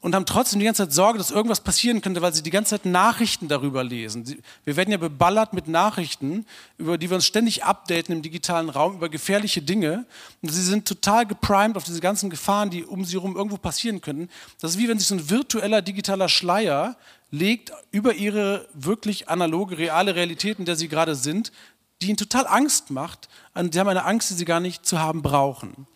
und 0.00 0.14
haben 0.14 0.26
trotzdem 0.26 0.60
die 0.60 0.66
ganze 0.66 0.84
Zeit 0.84 0.92
Sorge, 0.92 1.18
dass 1.18 1.30
irgendwas 1.30 1.60
passieren 1.60 2.00
könnte, 2.00 2.22
weil 2.22 2.34
sie 2.34 2.42
die 2.42 2.50
ganze 2.50 2.70
Zeit 2.70 2.84
Nachrichten 2.84 3.48
darüber 3.48 3.82
lesen. 3.82 4.40
Wir 4.64 4.76
werden 4.76 4.90
ja 4.90 4.98
beballert 4.98 5.52
mit 5.52 5.68
Nachrichten, 5.68 6.46
über 6.78 6.98
die 6.98 7.10
wir 7.10 7.16
uns 7.16 7.26
ständig 7.26 7.64
updaten 7.64 8.14
im 8.14 8.22
digitalen 8.22 8.68
Raum, 8.68 8.96
über 8.96 9.08
gefährliche 9.08 9.62
Dinge. 9.62 10.04
Und 10.42 10.50
sie 10.50 10.62
sind 10.62 10.86
total 10.86 11.26
geprimed 11.26 11.76
auf 11.76 11.84
diese 11.84 12.00
ganzen 12.00 12.30
Gefahren, 12.30 12.70
die 12.70 12.84
um 12.84 13.04
sie 13.04 13.14
herum 13.14 13.36
irgendwo 13.36 13.56
passieren 13.56 14.00
könnten. 14.00 14.28
Das 14.60 14.72
ist 14.72 14.78
wie 14.78 14.88
wenn 14.88 14.98
sich 14.98 15.08
so 15.08 15.14
ein 15.14 15.30
virtueller 15.30 15.82
digitaler 15.82 16.28
Schleier 16.28 16.96
legt 17.30 17.72
über 17.90 18.14
ihre 18.14 18.68
wirklich 18.74 19.28
analoge, 19.28 19.78
reale 19.78 20.14
Realität, 20.14 20.58
in 20.58 20.66
der 20.66 20.76
sie 20.76 20.88
gerade 20.88 21.14
sind, 21.14 21.52
die 22.00 22.08
ihnen 22.08 22.16
total 22.16 22.46
Angst 22.46 22.90
macht. 22.90 23.28
Und 23.54 23.72
sie 23.72 23.80
haben 23.80 23.88
eine 23.88 24.04
Angst, 24.04 24.30
die 24.30 24.34
sie 24.34 24.44
gar 24.44 24.60
nicht 24.60 24.86
zu 24.86 25.00
haben 25.00 25.22
brauchen. 25.22 25.86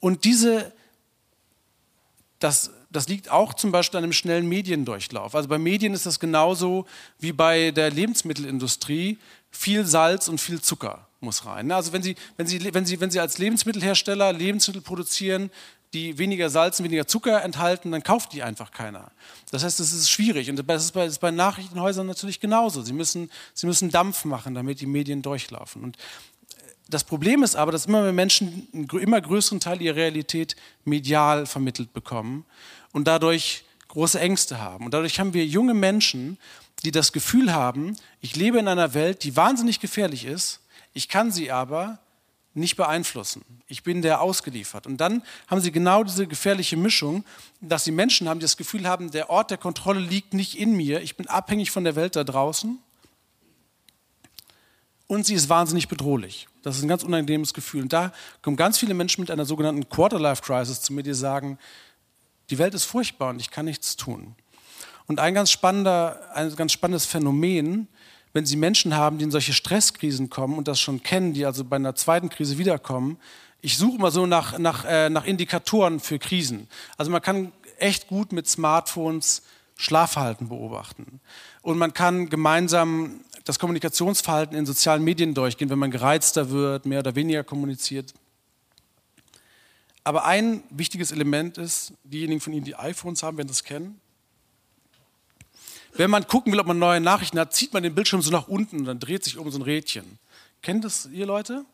Und 0.00 0.24
diese, 0.24 0.72
das 2.38 2.70
das 2.90 3.08
liegt 3.08 3.30
auch 3.30 3.54
zum 3.54 3.70
Beispiel 3.70 3.98
an 3.98 4.04
einem 4.04 4.12
schnellen 4.12 4.48
Mediendurchlauf. 4.48 5.34
Also 5.34 5.48
bei 5.48 5.58
Medien 5.58 5.92
ist 5.92 6.06
das 6.06 6.20
genauso 6.20 6.86
wie 7.18 7.32
bei 7.32 7.70
der 7.70 7.90
Lebensmittelindustrie. 7.90 9.18
Viel 9.50 9.84
Salz 9.84 10.28
und 10.28 10.40
viel 10.40 10.60
Zucker 10.60 11.06
muss 11.20 11.44
rein. 11.44 11.70
Also 11.70 11.92
wenn 11.92 12.02
Sie, 12.02 12.16
wenn 12.36 12.46
Sie, 12.46 12.72
wenn 12.72 12.86
Sie, 12.86 13.00
wenn 13.00 13.10
Sie 13.10 13.20
als 13.20 13.38
Lebensmittelhersteller 13.38 14.32
Lebensmittel 14.32 14.80
produzieren, 14.80 15.50
die 15.92 16.18
weniger 16.18 16.50
Salz 16.50 16.78
und 16.78 16.84
weniger 16.84 17.06
Zucker 17.06 17.42
enthalten, 17.42 17.92
dann 17.92 18.02
kauft 18.02 18.32
die 18.32 18.42
einfach 18.42 18.70
keiner. 18.70 19.10
Das 19.50 19.64
heißt, 19.64 19.80
es 19.80 19.92
ist 19.92 20.10
schwierig. 20.10 20.50
Und 20.50 20.56
das 20.56 20.84
ist 20.84 20.92
bei, 20.92 21.04
das 21.04 21.14
ist 21.14 21.18
bei 21.18 21.30
Nachrichtenhäusern 21.30 22.06
natürlich 22.06 22.40
genauso. 22.40 22.82
Sie 22.82 22.92
müssen, 22.92 23.30
sie 23.54 23.66
müssen 23.66 23.90
Dampf 23.90 24.24
machen, 24.24 24.54
damit 24.54 24.80
die 24.80 24.86
Medien 24.86 25.22
durchlaufen. 25.22 25.82
Und 25.82 25.96
das 26.90 27.04
Problem 27.04 27.42
ist 27.42 27.54
aber, 27.54 27.72
dass 27.72 27.86
immer 27.86 28.02
mehr 28.02 28.12
Menschen 28.12 28.66
einen 28.72 28.88
immer 29.00 29.20
größeren 29.20 29.60
Teil 29.60 29.80
ihrer 29.82 29.96
Realität 29.96 30.56
medial 30.84 31.44
vermittelt 31.44 31.92
bekommen 31.92 32.46
und 32.92 33.06
dadurch 33.06 33.64
große 33.88 34.20
Ängste 34.20 34.60
haben. 34.60 34.84
Und 34.84 34.94
dadurch 34.94 35.18
haben 35.18 35.34
wir 35.34 35.46
junge 35.46 35.74
Menschen, 35.74 36.38
die 36.84 36.90
das 36.90 37.12
Gefühl 37.12 37.52
haben, 37.52 37.96
ich 38.20 38.36
lebe 38.36 38.58
in 38.58 38.68
einer 38.68 38.94
Welt, 38.94 39.24
die 39.24 39.36
wahnsinnig 39.36 39.80
gefährlich 39.80 40.24
ist, 40.24 40.60
ich 40.92 41.08
kann 41.08 41.32
sie 41.32 41.50
aber 41.50 41.98
nicht 42.54 42.76
beeinflussen. 42.76 43.44
Ich 43.68 43.82
bin 43.82 44.02
der 44.02 44.20
ausgeliefert. 44.20 44.86
Und 44.86 44.98
dann 44.98 45.22
haben 45.46 45.60
sie 45.60 45.72
genau 45.72 46.02
diese 46.04 46.26
gefährliche 46.26 46.76
Mischung, 46.76 47.24
dass 47.60 47.84
sie 47.84 47.92
Menschen 47.92 48.28
haben, 48.28 48.40
die 48.40 48.44
das 48.44 48.56
Gefühl 48.56 48.86
haben, 48.86 49.10
der 49.10 49.30
Ort 49.30 49.50
der 49.50 49.58
Kontrolle 49.58 50.00
liegt 50.00 50.34
nicht 50.34 50.58
in 50.58 50.76
mir, 50.76 51.02
ich 51.02 51.16
bin 51.16 51.28
abhängig 51.28 51.70
von 51.70 51.84
der 51.84 51.96
Welt 51.96 52.16
da 52.16 52.24
draußen. 52.24 52.78
Und 55.06 55.24
sie 55.24 55.34
ist 55.34 55.48
wahnsinnig 55.48 55.88
bedrohlich. 55.88 56.48
Das 56.62 56.76
ist 56.76 56.82
ein 56.82 56.88
ganz 56.88 57.02
unangenehmes 57.02 57.54
Gefühl. 57.54 57.82
Und 57.82 57.92
da 57.94 58.12
kommen 58.42 58.56
ganz 58.56 58.76
viele 58.76 58.92
Menschen 58.92 59.22
mit 59.22 59.30
einer 59.30 59.46
sogenannten 59.46 59.88
Quarter-Life-Crisis 59.88 60.82
zu 60.82 60.92
mir, 60.92 61.02
die 61.02 61.14
sagen, 61.14 61.58
die 62.50 62.58
Welt 62.58 62.74
ist 62.74 62.84
furchtbar 62.84 63.30
und 63.30 63.40
ich 63.40 63.50
kann 63.50 63.64
nichts 63.64 63.96
tun. 63.96 64.34
Und 65.06 65.20
ein 65.20 65.34
ganz, 65.34 65.50
spannender, 65.50 66.20
ein 66.34 66.54
ganz 66.54 66.72
spannendes 66.72 67.06
Phänomen, 67.06 67.88
wenn 68.32 68.44
Sie 68.46 68.56
Menschen 68.56 68.94
haben, 68.94 69.18
die 69.18 69.24
in 69.24 69.30
solche 69.30 69.54
Stresskrisen 69.54 70.30
kommen 70.30 70.58
und 70.58 70.68
das 70.68 70.80
schon 70.80 71.02
kennen, 71.02 71.32
die 71.32 71.46
also 71.46 71.64
bei 71.64 71.76
einer 71.76 71.94
zweiten 71.94 72.28
Krise 72.28 72.58
wiederkommen, 72.58 73.18
ich 73.60 73.76
suche 73.76 73.96
immer 73.96 74.10
so 74.10 74.26
nach, 74.26 74.58
nach, 74.58 74.84
äh, 74.84 75.10
nach 75.10 75.24
Indikatoren 75.24 75.98
für 75.98 76.18
Krisen. 76.18 76.68
Also 76.96 77.10
man 77.10 77.22
kann 77.22 77.52
echt 77.78 78.08
gut 78.08 78.32
mit 78.32 78.46
Smartphones 78.46 79.42
Schlafverhalten 79.76 80.48
beobachten. 80.48 81.20
Und 81.62 81.78
man 81.78 81.94
kann 81.94 82.28
gemeinsam 82.28 83.20
das 83.44 83.58
Kommunikationsverhalten 83.58 84.56
in 84.56 84.66
sozialen 84.66 85.02
Medien 85.02 85.34
durchgehen, 85.34 85.70
wenn 85.70 85.78
man 85.78 85.90
gereizter 85.90 86.50
wird, 86.50 86.84
mehr 86.84 87.00
oder 87.00 87.14
weniger 87.14 87.44
kommuniziert. 87.44 88.12
Aber 90.08 90.24
ein 90.24 90.62
wichtiges 90.70 91.12
Element 91.12 91.58
ist, 91.58 91.92
diejenigen 92.02 92.40
von 92.40 92.54
Ihnen, 92.54 92.64
die 92.64 92.74
iPhones 92.74 93.22
haben, 93.22 93.36
werden 93.36 93.48
das 93.48 93.62
kennen. 93.62 94.00
Wenn 95.92 96.10
man 96.10 96.26
gucken 96.26 96.50
will, 96.50 96.60
ob 96.60 96.66
man 96.66 96.78
neue 96.78 96.98
Nachrichten 96.98 97.38
hat, 97.38 97.52
zieht 97.52 97.74
man 97.74 97.82
den 97.82 97.94
Bildschirm 97.94 98.22
so 98.22 98.30
nach 98.30 98.48
unten 98.48 98.78
und 98.78 98.84
dann 98.86 99.00
dreht 99.00 99.22
sich 99.22 99.36
um 99.36 99.50
so 99.50 99.58
ein 99.58 99.62
Rädchen. 99.62 100.18
Kennt 100.62 100.86
das 100.86 101.10
ihr 101.12 101.26
Leute? 101.26 101.66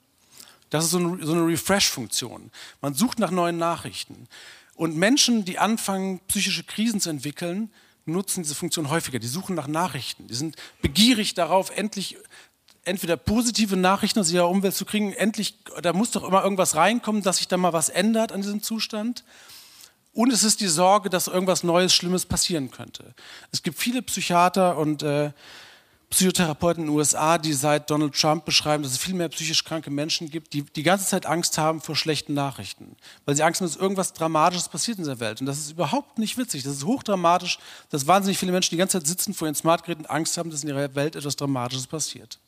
Das 0.68 0.84
ist 0.84 0.90
so 0.90 0.98
eine, 0.98 1.24
so 1.24 1.32
eine 1.32 1.46
Refresh-Funktion. 1.46 2.50
Man 2.80 2.94
sucht 2.94 3.20
nach 3.20 3.30
neuen 3.30 3.56
Nachrichten. 3.56 4.26
Und 4.74 4.96
Menschen, 4.96 5.44
die 5.44 5.60
anfangen, 5.60 6.18
psychische 6.26 6.64
Krisen 6.64 7.00
zu 7.00 7.10
entwickeln, 7.10 7.70
nutzen 8.04 8.42
diese 8.42 8.56
Funktion 8.56 8.90
häufiger. 8.90 9.20
Die 9.20 9.28
suchen 9.28 9.54
nach 9.54 9.68
Nachrichten. 9.68 10.26
Die 10.26 10.34
sind 10.34 10.56
begierig 10.82 11.34
darauf, 11.34 11.70
endlich 11.70 12.16
entweder 12.84 13.16
positive 13.16 13.76
Nachrichten 13.76 14.20
aus 14.20 14.30
ihrer 14.30 14.48
Umwelt 14.48 14.74
zu 14.74 14.84
kriegen, 14.84 15.12
endlich, 15.12 15.58
da 15.82 15.92
muss 15.92 16.10
doch 16.10 16.26
immer 16.26 16.42
irgendwas 16.42 16.76
reinkommen, 16.76 17.22
dass 17.22 17.38
sich 17.38 17.48
da 17.48 17.56
mal 17.56 17.72
was 17.72 17.88
ändert 17.88 18.32
an 18.32 18.42
diesem 18.42 18.62
Zustand. 18.62 19.24
Und 20.12 20.32
es 20.32 20.44
ist 20.44 20.60
die 20.60 20.68
Sorge, 20.68 21.10
dass 21.10 21.26
irgendwas 21.26 21.64
Neues, 21.64 21.92
Schlimmes 21.92 22.24
passieren 22.24 22.70
könnte. 22.70 23.14
Es 23.50 23.62
gibt 23.62 23.78
viele 23.78 24.00
Psychiater 24.00 24.78
und 24.78 25.02
äh, 25.02 25.32
Psychotherapeuten 26.14 26.84
in 26.84 26.88
den 26.88 26.96
USA, 26.96 27.38
die 27.38 27.52
seit 27.52 27.90
Donald 27.90 28.14
Trump 28.14 28.44
beschreiben, 28.44 28.84
dass 28.84 28.92
es 28.92 28.98
viel 28.98 29.14
mehr 29.14 29.28
psychisch 29.28 29.64
kranke 29.64 29.90
Menschen 29.90 30.30
gibt, 30.30 30.52
die 30.52 30.62
die 30.62 30.84
ganze 30.84 31.06
Zeit 31.06 31.26
Angst 31.26 31.58
haben 31.58 31.80
vor 31.80 31.96
schlechten 31.96 32.34
Nachrichten. 32.34 32.94
Weil 33.24 33.34
sie 33.34 33.42
Angst 33.42 33.60
haben, 33.60 33.66
dass 33.66 33.76
irgendwas 33.76 34.12
Dramatisches 34.12 34.68
passiert 34.68 34.98
in 34.98 35.04
der 35.04 35.18
Welt. 35.18 35.40
Und 35.40 35.46
das 35.46 35.58
ist 35.58 35.72
überhaupt 35.72 36.18
nicht 36.18 36.38
witzig. 36.38 36.62
Das 36.62 36.74
ist 36.74 36.84
hochdramatisch, 36.84 37.58
dass 37.90 38.06
wahnsinnig 38.06 38.38
viele 38.38 38.52
Menschen 38.52 38.70
die 38.70 38.76
ganze 38.76 39.00
Zeit 39.00 39.08
sitzen 39.08 39.34
vor 39.34 39.48
ihren 39.48 39.56
Smartgeräten 39.56 40.04
und 40.04 40.10
Angst 40.10 40.38
haben, 40.38 40.50
dass 40.50 40.62
in 40.62 40.68
ihrer 40.68 40.94
Welt 40.94 41.16
etwas 41.16 41.34
Dramatisches 41.34 41.88
passiert. 41.88 42.38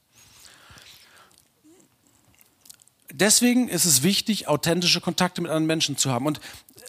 Deswegen 3.12 3.68
ist 3.68 3.84
es 3.84 4.02
wichtig, 4.02 4.48
authentische 4.48 5.00
Kontakte 5.00 5.40
mit 5.40 5.50
anderen 5.50 5.66
Menschen 5.66 5.96
zu 5.96 6.10
haben. 6.10 6.26
Und 6.26 6.40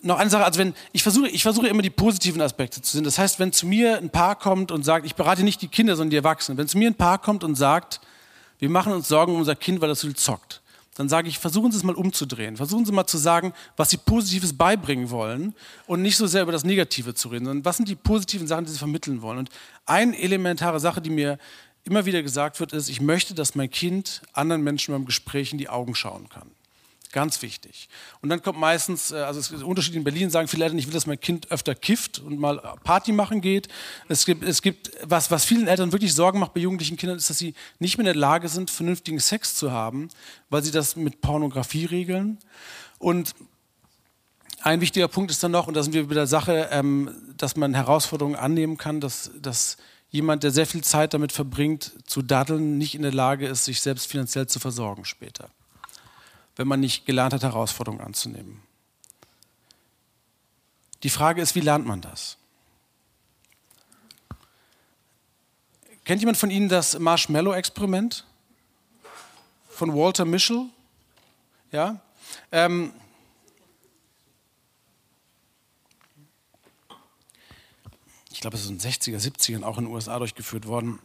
noch 0.03 0.19
eine 0.19 0.29
Sache, 0.29 0.45
also 0.45 0.59
wenn 0.59 0.73
ich 0.91 1.03
versuche, 1.03 1.27
ich 1.29 1.43
versuche 1.43 1.67
immer 1.67 1.81
die 1.81 1.89
positiven 1.89 2.41
Aspekte 2.41 2.81
zu 2.81 2.93
sehen. 2.95 3.03
Das 3.03 3.17
heißt, 3.17 3.39
wenn 3.39 3.51
zu 3.51 3.65
mir 3.65 3.97
ein 3.97 4.09
Paar 4.09 4.35
kommt 4.35 4.71
und 4.71 4.83
sagt, 4.83 5.05
ich 5.05 5.15
berate 5.15 5.43
nicht 5.43 5.61
die 5.61 5.67
Kinder, 5.67 5.95
sondern 5.95 6.11
die 6.11 6.17
Erwachsenen. 6.17 6.57
Wenn 6.57 6.67
zu 6.67 6.77
mir 6.77 6.89
ein 6.89 6.95
Paar 6.95 7.17
kommt 7.17 7.43
und 7.43 7.55
sagt, 7.55 7.99
wir 8.59 8.69
machen 8.69 8.93
uns 8.93 9.07
Sorgen 9.07 9.33
um 9.33 9.39
unser 9.39 9.55
Kind, 9.55 9.81
weil 9.81 9.89
das 9.89 10.01
so 10.01 10.07
viel 10.07 10.15
zockt, 10.15 10.61
dann 10.95 11.09
sage 11.09 11.29
ich, 11.29 11.37
versuchen 11.37 11.71
Sie 11.71 11.77
es 11.77 11.83
mal 11.83 11.95
umzudrehen. 11.95 12.57
Versuchen 12.57 12.83
Sie 12.83 12.91
mal 12.91 13.05
zu 13.05 13.19
sagen, 13.19 13.53
was 13.75 13.91
Sie 13.91 13.97
Positives 13.97 14.57
beibringen 14.57 15.11
wollen 15.11 15.53
und 15.85 16.01
nicht 16.01 16.17
so 16.17 16.25
sehr 16.25 16.41
über 16.41 16.51
das 16.51 16.63
Negative 16.63 17.13
zu 17.13 17.27
reden, 17.27 17.45
sondern 17.45 17.65
was 17.65 17.77
sind 17.77 17.87
die 17.87 17.95
positiven 17.95 18.47
Sachen, 18.47 18.65
die 18.65 18.71
Sie 18.71 18.79
vermitteln 18.79 19.21
wollen. 19.21 19.37
Und 19.37 19.49
eine 19.85 20.17
elementare 20.17 20.79
Sache, 20.79 20.99
die 20.99 21.11
mir 21.11 21.37
immer 21.87 22.05
wieder 22.05 22.21
gesagt 22.21 22.59
wird, 22.59 22.73
ist, 22.73 22.89
ich 22.89 23.01
möchte, 23.01 23.33
dass 23.33 23.55
mein 23.55 23.71
Kind 23.71 24.21
anderen 24.33 24.63
Menschen 24.63 24.93
beim 24.93 25.05
Gespräch 25.05 25.51
in 25.51 25.57
die 25.57 25.69
Augen 25.69 25.95
schauen 25.95 26.29
kann. 26.29 26.51
Ganz 27.13 27.41
wichtig. 27.41 27.87
Und 28.21 28.29
dann 28.29 28.43
kommt 28.43 28.59
meistens, 28.59 29.11
äh, 29.11 29.15
also 29.15 29.39
es 29.39 29.49
gibt 29.49 29.63
Unterschiede 29.63 29.97
in 29.97 30.03
Berlin, 30.03 30.29
sagen 30.29 30.47
viele 30.47 30.65
Eltern, 30.65 30.77
ich 30.77 30.87
will, 30.87 30.93
dass 30.93 31.07
mein 31.07 31.19
Kind 31.19 31.49
öfter 31.51 31.73
kifft 31.73 32.19
und 32.19 32.37
mal 32.37 32.57
Party 32.83 33.13
machen 33.13 33.39
geht. 33.39 33.69
Es 34.09 34.25
gibt, 34.25 34.43
es 34.43 34.61
gibt 34.61 34.91
was, 35.03 35.31
was 35.31 35.45
vielen 35.45 35.67
Eltern 35.67 35.93
wirklich 35.93 36.13
Sorgen 36.13 36.39
macht 36.39 36.53
bei 36.53 36.59
jugendlichen 36.59 36.97
Kindern, 36.97 37.17
ist, 37.17 37.29
dass 37.29 37.37
sie 37.37 37.53
nicht 37.79 37.97
mehr 37.97 38.05
in 38.05 38.13
der 38.13 38.15
Lage 38.15 38.49
sind, 38.49 38.69
vernünftigen 38.69 39.19
Sex 39.19 39.55
zu 39.55 39.71
haben, 39.71 40.09
weil 40.49 40.63
sie 40.63 40.71
das 40.71 40.95
mit 40.97 41.21
Pornografie 41.21 41.85
regeln. 41.85 42.39
Und 42.99 43.33
ein 44.61 44.81
wichtiger 44.81 45.07
Punkt 45.07 45.31
ist 45.31 45.41
dann 45.41 45.51
noch, 45.51 45.67
und 45.67 45.75
da 45.75 45.83
sind 45.83 45.93
wir 45.93 46.07
bei 46.07 46.15
der 46.15 46.27
Sache, 46.27 46.67
ähm, 46.71 47.09
dass 47.37 47.55
man 47.55 47.73
Herausforderungen 47.73 48.35
annehmen 48.35 48.77
kann, 48.77 48.99
dass, 48.99 49.31
dass 49.41 49.77
jemand, 50.17 50.43
der 50.43 50.51
sehr 50.51 50.65
viel 50.65 50.83
Zeit 50.83 51.13
damit 51.13 51.31
verbringt, 51.31 51.93
zu 52.05 52.21
daddeln, 52.21 52.77
nicht 52.77 52.95
in 52.95 53.03
der 53.03 53.13
Lage 53.13 53.47
ist, 53.47 53.65
sich 53.65 53.81
selbst 53.81 54.07
finanziell 54.07 54.47
zu 54.47 54.59
versorgen 54.59 55.05
später, 55.05 55.49
wenn 56.55 56.67
man 56.67 56.79
nicht 56.79 57.05
gelernt 57.05 57.33
hat, 57.33 57.43
Herausforderungen 57.43 58.03
anzunehmen. 58.03 58.61
Die 61.03 61.09
Frage 61.09 61.41
ist, 61.41 61.53
wie 61.53 61.61
lernt 61.61 61.85
man 61.85 62.01
das? 62.01 62.37
Kennt 66.03 66.21
jemand 66.21 66.37
von 66.37 66.49
Ihnen 66.49 66.67
das 66.67 66.97
Marshmallow-Experiment 66.97 68.25
von 69.69 69.93
Walter 69.93 70.25
Mischel? 70.25 70.65
Ja? 71.71 72.01
Ähm, 72.51 72.91
ich 78.37 78.41
glaube, 78.41 78.55
es 78.55 78.65
ist 78.65 78.69
in 78.69 78.77
den 78.77 78.91
60er, 78.91 79.17
70ern 79.17 79.63
auch 79.63 79.79
in 79.79 79.85
den 79.85 79.93
USA 79.93 80.19
durchgeführt 80.19 80.67
worden. 80.67 80.99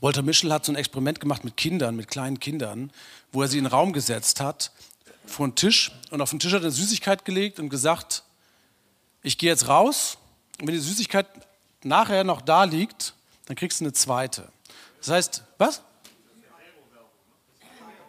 Walter 0.00 0.22
Mischel 0.22 0.52
hat 0.52 0.64
so 0.64 0.70
ein 0.70 0.76
Experiment 0.76 1.18
gemacht 1.18 1.42
mit 1.42 1.56
Kindern, 1.56 1.96
mit 1.96 2.06
kleinen 2.06 2.38
Kindern, 2.38 2.92
wo 3.32 3.42
er 3.42 3.48
sie 3.48 3.58
in 3.58 3.64
den 3.64 3.72
Raum 3.72 3.92
gesetzt 3.92 4.38
hat, 4.38 4.70
vor 5.26 5.42
einen 5.42 5.56
Tisch 5.56 5.90
und 6.10 6.20
auf 6.20 6.30
den 6.30 6.38
Tisch 6.38 6.52
hat 6.52 6.60
er 6.60 6.66
eine 6.66 6.70
Süßigkeit 6.70 7.24
gelegt 7.24 7.58
und 7.58 7.68
gesagt, 7.68 8.22
ich 9.24 9.38
gehe 9.38 9.50
jetzt 9.50 9.66
raus 9.66 10.16
und 10.60 10.68
wenn 10.68 10.74
die 10.74 10.80
Süßigkeit 10.80 11.26
nachher 11.82 12.22
noch 12.22 12.42
da 12.42 12.62
liegt, 12.62 13.14
dann 13.46 13.56
kriegst 13.56 13.80
du 13.80 13.84
eine 13.84 13.92
zweite. 13.92 14.52
Das 15.00 15.08
heißt, 15.08 15.42
was? 15.58 15.82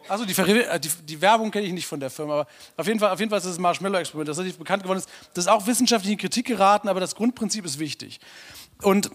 Also 0.08 0.24
die, 0.24 0.32
äh, 0.32 0.80
die, 0.80 0.88
die, 0.88 1.20
Werbung 1.20 1.50
kenne 1.50 1.66
ich 1.66 1.72
nicht 1.72 1.86
von 1.86 2.00
der 2.00 2.10
Firma, 2.10 2.34
aber 2.34 2.48
auf 2.76 2.86
jeden 2.86 3.00
Fall, 3.00 3.10
auf 3.10 3.18
jeden 3.18 3.30
Fall 3.30 3.38
ist 3.38 3.46
das 3.46 3.58
Marshmallow-Experiment, 3.58 4.28
das 4.28 4.38
relativ 4.38 4.58
bekannt 4.58 4.82
geworden 4.82 4.98
ist. 4.98 5.08
Das 5.34 5.44
ist 5.44 5.50
auch 5.50 5.66
wissenschaftlich 5.66 6.12
in 6.12 6.18
Kritik 6.18 6.46
geraten, 6.46 6.88
aber 6.88 7.00
das 7.00 7.14
Grundprinzip 7.14 7.64
ist 7.64 7.78
wichtig. 7.78 8.20
Und 8.82 9.10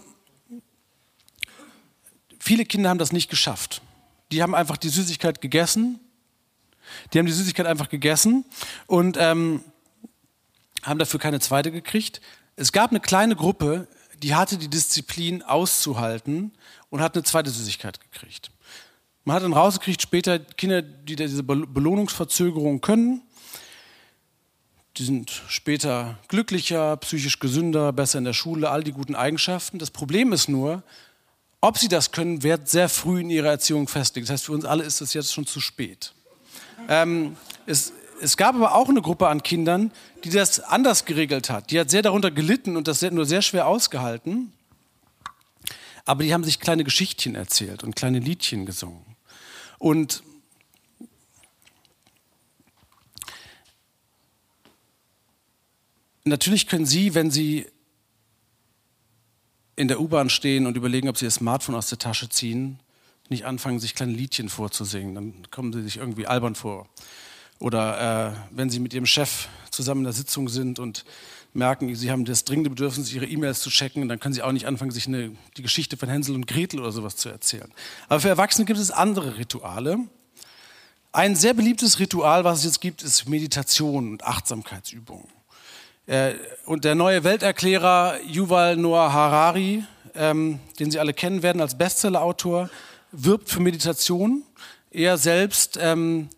viele 2.38 2.64
Kinder 2.64 2.90
haben 2.90 2.98
das 2.98 3.12
nicht 3.12 3.30
geschafft. 3.30 3.82
Die 4.30 4.42
haben 4.42 4.54
einfach 4.54 4.76
die 4.76 4.88
Süßigkeit 4.88 5.40
gegessen. 5.40 6.00
Die 7.12 7.18
haben 7.18 7.26
die 7.26 7.32
Süßigkeit 7.32 7.66
einfach 7.66 7.88
gegessen 7.88 8.44
und 8.86 9.16
ähm, 9.18 9.62
haben 10.82 10.98
dafür 10.98 11.20
keine 11.20 11.40
zweite 11.40 11.70
gekriegt. 11.70 12.20
Es 12.56 12.72
gab 12.72 12.90
eine 12.90 13.00
kleine 13.00 13.36
Gruppe, 13.36 13.88
die 14.22 14.34
hatte 14.34 14.56
die 14.56 14.68
Disziplin 14.68 15.42
auszuhalten 15.42 16.52
und 16.90 17.00
hat 17.00 17.14
eine 17.14 17.24
zweite 17.24 17.50
Süßigkeit 17.50 18.00
gekriegt. 18.00 18.51
Man 19.24 19.36
hat 19.36 19.42
dann 19.44 19.52
rausgekriegt, 19.52 20.02
später 20.02 20.38
Kinder, 20.38 20.82
die 20.82 21.16
diese 21.16 21.42
Belohnungsverzögerung 21.44 22.80
können, 22.80 23.22
die 24.98 25.04
sind 25.04 25.42
später 25.48 26.18
glücklicher, 26.28 26.96
psychisch 26.98 27.38
gesünder, 27.38 27.92
besser 27.92 28.18
in 28.18 28.24
der 28.24 28.34
Schule, 28.34 28.70
all 28.70 28.84
die 28.84 28.92
guten 28.92 29.14
Eigenschaften. 29.14 29.78
Das 29.78 29.90
Problem 29.90 30.32
ist 30.32 30.48
nur, 30.48 30.82
ob 31.60 31.78
sie 31.78 31.88
das 31.88 32.10
können, 32.10 32.42
wird 32.42 32.68
sehr 32.68 32.88
früh 32.88 33.20
in 33.20 33.30
ihrer 33.30 33.48
Erziehung 33.48 33.88
festgelegt. 33.88 34.28
Das 34.28 34.34
heißt, 34.34 34.44
für 34.46 34.52
uns 34.52 34.64
alle 34.64 34.82
ist 34.82 35.00
das 35.00 35.14
jetzt 35.14 35.32
schon 35.32 35.46
zu 35.46 35.60
spät. 35.60 36.12
Ähm, 36.88 37.36
es, 37.66 37.92
es, 38.20 38.36
gab 38.36 38.54
aber 38.56 38.74
auch 38.74 38.88
eine 38.88 39.00
Gruppe 39.00 39.28
an 39.28 39.42
Kindern, 39.42 39.92
die 40.24 40.30
das 40.30 40.60
anders 40.60 41.04
geregelt 41.04 41.48
hat. 41.48 41.70
Die 41.70 41.80
hat 41.80 41.88
sehr 41.88 42.02
darunter 42.02 42.30
gelitten 42.30 42.76
und 42.76 42.88
das 42.88 43.00
nur 43.02 43.24
sehr 43.24 43.42
schwer 43.42 43.68
ausgehalten. 43.68 44.52
Aber 46.04 46.24
die 46.24 46.34
haben 46.34 46.44
sich 46.44 46.58
kleine 46.58 46.84
Geschichtchen 46.84 47.36
erzählt 47.36 47.84
und 47.84 47.94
kleine 47.94 48.18
Liedchen 48.18 48.66
gesungen. 48.66 49.11
Und 49.82 50.22
natürlich 56.22 56.68
können 56.68 56.86
Sie, 56.86 57.14
wenn 57.16 57.32
Sie 57.32 57.66
in 59.74 59.88
der 59.88 60.00
U-Bahn 60.00 60.30
stehen 60.30 60.66
und 60.66 60.76
überlegen, 60.76 61.08
ob 61.08 61.18
Sie 61.18 61.24
Ihr 61.24 61.32
Smartphone 61.32 61.74
aus 61.74 61.88
der 61.88 61.98
Tasche 61.98 62.28
ziehen, 62.28 62.78
nicht 63.28 63.44
anfangen, 63.44 63.80
sich 63.80 63.96
kleine 63.96 64.12
Liedchen 64.12 64.48
vorzusingen. 64.48 65.16
Dann 65.16 65.50
kommen 65.50 65.72
Sie 65.72 65.82
sich 65.82 65.96
irgendwie 65.96 66.28
albern 66.28 66.54
vor. 66.54 66.88
Oder 67.62 68.32
äh, 68.32 68.56
wenn 68.56 68.70
Sie 68.70 68.80
mit 68.80 68.92
Ihrem 68.92 69.06
Chef 69.06 69.46
zusammen 69.70 70.00
in 70.00 70.04
der 70.04 70.12
Sitzung 70.12 70.48
sind 70.48 70.80
und 70.80 71.04
merken, 71.54 71.94
Sie 71.94 72.10
haben 72.10 72.24
das 72.24 72.44
dringende 72.44 72.70
Bedürfnis, 72.70 73.12
Ihre 73.12 73.24
E-Mails 73.24 73.60
zu 73.60 73.70
checken, 73.70 74.08
dann 74.08 74.18
können 74.18 74.34
Sie 74.34 74.42
auch 74.42 74.50
nicht 74.50 74.66
anfangen, 74.66 74.90
sich 74.90 75.06
eine, 75.06 75.30
die 75.56 75.62
Geschichte 75.62 75.96
von 75.96 76.08
Hänsel 76.08 76.34
und 76.34 76.48
Gretel 76.48 76.80
oder 76.80 76.90
sowas 76.90 77.14
zu 77.14 77.28
erzählen. 77.28 77.72
Aber 78.08 78.18
für 78.18 78.28
Erwachsene 78.28 78.64
gibt 78.64 78.80
es 78.80 78.90
andere 78.90 79.38
Rituale. 79.38 79.98
Ein 81.12 81.36
sehr 81.36 81.54
beliebtes 81.54 82.00
Ritual, 82.00 82.42
was 82.42 82.58
es 82.58 82.64
jetzt 82.64 82.80
gibt, 82.80 83.04
ist 83.04 83.28
Meditation 83.28 84.10
und 84.10 84.24
Achtsamkeitsübungen. 84.24 85.28
Äh, 86.06 86.32
und 86.66 86.82
der 86.82 86.96
neue 86.96 87.22
Welterklärer 87.22 88.18
Yuval 88.26 88.76
Noah 88.76 89.12
Harari, 89.12 89.84
ähm, 90.16 90.58
den 90.80 90.90
Sie 90.90 90.98
alle 90.98 91.14
kennen 91.14 91.44
werden 91.44 91.62
als 91.62 91.78
Bestsellerautor, 91.78 92.70
wirbt 93.12 93.48
für 93.48 93.60
Meditation. 93.60 94.42
Er 94.90 95.16
selbst 95.16 95.78
ähm, 95.80 96.28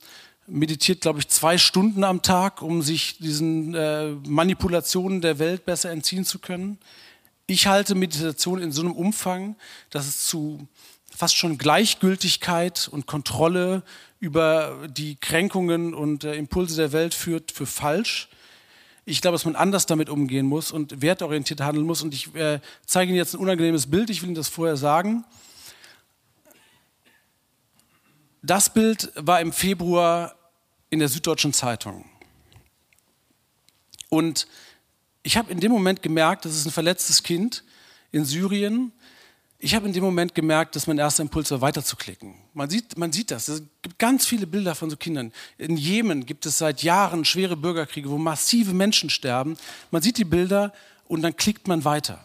meditiert, 0.46 1.00
glaube 1.00 1.20
ich, 1.20 1.28
zwei 1.28 1.58
Stunden 1.58 2.04
am 2.04 2.22
Tag, 2.22 2.62
um 2.62 2.82
sich 2.82 3.18
diesen 3.18 3.74
äh, 3.74 4.10
Manipulationen 4.26 5.20
der 5.20 5.38
Welt 5.38 5.64
besser 5.64 5.90
entziehen 5.90 6.24
zu 6.24 6.38
können. 6.38 6.78
Ich 7.46 7.66
halte 7.66 7.94
Meditation 7.94 8.60
in 8.60 8.72
so 8.72 8.82
einem 8.82 8.92
Umfang, 8.92 9.56
dass 9.90 10.06
es 10.06 10.26
zu 10.26 10.66
fast 11.14 11.36
schon 11.36 11.58
Gleichgültigkeit 11.58 12.88
und 12.90 13.06
Kontrolle 13.06 13.82
über 14.18 14.88
die 14.88 15.16
Kränkungen 15.16 15.94
und 15.94 16.24
äh, 16.24 16.34
Impulse 16.34 16.76
der 16.76 16.92
Welt 16.92 17.14
führt, 17.14 17.52
für 17.52 17.66
falsch. 17.66 18.28
Ich 19.06 19.20
glaube, 19.20 19.34
dass 19.34 19.44
man 19.44 19.54
anders 19.54 19.86
damit 19.86 20.08
umgehen 20.08 20.46
muss 20.46 20.72
und 20.72 21.02
wertorientiert 21.02 21.60
handeln 21.60 21.86
muss. 21.86 22.02
Und 22.02 22.14
ich 22.14 22.34
äh, 22.34 22.60
zeige 22.86 23.10
Ihnen 23.10 23.18
jetzt 23.18 23.34
ein 23.34 23.40
unangenehmes 23.40 23.90
Bild. 23.90 24.08
Ich 24.08 24.22
will 24.22 24.30
Ihnen 24.30 24.34
das 24.34 24.48
vorher 24.48 24.76
sagen. 24.76 25.24
Das 28.46 28.68
Bild 28.68 29.10
war 29.16 29.40
im 29.40 29.54
Februar 29.54 30.36
in 30.90 30.98
der 30.98 31.08
Süddeutschen 31.08 31.54
Zeitung. 31.54 32.04
Und 34.10 34.46
ich 35.22 35.38
habe 35.38 35.50
in 35.50 35.60
dem 35.60 35.72
Moment 35.72 36.02
gemerkt, 36.02 36.44
das 36.44 36.54
ist 36.54 36.66
ein 36.66 36.70
verletztes 36.70 37.22
Kind 37.22 37.64
in 38.12 38.26
Syrien, 38.26 38.92
ich 39.58 39.74
habe 39.74 39.86
in 39.86 39.94
dem 39.94 40.04
Moment 40.04 40.34
gemerkt, 40.34 40.76
dass 40.76 40.86
mein 40.86 40.98
erster 40.98 41.22
Impuls 41.22 41.50
war, 41.52 41.62
weiterzuklicken. 41.62 42.34
Man 42.52 42.68
sieht, 42.68 42.98
man 42.98 43.12
sieht 43.12 43.30
das. 43.30 43.48
Es 43.48 43.62
gibt 43.80 43.98
ganz 43.98 44.26
viele 44.26 44.46
Bilder 44.46 44.74
von 44.74 44.90
so 44.90 44.98
Kindern. 44.98 45.32
In 45.56 45.78
Jemen 45.78 46.26
gibt 46.26 46.44
es 46.44 46.58
seit 46.58 46.82
Jahren 46.82 47.24
schwere 47.24 47.56
Bürgerkriege, 47.56 48.10
wo 48.10 48.18
massive 48.18 48.74
Menschen 48.74 49.08
sterben. 49.08 49.56
Man 49.90 50.02
sieht 50.02 50.18
die 50.18 50.24
Bilder 50.24 50.74
und 51.08 51.22
dann 51.22 51.34
klickt 51.34 51.66
man 51.66 51.82
weiter. 51.86 52.22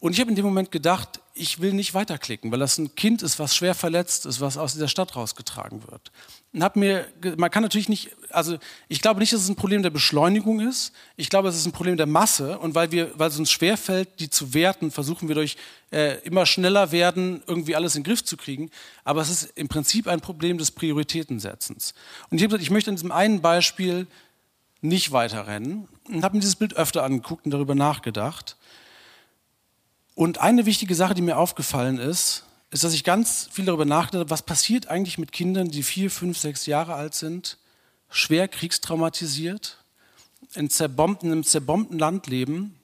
Und 0.00 0.14
ich 0.14 0.20
habe 0.20 0.30
in 0.30 0.36
dem 0.36 0.44
Moment 0.44 0.72
gedacht, 0.72 1.20
ich 1.36 1.60
will 1.60 1.72
nicht 1.72 1.94
weiterklicken, 1.94 2.50
weil 2.50 2.58
das 2.58 2.78
ein 2.78 2.94
Kind 2.94 3.22
ist, 3.22 3.38
was 3.38 3.54
schwer 3.54 3.74
verletzt 3.74 4.26
ist, 4.26 4.40
was 4.40 4.56
aus 4.56 4.72
dieser 4.72 4.88
Stadt 4.88 5.14
rausgetragen 5.16 5.82
wird 5.90 6.10
und 6.56 6.64
habe 6.64 6.78
mir, 6.78 7.06
man 7.36 7.50
kann 7.50 7.62
natürlich 7.62 7.90
nicht, 7.90 8.16
also 8.30 8.56
ich 8.88 9.02
glaube 9.02 9.20
nicht, 9.20 9.30
dass 9.30 9.42
es 9.42 9.48
ein 9.50 9.56
Problem 9.56 9.82
der 9.82 9.90
Beschleunigung 9.90 10.60
ist. 10.60 10.94
Ich 11.16 11.28
glaube, 11.28 11.50
es 11.50 11.56
ist 11.56 11.66
ein 11.66 11.72
Problem 11.72 11.98
der 11.98 12.06
Masse 12.06 12.58
und 12.58 12.74
weil 12.74 12.90
wir, 12.92 13.10
weil 13.18 13.28
es 13.28 13.38
uns 13.38 13.50
schwerfällt, 13.50 14.08
die 14.20 14.30
zu 14.30 14.54
werten, 14.54 14.90
versuchen 14.90 15.28
wir 15.28 15.34
durch 15.34 15.58
äh, 15.92 16.18
immer 16.20 16.46
schneller 16.46 16.92
werden 16.92 17.42
irgendwie 17.46 17.76
alles 17.76 17.94
in 17.94 18.02
den 18.02 18.08
Griff 18.08 18.24
zu 18.24 18.38
kriegen. 18.38 18.70
Aber 19.04 19.20
es 19.20 19.28
ist 19.28 19.52
im 19.54 19.68
Prinzip 19.68 20.08
ein 20.08 20.22
Problem 20.22 20.56
des 20.56 20.70
Prioritätensetzens. 20.70 21.92
Und 22.30 22.38
ich 22.38 22.42
habe 22.42 22.52
gesagt, 22.52 22.62
ich 22.62 22.70
möchte 22.70 22.88
an 22.88 22.96
diesem 22.96 23.12
einen 23.12 23.42
Beispiel 23.42 24.06
nicht 24.80 25.12
weiterrennen 25.12 25.88
und 26.08 26.24
habe 26.24 26.36
mir 26.36 26.40
dieses 26.40 26.56
Bild 26.56 26.74
öfter 26.74 27.02
angeguckt 27.02 27.44
und 27.44 27.50
darüber 27.50 27.74
nachgedacht. 27.74 28.56
Und 30.16 30.38
eine 30.38 30.66
wichtige 30.66 30.96
Sache, 30.96 31.14
die 31.14 31.22
mir 31.22 31.36
aufgefallen 31.36 31.98
ist, 31.98 32.44
ist, 32.70 32.82
dass 32.82 32.94
ich 32.94 33.04
ganz 33.04 33.48
viel 33.52 33.66
darüber 33.66 33.84
nachgedacht 33.84 34.22
habe, 34.22 34.30
was 34.30 34.42
passiert 34.42 34.88
eigentlich 34.88 35.18
mit 35.18 35.30
Kindern, 35.30 35.68
die 35.68 35.84
vier, 35.84 36.10
fünf, 36.10 36.38
sechs 36.38 36.66
Jahre 36.66 36.94
alt 36.94 37.14
sind, 37.14 37.58
schwer 38.10 38.48
kriegstraumatisiert, 38.48 39.84
in, 40.54 40.68
zerbombten, 40.70 41.28
in 41.28 41.32
einem 41.32 41.44
zerbombten 41.44 41.98
Land 42.00 42.26
leben 42.26 42.74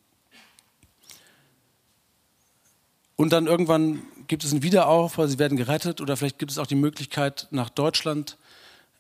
und 3.16 3.32
dann 3.32 3.46
irgendwann 3.46 4.02
gibt 4.26 4.44
es 4.44 4.52
einen 4.52 4.62
Wiederaufbau, 4.62 5.26
sie 5.26 5.38
werden 5.38 5.56
gerettet 5.56 6.00
oder 6.00 6.16
vielleicht 6.16 6.38
gibt 6.38 6.50
es 6.50 6.58
auch 6.58 6.66
die 6.66 6.74
Möglichkeit, 6.74 7.48
nach 7.50 7.70
Deutschland 7.70 8.36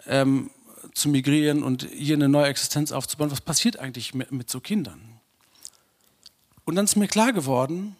ähm, 0.06 0.50
zu 0.94 1.08
migrieren 1.08 1.62
und 1.62 1.88
hier 1.92 2.16
eine 2.16 2.28
neue 2.28 2.46
Existenz 2.46 2.92
aufzubauen. 2.92 3.30
Was 3.30 3.40
passiert 3.40 3.78
eigentlich 3.78 4.14
mit, 4.14 4.32
mit 4.32 4.48
so 4.48 4.60
Kindern? 4.60 5.00
Und 6.64 6.76
dann 6.76 6.84
ist 6.84 6.96
mir 6.96 7.08
klar 7.08 7.32
geworden, 7.32 7.96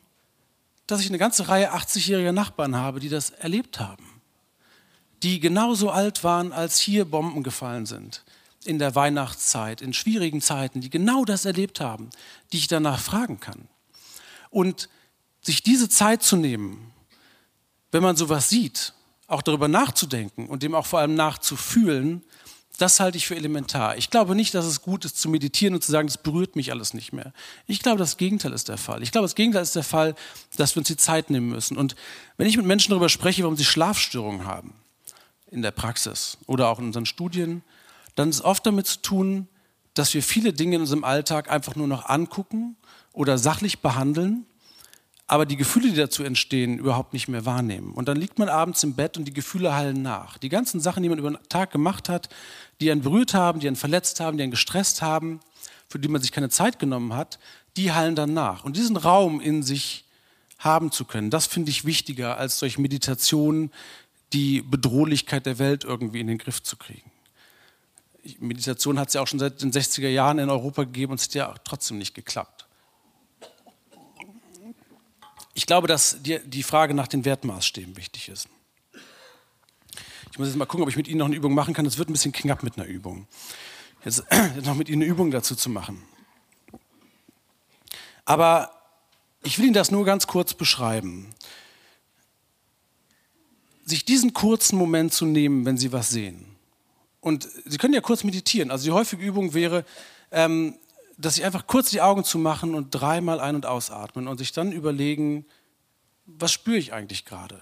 dass 0.92 1.00
ich 1.00 1.08
eine 1.08 1.18
ganze 1.18 1.48
Reihe 1.48 1.72
80-jähriger 1.72 2.32
Nachbarn 2.32 2.76
habe, 2.76 3.00
die 3.00 3.08
das 3.08 3.30
erlebt 3.30 3.80
haben. 3.80 4.04
Die 5.22 5.40
genauso 5.40 5.90
alt 5.90 6.22
waren, 6.22 6.52
als 6.52 6.78
hier 6.78 7.06
Bomben 7.06 7.42
gefallen 7.42 7.86
sind. 7.86 8.24
In 8.64 8.78
der 8.78 8.94
Weihnachtszeit, 8.94 9.80
in 9.80 9.94
schwierigen 9.94 10.40
Zeiten, 10.40 10.80
die 10.80 10.90
genau 10.90 11.24
das 11.24 11.46
erlebt 11.46 11.80
haben, 11.80 12.10
die 12.52 12.58
ich 12.58 12.68
danach 12.68 13.00
fragen 13.00 13.40
kann. 13.40 13.68
Und 14.50 14.88
sich 15.40 15.62
diese 15.62 15.88
Zeit 15.88 16.22
zu 16.22 16.36
nehmen, 16.36 16.92
wenn 17.90 18.02
man 18.02 18.16
sowas 18.16 18.48
sieht, 18.48 18.92
auch 19.26 19.42
darüber 19.42 19.68
nachzudenken 19.68 20.46
und 20.46 20.62
dem 20.62 20.74
auch 20.74 20.86
vor 20.86 20.98
allem 21.00 21.14
nachzufühlen, 21.14 22.22
das 22.78 23.00
halte 23.00 23.18
ich 23.18 23.26
für 23.26 23.36
elementar. 23.36 23.96
Ich 23.96 24.10
glaube 24.10 24.34
nicht, 24.34 24.54
dass 24.54 24.64
es 24.64 24.82
gut 24.82 25.04
ist 25.04 25.20
zu 25.20 25.28
meditieren 25.28 25.74
und 25.74 25.84
zu 25.84 25.92
sagen, 25.92 26.08
das 26.08 26.18
berührt 26.18 26.56
mich 26.56 26.72
alles 26.72 26.94
nicht 26.94 27.12
mehr. 27.12 27.32
Ich 27.66 27.80
glaube, 27.80 27.98
das 27.98 28.16
Gegenteil 28.16 28.52
ist 28.52 28.68
der 28.68 28.78
Fall. 28.78 29.02
Ich 29.02 29.12
glaube, 29.12 29.24
das 29.24 29.34
Gegenteil 29.34 29.62
ist 29.62 29.76
der 29.76 29.84
Fall, 29.84 30.14
dass 30.56 30.74
wir 30.74 30.80
uns 30.80 30.88
die 30.88 30.96
Zeit 30.96 31.30
nehmen 31.30 31.50
müssen. 31.50 31.76
Und 31.76 31.94
wenn 32.38 32.46
ich 32.46 32.56
mit 32.56 32.66
Menschen 32.66 32.90
darüber 32.90 33.08
spreche, 33.08 33.42
warum 33.42 33.56
sie 33.56 33.64
Schlafstörungen 33.64 34.46
haben, 34.46 34.74
in 35.50 35.62
der 35.62 35.70
Praxis 35.70 36.38
oder 36.46 36.68
auch 36.68 36.78
in 36.78 36.86
unseren 36.86 37.06
Studien, 37.06 37.62
dann 38.14 38.30
ist 38.30 38.36
es 38.36 38.44
oft 38.44 38.66
damit 38.66 38.86
zu 38.86 39.02
tun, 39.02 39.48
dass 39.94 40.14
wir 40.14 40.22
viele 40.22 40.54
Dinge 40.54 40.76
in 40.76 40.80
unserem 40.82 41.04
Alltag 41.04 41.50
einfach 41.50 41.76
nur 41.76 41.86
noch 41.86 42.08
angucken 42.08 42.76
oder 43.12 43.36
sachlich 43.36 43.80
behandeln 43.80 44.46
aber 45.32 45.46
die 45.46 45.56
Gefühle, 45.56 45.88
die 45.88 45.96
dazu 45.96 46.24
entstehen, 46.24 46.76
überhaupt 46.76 47.14
nicht 47.14 47.26
mehr 47.26 47.46
wahrnehmen. 47.46 47.94
Und 47.94 48.06
dann 48.06 48.18
liegt 48.18 48.38
man 48.38 48.50
abends 48.50 48.82
im 48.82 48.92
Bett 48.92 49.16
und 49.16 49.24
die 49.24 49.32
Gefühle 49.32 49.74
hallen 49.74 50.02
nach. 50.02 50.36
Die 50.36 50.50
ganzen 50.50 50.78
Sachen, 50.78 51.02
die 51.02 51.08
man 51.08 51.16
über 51.16 51.30
den 51.30 51.38
Tag 51.48 51.70
gemacht 51.70 52.10
hat, 52.10 52.28
die 52.82 52.90
einen 52.90 53.00
berührt 53.00 53.32
haben, 53.32 53.58
die 53.58 53.66
einen 53.66 53.76
verletzt 53.76 54.20
haben, 54.20 54.36
die 54.36 54.42
einen 54.42 54.50
gestresst 54.50 55.00
haben, 55.00 55.40
für 55.88 55.98
die 55.98 56.08
man 56.08 56.20
sich 56.20 56.32
keine 56.32 56.50
Zeit 56.50 56.78
genommen 56.78 57.14
hat, 57.14 57.38
die 57.78 57.92
hallen 57.92 58.14
dann 58.14 58.34
nach. 58.34 58.64
Und 58.64 58.76
diesen 58.76 58.98
Raum 58.98 59.40
in 59.40 59.62
sich 59.62 60.04
haben 60.58 60.92
zu 60.92 61.06
können, 61.06 61.30
das 61.30 61.46
finde 61.46 61.70
ich 61.70 61.86
wichtiger, 61.86 62.36
als 62.36 62.58
durch 62.58 62.76
Meditation 62.76 63.70
die 64.34 64.60
Bedrohlichkeit 64.60 65.46
der 65.46 65.58
Welt 65.58 65.84
irgendwie 65.84 66.20
in 66.20 66.26
den 66.26 66.36
Griff 66.36 66.62
zu 66.62 66.76
kriegen. 66.76 67.10
Meditation 68.38 68.98
hat 68.98 69.08
es 69.08 69.14
ja 69.14 69.22
auch 69.22 69.26
schon 69.26 69.38
seit 69.38 69.62
den 69.62 69.72
60er 69.72 70.10
Jahren 70.10 70.38
in 70.38 70.50
Europa 70.50 70.84
gegeben 70.84 71.12
und 71.12 71.20
es 71.20 71.28
hat 71.28 71.34
ja 71.34 71.54
trotzdem 71.64 71.96
nicht 71.96 72.12
geklappt. 72.12 72.61
Ich 75.54 75.66
glaube, 75.66 75.86
dass 75.86 76.22
die, 76.22 76.38
die 76.44 76.62
Frage 76.62 76.94
nach 76.94 77.08
den 77.08 77.24
Wertmaßstäben 77.24 77.96
wichtig 77.96 78.28
ist. 78.28 78.48
Ich 80.30 80.38
muss 80.38 80.48
jetzt 80.48 80.56
mal 80.56 80.64
gucken, 80.64 80.82
ob 80.82 80.88
ich 80.88 80.96
mit 80.96 81.08
Ihnen 81.08 81.18
noch 81.18 81.26
eine 81.26 81.36
Übung 81.36 81.52
machen 81.52 81.74
kann. 81.74 81.84
Das 81.84 81.98
wird 81.98 82.08
ein 82.08 82.14
bisschen 82.14 82.32
knapp 82.32 82.62
mit 82.62 82.78
einer 82.78 82.86
Übung. 82.86 83.26
Jetzt, 84.04 84.24
noch 84.64 84.74
mit 84.74 84.88
Ihnen 84.88 85.02
eine 85.02 85.10
Übung 85.10 85.30
dazu 85.30 85.54
zu 85.54 85.70
machen. 85.70 86.02
Aber 88.24 88.72
ich 89.42 89.58
will 89.58 89.66
Ihnen 89.66 89.74
das 89.74 89.90
nur 89.90 90.04
ganz 90.04 90.26
kurz 90.26 90.54
beschreiben. 90.54 91.30
Sich 93.84 94.04
diesen 94.04 94.32
kurzen 94.32 94.76
Moment 94.76 95.12
zu 95.12 95.26
nehmen, 95.26 95.66
wenn 95.66 95.76
Sie 95.76 95.92
was 95.92 96.08
sehen. 96.08 96.46
Und 97.20 97.48
Sie 97.66 97.76
können 97.76 97.94
ja 97.94 98.00
kurz 98.00 98.24
meditieren. 98.24 98.70
Also 98.70 98.84
die 98.84 98.92
häufige 98.92 99.22
Übung 99.22 99.54
wäre, 99.54 99.84
ähm, 100.30 100.76
dass 101.18 101.34
sie 101.34 101.44
einfach 101.44 101.66
kurz 101.66 101.90
die 101.90 102.00
Augen 102.00 102.24
zu 102.24 102.38
machen 102.38 102.74
und 102.74 102.90
dreimal 102.90 103.40
ein- 103.40 103.54
und 103.54 103.66
ausatmen 103.66 104.28
und 104.28 104.38
sich 104.38 104.52
dann 104.52 104.72
überlegen, 104.72 105.46
was 106.26 106.52
spüre 106.52 106.76
ich 106.76 106.92
eigentlich 106.92 107.24
gerade? 107.24 107.60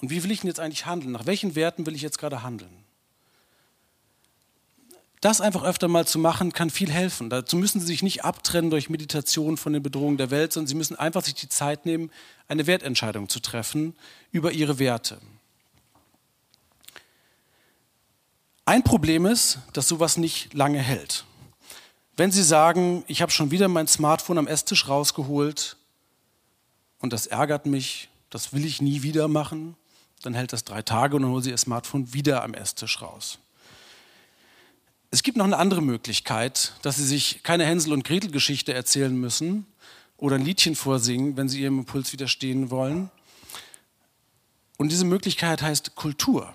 Und 0.00 0.10
wie 0.10 0.22
will 0.22 0.30
ich 0.30 0.40
denn 0.40 0.48
jetzt 0.48 0.60
eigentlich 0.60 0.86
handeln? 0.86 1.12
Nach 1.12 1.26
welchen 1.26 1.54
Werten 1.54 1.86
will 1.86 1.94
ich 1.94 2.02
jetzt 2.02 2.18
gerade 2.18 2.42
handeln? 2.42 2.84
Das 5.20 5.40
einfach 5.40 5.64
öfter 5.64 5.88
mal 5.88 6.06
zu 6.06 6.18
machen, 6.18 6.52
kann 6.52 6.70
viel 6.70 6.90
helfen. 6.90 7.30
Dazu 7.30 7.56
müssen 7.56 7.80
Sie 7.80 7.86
sich 7.86 8.02
nicht 8.02 8.24
abtrennen 8.24 8.70
durch 8.70 8.90
Meditation 8.90 9.56
von 9.56 9.72
den 9.72 9.82
Bedrohungen 9.82 10.18
der 10.18 10.30
Welt, 10.30 10.52
sondern 10.52 10.68
Sie 10.68 10.74
müssen 10.74 10.96
einfach 10.96 11.24
sich 11.24 11.34
die 11.34 11.48
Zeit 11.48 11.86
nehmen, 11.86 12.10
eine 12.48 12.66
Wertentscheidung 12.66 13.28
zu 13.28 13.40
treffen 13.40 13.96
über 14.30 14.52
Ihre 14.52 14.78
Werte. 14.78 15.18
Ein 18.66 18.82
Problem 18.82 19.26
ist, 19.26 19.58
dass 19.72 19.88
sowas 19.88 20.16
nicht 20.16 20.52
lange 20.52 20.80
hält. 20.80 21.24
Wenn 22.16 22.32
Sie 22.32 22.42
sagen, 22.42 23.04
ich 23.08 23.20
habe 23.20 23.30
schon 23.30 23.50
wieder 23.50 23.68
mein 23.68 23.86
Smartphone 23.86 24.38
am 24.38 24.46
Esstisch 24.46 24.88
rausgeholt 24.88 25.76
und 26.98 27.12
das 27.12 27.26
ärgert 27.26 27.66
mich, 27.66 28.08
das 28.30 28.54
will 28.54 28.64
ich 28.64 28.80
nie 28.80 29.02
wieder 29.02 29.28
machen, 29.28 29.76
dann 30.22 30.32
hält 30.32 30.54
das 30.54 30.64
drei 30.64 30.80
Tage 30.80 31.16
und 31.16 31.22
dann 31.22 31.30
holen 31.30 31.42
Sie 31.42 31.50
Ihr 31.50 31.58
Smartphone 31.58 32.14
wieder 32.14 32.42
am 32.42 32.54
Esstisch 32.54 33.02
raus. 33.02 33.38
Es 35.10 35.22
gibt 35.22 35.36
noch 35.36 35.44
eine 35.44 35.58
andere 35.58 35.82
Möglichkeit, 35.82 36.72
dass 36.80 36.96
Sie 36.96 37.04
sich 37.04 37.42
keine 37.42 37.66
Hänsel- 37.66 37.92
und 37.92 38.04
Gretel-Geschichte 38.04 38.72
erzählen 38.72 39.14
müssen 39.14 39.66
oder 40.16 40.36
ein 40.36 40.44
Liedchen 40.44 40.74
vorsingen, 40.74 41.36
wenn 41.36 41.50
Sie 41.50 41.60
Ihrem 41.60 41.80
Impuls 41.80 42.14
widerstehen 42.14 42.70
wollen. 42.70 43.10
Und 44.78 44.90
diese 44.90 45.04
Möglichkeit 45.04 45.60
heißt 45.60 45.96
Kultur. 45.96 46.52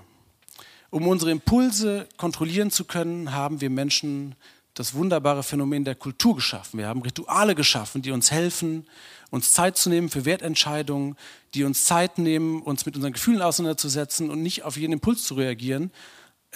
Um 0.90 1.08
unsere 1.08 1.30
Impulse 1.30 2.10
kontrollieren 2.18 2.72
zu 2.72 2.84
können, 2.84 3.32
haben 3.32 3.62
wir 3.62 3.70
Menschen 3.70 4.36
das 4.74 4.94
wunderbare 4.94 5.44
Phänomen 5.44 5.84
der 5.84 5.96
Kultur 5.96 6.36
geschaffen. 6.36 6.80
Wir 6.80 6.88
haben 6.88 7.02
Rituale 7.02 7.56
geschaffen, 7.56 8.02
die 8.02 8.12
uns 8.12 8.32
helfen, 8.32 8.88
uns 9.30 9.52
Zeit 9.52 9.78
zu 9.78 9.90
nehmen 9.90 10.10
für 10.10 10.26
Wertentscheidungen, 10.26 11.18
die 11.54 11.64
uns 11.64 11.86
Zeit 11.86 12.18
nehmen, 12.18 12.62
uns 12.62 12.86
mit 12.86 12.96
unseren 12.96 13.14
Gefühlen 13.14 13.42
auseinanderzusetzen 13.42 14.30
und 14.30 14.42
nicht 14.42 14.64
auf 14.64 14.78
jeden 14.78 14.94
Impuls 14.94 15.24
zu 15.24 15.36
reagieren. 15.36 15.92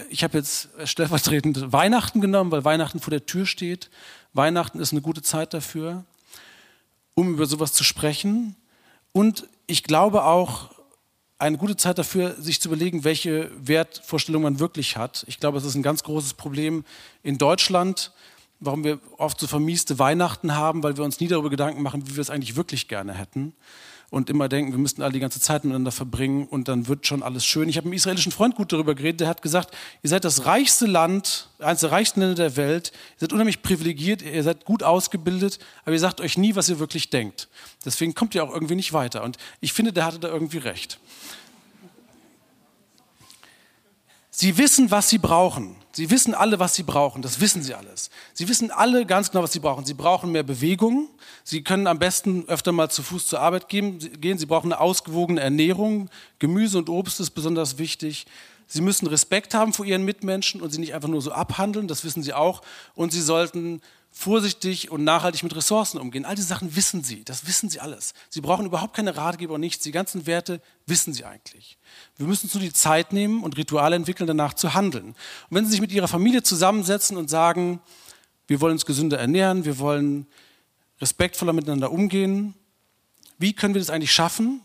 Ich 0.10 0.24
habe 0.24 0.38
jetzt 0.38 0.70
stellvertretend 0.84 1.72
Weihnachten 1.72 2.20
genommen, 2.22 2.52
weil 2.52 2.66
Weihnachten 2.66 3.00
vor 3.00 3.12
der 3.12 3.26
Tür 3.26 3.46
steht. 3.46 3.90
Weihnachten 4.34 4.80
ist 4.80 4.92
eine 4.92 5.02
gute 5.02 5.22
Zeit 5.22 5.54
dafür, 5.54 6.04
um 7.14 7.34
über 7.34 7.46
sowas 7.46 7.72
zu 7.72 7.84
sprechen. 7.84 8.56
Und 9.14 9.48
ich 9.68 9.84
glaube 9.84 10.26
auch, 10.26 10.75
eine 11.38 11.58
gute 11.58 11.76
Zeit 11.76 11.98
dafür, 11.98 12.36
sich 12.40 12.62
zu 12.62 12.70
überlegen, 12.70 13.04
welche 13.04 13.52
Wertvorstellung 13.58 14.44
man 14.44 14.60
wirklich 14.60 14.98
hat. 14.98 15.26
Ich 15.28 15.40
glaube, 15.40 15.58
es 15.58 15.66
ist 15.66 15.76
ein 15.76 15.84
ganz 15.84 16.04
großes 16.04 16.36
Problem 16.36 16.86
in 17.24 17.38
Deutschland, 17.38 18.12
warum 18.60 18.84
wir 18.84 19.00
oft 19.18 19.40
so 19.40 19.48
vermieste 19.48 20.00
Weihnachten 20.00 20.56
haben, 20.56 20.82
weil 20.82 20.96
wir 20.98 21.04
uns 21.04 21.20
nie 21.20 21.28
darüber 21.28 21.50
Gedanken 21.50 21.82
machen, 21.82 22.08
wie 22.08 22.16
wir 22.16 22.22
es 22.22 22.30
eigentlich 22.30 22.56
wirklich 22.56 22.88
gerne 22.88 23.14
hätten. 23.14 23.54
Und 24.12 24.30
immer 24.30 24.48
denken, 24.48 24.72
wir 24.72 24.80
müssten 24.80 25.02
alle 25.02 25.14
die 25.14 25.20
ganze 25.20 25.40
Zeit 25.40 25.64
miteinander 25.64 25.92
verbringen 25.92 26.48
und 26.48 26.68
dann 26.68 26.88
wird 26.88 27.08
schon 27.08 27.24
alles 27.24 27.46
schön. 27.46 27.68
Ich 27.68 27.78
habe 27.78 27.88
mit 27.88 27.94
einem 27.94 27.98
israelischen 27.98 28.32
Freund 28.32 28.56
gut 28.56 28.72
darüber 28.72 28.96
geredet, 28.96 29.22
der 29.22 29.28
hat 29.28 29.42
gesagt, 29.42 29.76
ihr 30.04 30.10
seid 30.10 30.24
das 30.24 30.46
reichste 30.46 30.86
Land, 30.86 31.50
eines 31.60 31.82
der 31.82 31.92
reichsten 31.92 32.22
Länder 32.22 32.36
der 32.36 32.56
Welt, 32.56 32.92
ihr 32.94 33.22
seid 33.22 33.34
unheimlich 33.34 33.62
privilegiert, 33.62 34.22
ihr 34.22 34.44
seid 34.44 34.64
gut 34.64 34.84
ausgebildet, 34.84 35.60
aber 35.84 35.94
ihr 35.94 36.00
sagt 36.00 36.22
euch 36.22 36.38
nie, 36.38 36.56
was 36.56 36.70
ihr 36.70 36.80
wirklich 36.80 37.10
denkt. 37.10 37.50
Deswegen 37.84 38.14
kommt 38.14 38.36
ihr 38.36 38.44
auch 38.44 38.54
irgendwie 38.54 38.76
nicht 38.76 38.94
weiter. 38.94 39.24
Und 39.24 39.38
ich 39.60 39.74
finde, 39.74 39.92
der 39.92 40.06
hatte 40.06 40.20
da 40.20 40.30
irgendwie 40.30 40.60
recht. 40.60 41.00
Sie 44.38 44.58
wissen, 44.58 44.92
was 44.92 45.08
sie 45.08 45.18
brauchen. 45.18 45.78
Sie 45.94 46.10
wissen 46.10 46.34
alle, 46.34 46.60
was 46.60 46.76
sie 46.76 46.84
brauchen. 46.84 47.22
Das 47.22 47.40
wissen 47.40 47.64
sie 47.64 47.74
alles. 47.74 48.10
Sie 48.34 48.50
wissen 48.50 48.70
alle 48.70 49.06
ganz 49.06 49.32
genau, 49.32 49.46
was 49.46 49.54
sie 49.54 49.62
brauchen. 49.62 49.86
Sie 49.86 49.94
brauchen 49.94 50.34
mehr 50.34 50.44
Bewegung. 50.44 51.08
Sie 51.46 51.64
können 51.64 51.88
am 51.88 52.00
besten 52.00 52.44
öfter 52.50 52.74
mal 52.74 52.92
zu 52.92 53.02
Fuß 53.02 53.28
zur 53.28 53.40
Arbeit 53.40 53.70
gehen. 53.70 53.98
Sie 54.02 54.46
brauchen 54.46 54.74
eine 54.74 54.82
ausgewogene 54.82 55.40
Ernährung. 55.40 56.10
Gemüse 56.38 56.78
und 56.78 56.90
Obst 56.90 57.22
ist 57.22 57.30
besonders 57.30 57.78
wichtig. 57.78 58.26
Sie 58.68 58.82
müssen 58.82 59.08
Respekt 59.08 59.54
haben 59.54 59.72
vor 59.72 59.86
ihren 59.86 60.04
Mitmenschen 60.04 60.60
und 60.60 60.70
sie 60.70 60.82
nicht 60.82 60.94
einfach 60.94 61.08
nur 61.08 61.22
so 61.22 61.32
abhandeln. 61.32 61.88
Das 61.88 62.04
wissen 62.04 62.22
sie 62.22 62.34
auch. 62.34 62.62
Und 62.94 63.14
sie 63.14 63.22
sollten 63.22 63.82
vorsichtig 64.18 64.90
und 64.90 65.04
nachhaltig 65.04 65.44
mit 65.44 65.54
Ressourcen 65.54 66.00
umgehen. 66.00 66.24
All 66.24 66.36
diese 66.36 66.48
Sachen 66.48 66.76
wissen 66.78 67.04
Sie, 67.04 67.26
das 67.26 67.48
wissen 67.48 67.70
Sie 67.70 67.82
alles. 67.82 68.14
Sie 68.30 68.40
brauchen 68.40 68.66
überhaupt 68.66 68.96
keine 68.96 69.18
Ratgeber 69.18 69.56
und 69.56 69.60
nichts. 69.60 69.84
Die 69.84 69.92
ganzen 69.92 70.26
Werte 70.26 70.62
wissen 70.86 71.14
Sie 71.14 71.26
eigentlich. 71.26 71.78
Wir 72.16 72.26
müssen 72.26 72.46
uns 72.46 72.54
nur 72.54 72.64
die 72.64 72.72
Zeit 72.72 73.12
nehmen 73.12 73.44
und 73.44 73.58
Rituale 73.58 73.98
entwickeln, 73.98 74.26
danach 74.26 74.54
zu 74.54 74.74
handeln. 74.74 75.08
Und 75.08 75.16
wenn 75.50 75.66
Sie 75.66 75.72
sich 75.72 75.82
mit 75.82 75.92
Ihrer 75.92 76.08
Familie 76.08 76.44
zusammensetzen 76.44 77.18
und 77.18 77.30
sagen, 77.30 77.82
wir 78.48 78.62
wollen 78.62 78.74
uns 78.74 78.86
gesünder 78.86 79.20
ernähren, 79.20 79.66
wir 79.66 79.80
wollen 79.80 80.28
respektvoller 81.02 81.52
miteinander 81.52 81.92
umgehen, 81.92 82.54
wie 83.38 83.52
können 83.52 83.74
wir 83.74 83.82
das 83.82 83.90
eigentlich 83.90 84.14
schaffen? 84.14 84.62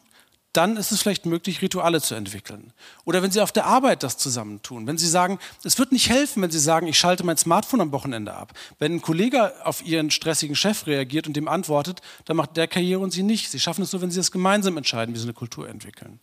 Dann 0.53 0.77
ist 0.77 0.91
es 0.91 1.01
vielleicht 1.01 1.27
möglich, 1.27 1.63
Rituale 1.63 2.01
zu 2.01 2.17
entwickeln. 2.17 2.73
Oder 3.05 3.23
wenn 3.23 3.31
Sie 3.31 3.41
auf 3.41 3.53
der 3.53 3.67
Arbeit 3.67 4.03
das 4.03 4.19
zusammentun. 4.19 4.87
Wenn 4.89 4.99
Sie 4.99 5.07
sagen, 5.07 5.39
es 5.63 5.79
wird 5.79 5.93
nicht 5.93 6.09
helfen, 6.09 6.43
wenn 6.43 6.51
Sie 6.51 6.59
sagen, 6.59 6.89
ich 6.89 6.99
schalte 6.99 7.25
mein 7.25 7.37
Smartphone 7.37 7.81
am 7.81 7.93
Wochenende 7.93 8.35
ab. 8.35 8.53
Wenn 8.81 8.95
ein 8.95 9.03
Kollege 9.03 9.65
auf 9.65 9.85
Ihren 9.85 10.11
stressigen 10.11 10.57
Chef 10.57 10.89
reagiert 10.89 11.29
und 11.29 11.37
dem 11.37 11.47
antwortet, 11.47 12.01
dann 12.25 12.37
macht 12.37 12.57
der 12.57 12.67
Karriere 12.67 13.01
und 13.01 13.13
Sie 13.13 13.23
nicht. 13.23 13.49
Sie 13.49 13.61
schaffen 13.61 13.83
es 13.83 13.93
nur, 13.93 14.03
wenn 14.03 14.11
Sie 14.11 14.17
das 14.17 14.33
gemeinsam 14.33 14.77
entscheiden, 14.77 15.15
wie 15.15 15.19
Sie 15.19 15.25
eine 15.25 15.35
Kultur 15.35 15.69
entwickeln. 15.69 16.19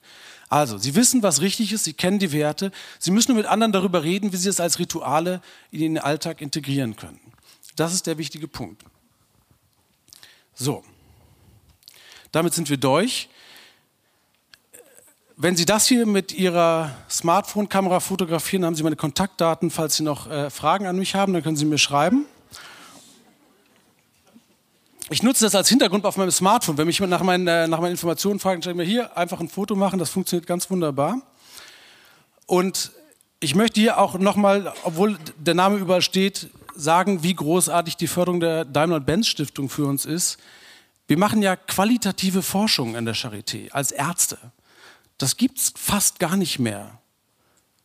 Also, 0.49 0.78
Sie 0.78 0.95
wissen, 0.95 1.23
was 1.23 1.39
richtig 1.39 1.71
ist, 1.71 1.86
Sie 1.86 1.93
kennen 1.93 2.19
die 2.19 2.34
Werte. 2.34 2.71
Sie 2.99 3.11
müssen 3.11 3.32
nur 3.32 3.41
mit 3.41 3.49
anderen 3.49 3.71
darüber 3.71 4.03
reden, 4.03 4.34
wie 4.34 4.38
Sie 4.38 4.49
es 4.49 4.59
als 4.59 4.78
Rituale 4.78 5.41
in 5.71 5.80
den 5.80 5.99
Alltag 5.99 6.41
integrieren 6.41 6.97
können. 6.97 7.21
Das 7.78 7.93
ist 7.93 8.07
der 8.07 8.17
wichtige 8.17 8.49
Punkt. 8.49 8.84
So. 10.53 10.84
Damit 12.34 12.53
sind 12.53 12.69
wir 12.69 12.78
durch. 12.78 13.30
Wenn 15.39 15.55
Sie 15.55 15.65
das 15.65 15.85
hier 15.85 16.07
mit 16.07 16.33
Ihrer 16.33 16.97
Smartphone-Kamera 17.11 17.99
fotografieren, 17.99 18.65
haben 18.65 18.73
Sie 18.73 18.81
meine 18.81 18.95
Kontaktdaten. 18.95 19.69
Falls 19.69 19.95
Sie 19.95 20.01
noch 20.01 20.27
äh, 20.31 20.49
Fragen 20.49 20.88
an 20.88 20.97
mich 20.97 21.13
haben, 21.13 21.31
dann 21.31 21.43
können 21.43 21.55
Sie 21.55 21.65
mir 21.65 21.77
schreiben. 21.77 22.25
Ich 25.11 25.21
nutze 25.21 25.45
das 25.45 25.53
als 25.53 25.69
Hintergrund 25.69 26.07
auf 26.07 26.17
meinem 26.17 26.31
Smartphone. 26.31 26.79
Wenn 26.79 26.88
mich 26.88 26.99
nach 27.01 27.21
meinen, 27.21 27.47
äh, 27.47 27.67
nach 27.67 27.79
meinen 27.79 27.91
Informationen 27.91 28.39
fragen, 28.39 28.63
stelle 28.63 28.73
ich 28.73 28.77
mir 28.77 28.83
hier 28.83 29.15
einfach 29.15 29.39
ein 29.39 29.47
Foto 29.47 29.75
machen. 29.75 29.99
Das 29.99 30.09
funktioniert 30.09 30.47
ganz 30.47 30.71
wunderbar. 30.71 31.21
Und 32.47 32.91
ich 33.39 33.53
möchte 33.53 33.79
hier 33.79 33.99
auch 33.99 34.17
nochmal, 34.17 34.73
obwohl 34.81 35.19
der 35.38 35.53
Name 35.53 35.77
überall 35.77 36.01
steht, 36.01 36.49
sagen, 36.75 37.21
wie 37.21 37.35
großartig 37.35 37.95
die 37.95 38.07
Förderung 38.07 38.39
der 38.39 38.65
Daimler-Benz-Stiftung 38.65 39.69
für 39.69 39.85
uns 39.85 40.03
ist. 40.03 40.39
Wir 41.05 41.19
machen 41.19 41.43
ja 41.43 41.55
qualitative 41.55 42.41
Forschung 42.41 42.95
an 42.95 43.05
der 43.05 43.13
Charité 43.15 43.69
als 43.69 43.91
Ärzte. 43.91 44.39
Das 45.18 45.38
gibt 45.38 45.59
es 45.59 45.74
fast 45.76 46.20
gar 46.20 46.38
nicht 46.38 46.59
mehr 46.59 46.99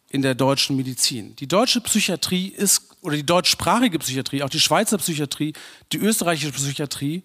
in 0.09 0.21
der 0.21 0.35
deutschen 0.35 0.77
Medizin. 0.77 1.35
Die 1.37 1.49
deutsche 1.49 1.81
Psychiatrie 1.81 2.49
ist, 2.49 2.91
oder 3.01 3.17
die 3.17 3.25
deutschsprachige 3.25 3.99
Psychiatrie, 3.99 4.43
auch 4.43 4.51
die 4.51 4.61
Schweizer 4.61 4.99
Psychiatrie, 4.99 5.55
die 5.93 5.97
österreichische 5.97 6.53
Psychiatrie, 6.53 7.23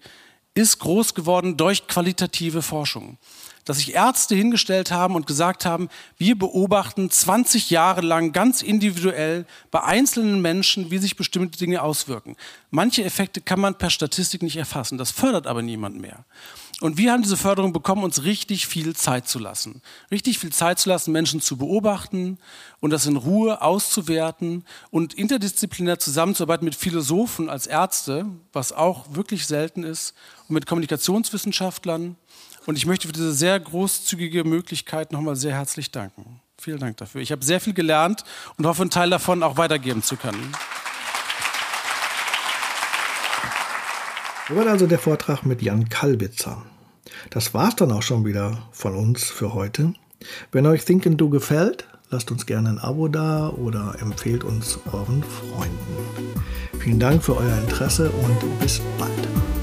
ist 0.54 0.78
groß 0.78 1.14
geworden 1.14 1.56
durch 1.56 1.86
qualitative 1.86 2.62
Forschung. 2.62 3.18
Dass 3.66 3.76
sich 3.76 3.94
Ärzte 3.94 4.34
hingestellt 4.34 4.90
haben 4.90 5.14
und 5.14 5.26
gesagt 5.26 5.66
haben, 5.66 5.90
wir 6.16 6.38
beobachten 6.38 7.10
20 7.10 7.68
Jahre 7.68 8.00
lang 8.00 8.32
ganz 8.32 8.62
individuell 8.62 9.44
bei 9.70 9.82
einzelnen 9.82 10.40
Menschen, 10.40 10.90
wie 10.90 10.96
sich 10.96 11.16
bestimmte 11.16 11.58
Dinge 11.58 11.82
auswirken. 11.82 12.36
Manche 12.70 13.04
Effekte 13.04 13.42
kann 13.42 13.60
man 13.60 13.76
per 13.76 13.90
Statistik 13.90 14.42
nicht 14.42 14.56
erfassen, 14.56 14.96
das 14.96 15.10
fördert 15.10 15.46
aber 15.46 15.60
niemand 15.60 16.00
mehr. 16.00 16.24
Und 16.80 16.96
wir 16.96 17.10
haben 17.10 17.22
diese 17.22 17.36
Förderung 17.36 17.72
bekommen, 17.72 18.04
uns 18.04 18.22
richtig 18.22 18.68
viel 18.68 18.94
Zeit 18.94 19.26
zu 19.26 19.40
lassen. 19.40 19.82
Richtig 20.12 20.38
viel 20.38 20.52
Zeit 20.52 20.78
zu 20.78 20.88
lassen, 20.88 21.10
Menschen 21.10 21.40
zu 21.40 21.56
beobachten 21.56 22.38
und 22.78 22.90
das 22.90 23.06
in 23.06 23.16
Ruhe 23.16 23.62
auszuwerten 23.62 24.64
und 24.90 25.14
interdisziplinär 25.14 25.98
zusammenzuarbeiten 25.98 26.64
mit 26.64 26.76
Philosophen 26.76 27.50
als 27.50 27.66
Ärzte, 27.66 28.26
was 28.52 28.72
auch 28.72 29.12
wirklich 29.14 29.46
selten 29.48 29.82
ist, 29.82 30.14
und 30.48 30.54
mit 30.54 30.66
Kommunikationswissenschaftlern. 30.66 32.16
Und 32.66 32.76
ich 32.76 32.86
möchte 32.86 33.08
für 33.08 33.12
diese 33.12 33.32
sehr 33.32 33.58
großzügige 33.58 34.44
Möglichkeit 34.44 35.10
nochmal 35.10 35.34
sehr 35.34 35.54
herzlich 35.54 35.90
danken. 35.90 36.40
Vielen 36.60 36.78
Dank 36.78 36.96
dafür. 36.98 37.20
Ich 37.20 37.32
habe 37.32 37.44
sehr 37.44 37.60
viel 37.60 37.74
gelernt 37.74 38.22
und 38.56 38.66
hoffe, 38.66 38.82
einen 38.82 38.90
Teil 38.90 39.10
davon 39.10 39.42
auch 39.42 39.56
weitergeben 39.56 40.02
zu 40.02 40.16
können. 40.16 40.52
Soweit 44.48 44.66
also 44.66 44.86
der 44.86 44.98
Vortrag 44.98 45.44
mit 45.44 45.60
Jan 45.60 45.90
Kalbitzer. 45.90 46.62
Das 47.28 47.52
war's 47.52 47.76
dann 47.76 47.92
auch 47.92 48.00
schon 48.00 48.24
wieder 48.24 48.62
von 48.72 48.94
uns 48.94 49.24
für 49.24 49.52
heute. 49.52 49.92
Wenn 50.52 50.64
euch 50.64 50.86
Think 50.86 51.06
and 51.06 51.20
Do 51.20 51.28
gefällt, 51.28 51.86
lasst 52.08 52.30
uns 52.30 52.46
gerne 52.46 52.70
ein 52.70 52.78
Abo 52.78 53.08
da 53.08 53.50
oder 53.50 53.96
empfehlt 54.00 54.44
uns 54.44 54.78
euren 54.90 55.22
Freunden. 55.22 56.40
Vielen 56.78 56.98
Dank 56.98 57.22
für 57.22 57.36
euer 57.36 57.58
Interesse 57.58 58.10
und 58.10 58.60
bis 58.60 58.80
bald. 58.98 59.57